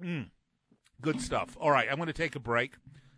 Mm. 0.03 0.31
Good 1.01 1.21
stuff. 1.21 1.57
All 1.61 1.71
right, 1.71 1.89
I'm 1.91 1.97
going 1.97 2.07
to 2.07 2.13
take 2.13 2.37
a 2.37 2.41
break. 2.41 2.75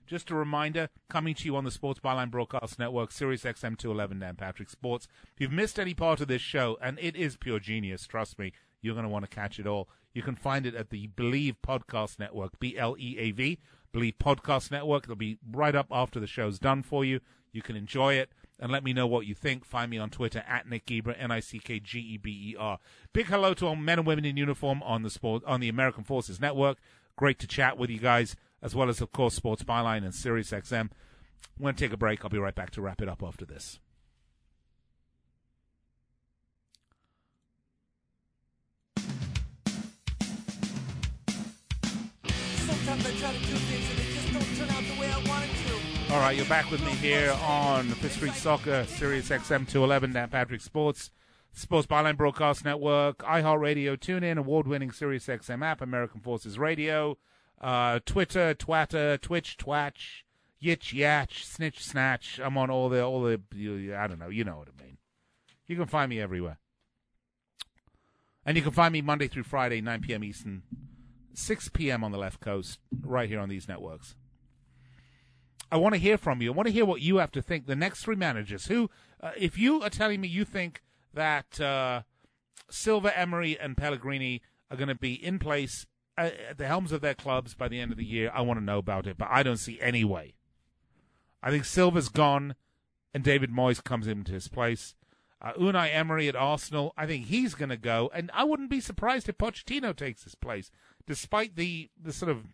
Just 0.07 0.31
a 0.31 0.35
reminder, 0.35 0.91
coming 1.09 1.35
to 1.35 1.45
you 1.47 1.57
on 1.57 1.65
the 1.65 1.71
Sports 1.71 1.99
Byline 1.99 2.31
Broadcast 2.31 2.79
Network, 2.79 3.11
Sirius 3.11 3.45
XM 3.45 3.79
211 3.79 4.19
Dan 4.19 4.37
Patrick 4.37 4.69
Sports. 4.69 5.09
If 5.35 5.41
you've 5.41 5.53
missed 5.53 5.79
any 5.79 5.95
part 5.95 6.21
of 6.21 6.29
this 6.29 6.43
show, 6.43 6.77
and 6.83 6.99
it 7.01 7.17
is 7.17 7.39
pure 7.39 7.59
genius, 7.59 8.07
trust 8.07 8.39
me, 8.39 8.53
you're 8.83 8.95
going 8.95 9.07
to 9.07 9.11
want 9.11 9.25
to 9.25 9.35
catch 9.35 9.59
it 9.59 9.67
all. 9.67 9.89
You 10.12 10.23
can 10.23 10.37
find 10.37 10.67
it 10.67 10.75
at 10.75 10.91
the 10.91 11.09
Bleav 11.09 11.57
Podcast 11.67 12.19
Network, 12.19 12.61
B 12.61 12.77
L 12.77 12.97
E 12.99 13.17
A 13.19 13.31
V, 13.31 13.59
Bleav 13.95 14.16
Podcast 14.18 14.70
Network. 14.70 15.05
It'll 15.05 15.16
be 15.16 15.38
right 15.51 15.74
up 15.74 15.86
after 15.90 16.18
the 16.18 16.26
show's 16.26 16.59
done 16.59 16.82
for 16.82 17.05
you. 17.05 17.20
You 17.53 17.62
can 17.62 17.76
enjoy 17.76 18.14
it. 18.14 18.30
and 18.59 18.70
let 18.70 18.84
me 18.84 18.92
know 18.92 19.07
what 19.07 19.26
you 19.26 19.34
think. 19.34 19.64
Find 19.64 19.90
me 19.90 19.99
on 19.99 20.11
Twitter 20.11 20.45
at 20.47 20.68
Nick 20.68 20.86
Geber, 20.86 21.12
N 21.12 21.30
I 21.30 21.40
C 21.40 21.59
K 21.59 21.80
G 21.80 21.99
E 21.99 22.16
B 22.18 22.30
E 22.53 22.57
R. 22.59 22.78
Big 23.12 23.26
hello 23.26 23.53
to 23.55 23.66
all 23.66 23.76
men 23.76 23.99
and 23.99 24.07
women 24.07 24.24
in 24.24 24.36
uniform 24.36 24.82
on 24.82 25.03
the 25.03 25.11
sport 25.11 25.42
on 25.45 25.61
the 25.61 25.68
American 25.68 26.05
Forces 26.05 26.40
Network. 26.40 26.78
Great 27.16 27.38
to 27.40 27.47
chat 27.47 27.76
with 27.78 27.90
you 27.90 27.99
guys, 27.99 28.36
as 28.62 28.74
well 28.74 28.88
as 28.88 29.01
of 29.01 29.12
course 29.12 29.34
Sports 29.34 29.64
Byline 29.64 30.05
and 30.05 30.14
Sirius 30.14 30.51
XM. 30.51 30.90
Going 31.61 31.74
to 31.74 31.84
take 31.84 31.92
a 31.92 31.97
break. 31.97 32.24
I'll 32.24 32.30
be 32.30 32.38
right 32.38 32.55
back 32.55 32.70
to 32.72 32.80
wrap 32.82 33.03
it 33.03 33.09
up 33.09 33.22
after 33.22 33.45
this. 33.45 33.78
All 46.11 46.20
right, 46.20 46.37
you're 46.37 46.45
back 46.47 46.70
with 46.70 46.85
me 46.85 46.93
here 46.93 47.32
on 47.43 47.87
Fifth 47.87 48.16
Street 48.16 48.35
Soccer, 48.35 48.85
Sirius 48.87 49.30
XM 49.30 49.66
211, 49.66 50.12
Dan 50.12 50.28
Patrick 50.28 50.61
Sports, 50.61 51.11
Sports 51.53 51.87
Byline 51.87 52.16
Broadcast 52.16 52.62
Network, 52.62 53.18
iHeartRadio, 53.18 53.97
TuneIn, 53.97 54.37
award-winning 54.37 54.93
Sirius 54.93 55.26
XM 55.26 55.64
app, 55.64 55.80
American 55.80 56.20
Forces 56.20 56.59
Radio, 56.59 57.16
uh, 57.61 58.01
Twitter, 58.05 58.55
Twatter, 58.55 59.18
Twitch, 59.18 59.57
Twatch, 59.57 60.24
Yitch, 60.62 60.93
Yatch, 60.93 61.43
Snitch, 61.43 61.82
Snatch. 61.82 62.39
I'm 62.39 62.59
on 62.59 62.70
all 62.70 62.91
the, 62.91 63.03
all 63.03 63.22
the, 63.22 63.41
I 63.97 64.07
don't 64.07 64.18
know, 64.18 64.28
you 64.28 64.45
know 64.45 64.59
what 64.59 64.68
I 64.68 64.82
mean. 64.85 64.99
You 65.66 65.76
can 65.76 65.87
find 65.87 66.11
me 66.11 66.20
everywhere. 66.20 66.59
And 68.45 68.59
you 68.59 68.62
can 68.62 68.72
find 68.72 68.93
me 68.93 69.01
Monday 69.01 69.26
through 69.26 69.45
Friday, 69.45 69.80
9 69.80 70.03
p.m. 70.03 70.22
Eastern, 70.22 70.62
6 71.35 71.68
p.m. 71.70 72.05
on 72.05 72.12
the 72.12 72.18
left 72.18 72.41
coast, 72.41 72.78
right 73.03 73.28
here 73.28 73.41
on 73.41 73.49
these 73.49 73.68
networks. 73.68 74.14
I 75.70 75.76
want 75.76 75.95
to 75.95 76.01
hear 76.01 76.16
from 76.16 76.41
you. 76.41 76.53
I 76.53 76.55
want 76.55 76.68
to 76.68 76.72
hear 76.72 76.85
what 76.85 77.01
you 77.01 77.16
have 77.16 77.32
to 77.32 77.43
think. 77.43 77.66
The 77.66 77.76
next 77.76 78.05
three 78.05 78.16
managers, 78.16 78.66
who, 78.66 78.91
uh, 79.20 79.32
if 79.37 79.59
you 79.59 79.82
are 79.82 79.91
telling 79.91 80.20
me 80.20 80.28
you 80.28 80.45
think 80.45 80.82
that 81.12 81.61
uh, 81.61 82.03
Silva, 82.70 83.18
Emery, 83.18 83.59
and 83.59 83.76
Pellegrini 83.76 84.43
are 84.70 84.76
going 84.76 84.89
to 84.89 84.95
be 84.95 85.14
in 85.14 85.39
place 85.39 85.87
uh, 86.16 86.30
at 86.51 86.59
the 86.59 86.66
helms 86.66 86.93
of 86.93 87.01
their 87.01 87.14
clubs 87.14 87.55
by 87.55 87.68
the 87.68 87.80
end 87.80 87.91
of 87.91 87.99
the 87.99 88.05
year, 88.05 88.30
I 88.32 88.43
want 88.43 88.61
to 88.61 88.64
know 88.64 88.78
about 88.78 89.07
it. 89.07 89.18
But 89.18 89.28
I 89.30 89.43
don't 89.43 89.57
see 89.57 89.80
any 89.80 90.05
way. 90.05 90.35
I 91.43 91.51
think 91.51 91.64
Silva's 91.64 92.09
gone, 92.09 92.55
and 93.12 93.22
David 93.24 93.51
Moyes 93.51 93.82
comes 93.82 94.07
into 94.07 94.32
his 94.32 94.49
place. 94.49 94.95
Uh, 95.43 95.53
Unai 95.55 95.95
Emery 95.95 96.26
at 96.28 96.37
Arsenal, 96.37 96.95
I 96.97 97.07
think 97.07 97.26
he's 97.26 97.55
going 97.55 97.68
to 97.68 97.76
go, 97.76 98.11
and 98.14 98.30
I 98.32 98.45
wouldn't 98.45 98.70
be 98.70 98.80
surprised 98.80 99.28
if 99.28 99.37
Pochettino 99.37 99.95
takes 99.95 100.24
his 100.24 100.35
place, 100.35 100.70
despite 101.07 101.57
the 101.57 101.91
the 102.01 102.13
sort 102.13 102.31
of 102.31 102.45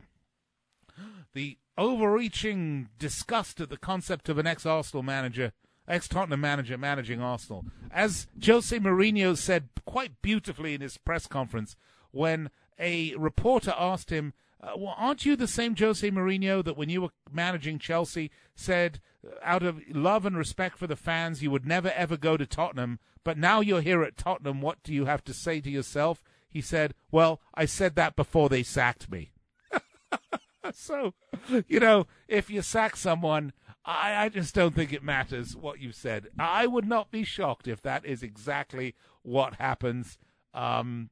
the 1.33 1.59
overreaching 1.79 2.89
disgust 2.99 3.61
at 3.61 3.71
the 3.71 3.77
concept 3.77 4.29
of 4.29 4.37
an 4.37 4.47
ex-Arsenal 4.47 5.03
manager, 5.03 5.53
ex-Tottenham 5.89 6.41
manager 6.41 6.77
managing 6.77 7.23
Arsenal. 7.23 7.65
As 7.91 8.27
Jose 8.45 8.79
Mourinho 8.79 9.37
said 9.37 9.69
quite 9.87 10.21
beautifully 10.21 10.75
in 10.75 10.81
his 10.81 10.99
press 10.99 11.27
conference 11.27 11.77
when 12.11 12.51
a 12.79 13.15
reporter 13.17 13.73
asked 13.79 14.11
him, 14.11 14.35
uh, 14.63 14.73
well, 14.77 14.95
aren't 14.99 15.25
you 15.25 15.37
the 15.37 15.47
same 15.47 15.75
Jose 15.75 16.09
Mourinho 16.11 16.63
that 16.65 16.77
when 16.77 16.91
you 16.91 17.03
were 17.03 17.11
managing 17.33 17.79
Chelsea 17.79 18.31
said, 18.55 19.01
uh, 19.27 19.37
out 19.43 19.63
of 19.63 19.81
love 19.89 20.27
and 20.27 20.37
respect 20.37 20.77
for 20.77 20.87
the 20.87 20.97
fans, 20.97 21.43
you 21.43 21.51
would 21.51 21.67
never 21.67 21.91
ever 21.93 22.17
go 22.17 22.37
to 22.37 22.45
Tottenham, 22.45 22.99
but 23.25 23.39
now 23.39 23.61
you're 23.61 23.81
here 23.81 24.03
at 24.03 24.19
Tottenham, 24.19 24.61
what 24.61 24.83
do 24.83 24.93
you 24.93 25.07
have 25.07 25.25
to 25.25 25.33
say 25.33 25.61
to 25.61 25.71
yourself? 25.71 26.23
He 26.51 26.61
said, 26.61 26.95
well, 27.11 27.41
I 27.55 27.65
said 27.65 27.95
that 27.95 28.17
before 28.17 28.49
they 28.49 28.63
sacked 28.63 29.11
me. 29.11 29.33
so, 30.73 31.15
you 31.69 31.81
know, 31.81 32.07
if 32.29 32.51
you 32.51 32.61
sack 32.61 32.97
someone, 32.97 33.53
I, 33.85 34.25
I 34.25 34.29
just 34.29 34.55
don't 34.55 34.75
think 34.75 34.93
it 34.93 35.03
matters 35.03 35.57
what 35.57 35.81
you 35.81 35.93
said. 35.93 36.29
I 36.39 36.67
would 36.67 36.87
not 36.87 37.11
be 37.11 37.25
shocked 37.25 37.69
if 37.69 37.81
that 37.83 38.05
is 38.05 38.23
exactly 38.23 38.95
what 39.23 39.55
happens. 39.57 40.19
Um, 40.53 41.11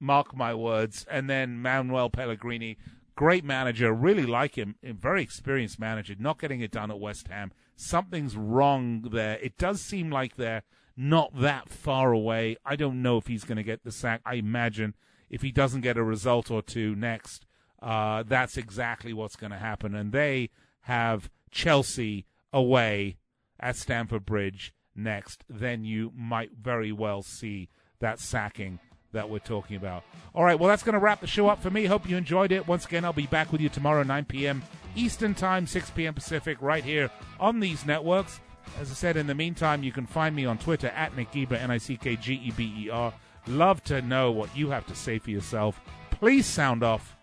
mark 0.00 0.34
my 0.36 0.54
words. 0.54 1.04
And 1.10 1.28
then 1.28 1.60
Manuel 1.60 2.10
Pellegrini, 2.10 2.78
great 3.16 3.44
manager, 3.44 3.92
really 3.92 4.26
like 4.26 4.56
him, 4.56 4.76
a 4.82 4.92
very 4.92 5.22
experienced 5.22 5.78
manager, 5.78 6.14
not 6.18 6.40
getting 6.40 6.60
it 6.60 6.70
done 6.70 6.90
at 6.90 7.00
West 7.00 7.28
Ham. 7.28 7.52
Something's 7.74 8.36
wrong 8.36 9.08
there. 9.12 9.38
It 9.42 9.58
does 9.58 9.80
seem 9.82 10.10
like 10.10 10.36
they're 10.36 10.62
not 10.96 11.38
that 11.40 11.68
far 11.68 12.12
away. 12.12 12.56
I 12.64 12.76
don't 12.76 13.02
know 13.02 13.18
if 13.18 13.26
he's 13.26 13.44
going 13.44 13.56
to 13.56 13.62
get 13.62 13.84
the 13.84 13.92
sack. 13.92 14.20
I 14.24 14.34
imagine 14.34 14.94
if 15.28 15.42
he 15.42 15.52
doesn't 15.52 15.82
get 15.82 15.98
a 15.98 16.02
result 16.02 16.50
or 16.50 16.62
two 16.62 16.94
next, 16.94 17.46
uh, 17.82 18.22
that's 18.26 18.56
exactly 18.56 19.12
what's 19.12 19.36
going 19.36 19.52
to 19.52 19.58
happen. 19.58 19.94
And 19.94 20.12
they 20.12 20.50
have 20.82 21.30
Chelsea 21.50 22.26
away 22.52 23.16
at 23.60 23.76
Stamford 23.76 24.24
Bridge 24.24 24.72
next. 24.94 25.44
Then 25.48 25.84
you 25.84 26.12
might 26.14 26.52
very 26.60 26.92
well 26.92 27.22
see 27.22 27.68
that 28.00 28.18
sacking 28.18 28.78
that 29.12 29.28
we're 29.28 29.38
talking 29.38 29.76
about. 29.76 30.04
All 30.34 30.44
right, 30.44 30.58
well, 30.58 30.68
that's 30.68 30.82
going 30.82 30.94
to 30.94 30.98
wrap 30.98 31.20
the 31.20 31.26
show 31.26 31.48
up 31.48 31.62
for 31.62 31.70
me. 31.70 31.86
Hope 31.86 32.08
you 32.08 32.16
enjoyed 32.16 32.52
it. 32.52 32.66
Once 32.66 32.84
again, 32.84 33.04
I'll 33.04 33.12
be 33.12 33.26
back 33.26 33.52
with 33.52 33.60
you 33.60 33.68
tomorrow, 33.68 34.02
9 34.02 34.24
p.m. 34.26 34.62
Eastern 34.94 35.34
Time, 35.34 35.66
6 35.66 35.90
p.m. 35.90 36.14
Pacific, 36.14 36.58
right 36.60 36.84
here 36.84 37.10
on 37.40 37.60
these 37.60 37.86
networks. 37.86 38.40
As 38.80 38.90
I 38.90 38.94
said, 38.94 39.16
in 39.16 39.26
the 39.26 39.34
meantime, 39.34 39.82
you 39.82 39.92
can 39.92 40.06
find 40.06 40.34
me 40.36 40.44
on 40.44 40.58
Twitter 40.58 40.88
at 40.88 41.16
Nick 41.16 41.32
Geber, 41.32 41.56
N 41.56 41.70
I 41.70 41.78
C 41.78 41.96
K 41.96 42.16
G 42.16 42.34
E 42.34 42.50
B 42.50 42.72
E 42.78 42.90
R. 42.90 43.12
Love 43.46 43.82
to 43.84 44.02
know 44.02 44.30
what 44.32 44.54
you 44.56 44.70
have 44.70 44.86
to 44.86 44.94
say 44.94 45.18
for 45.18 45.30
yourself. 45.30 45.80
Please 46.10 46.46
sound 46.46 46.82
off. 46.82 47.16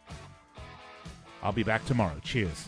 I'll 1.41 1.51
be 1.51 1.63
back 1.63 1.85
tomorrow. 1.85 2.15
Cheers. 2.23 2.67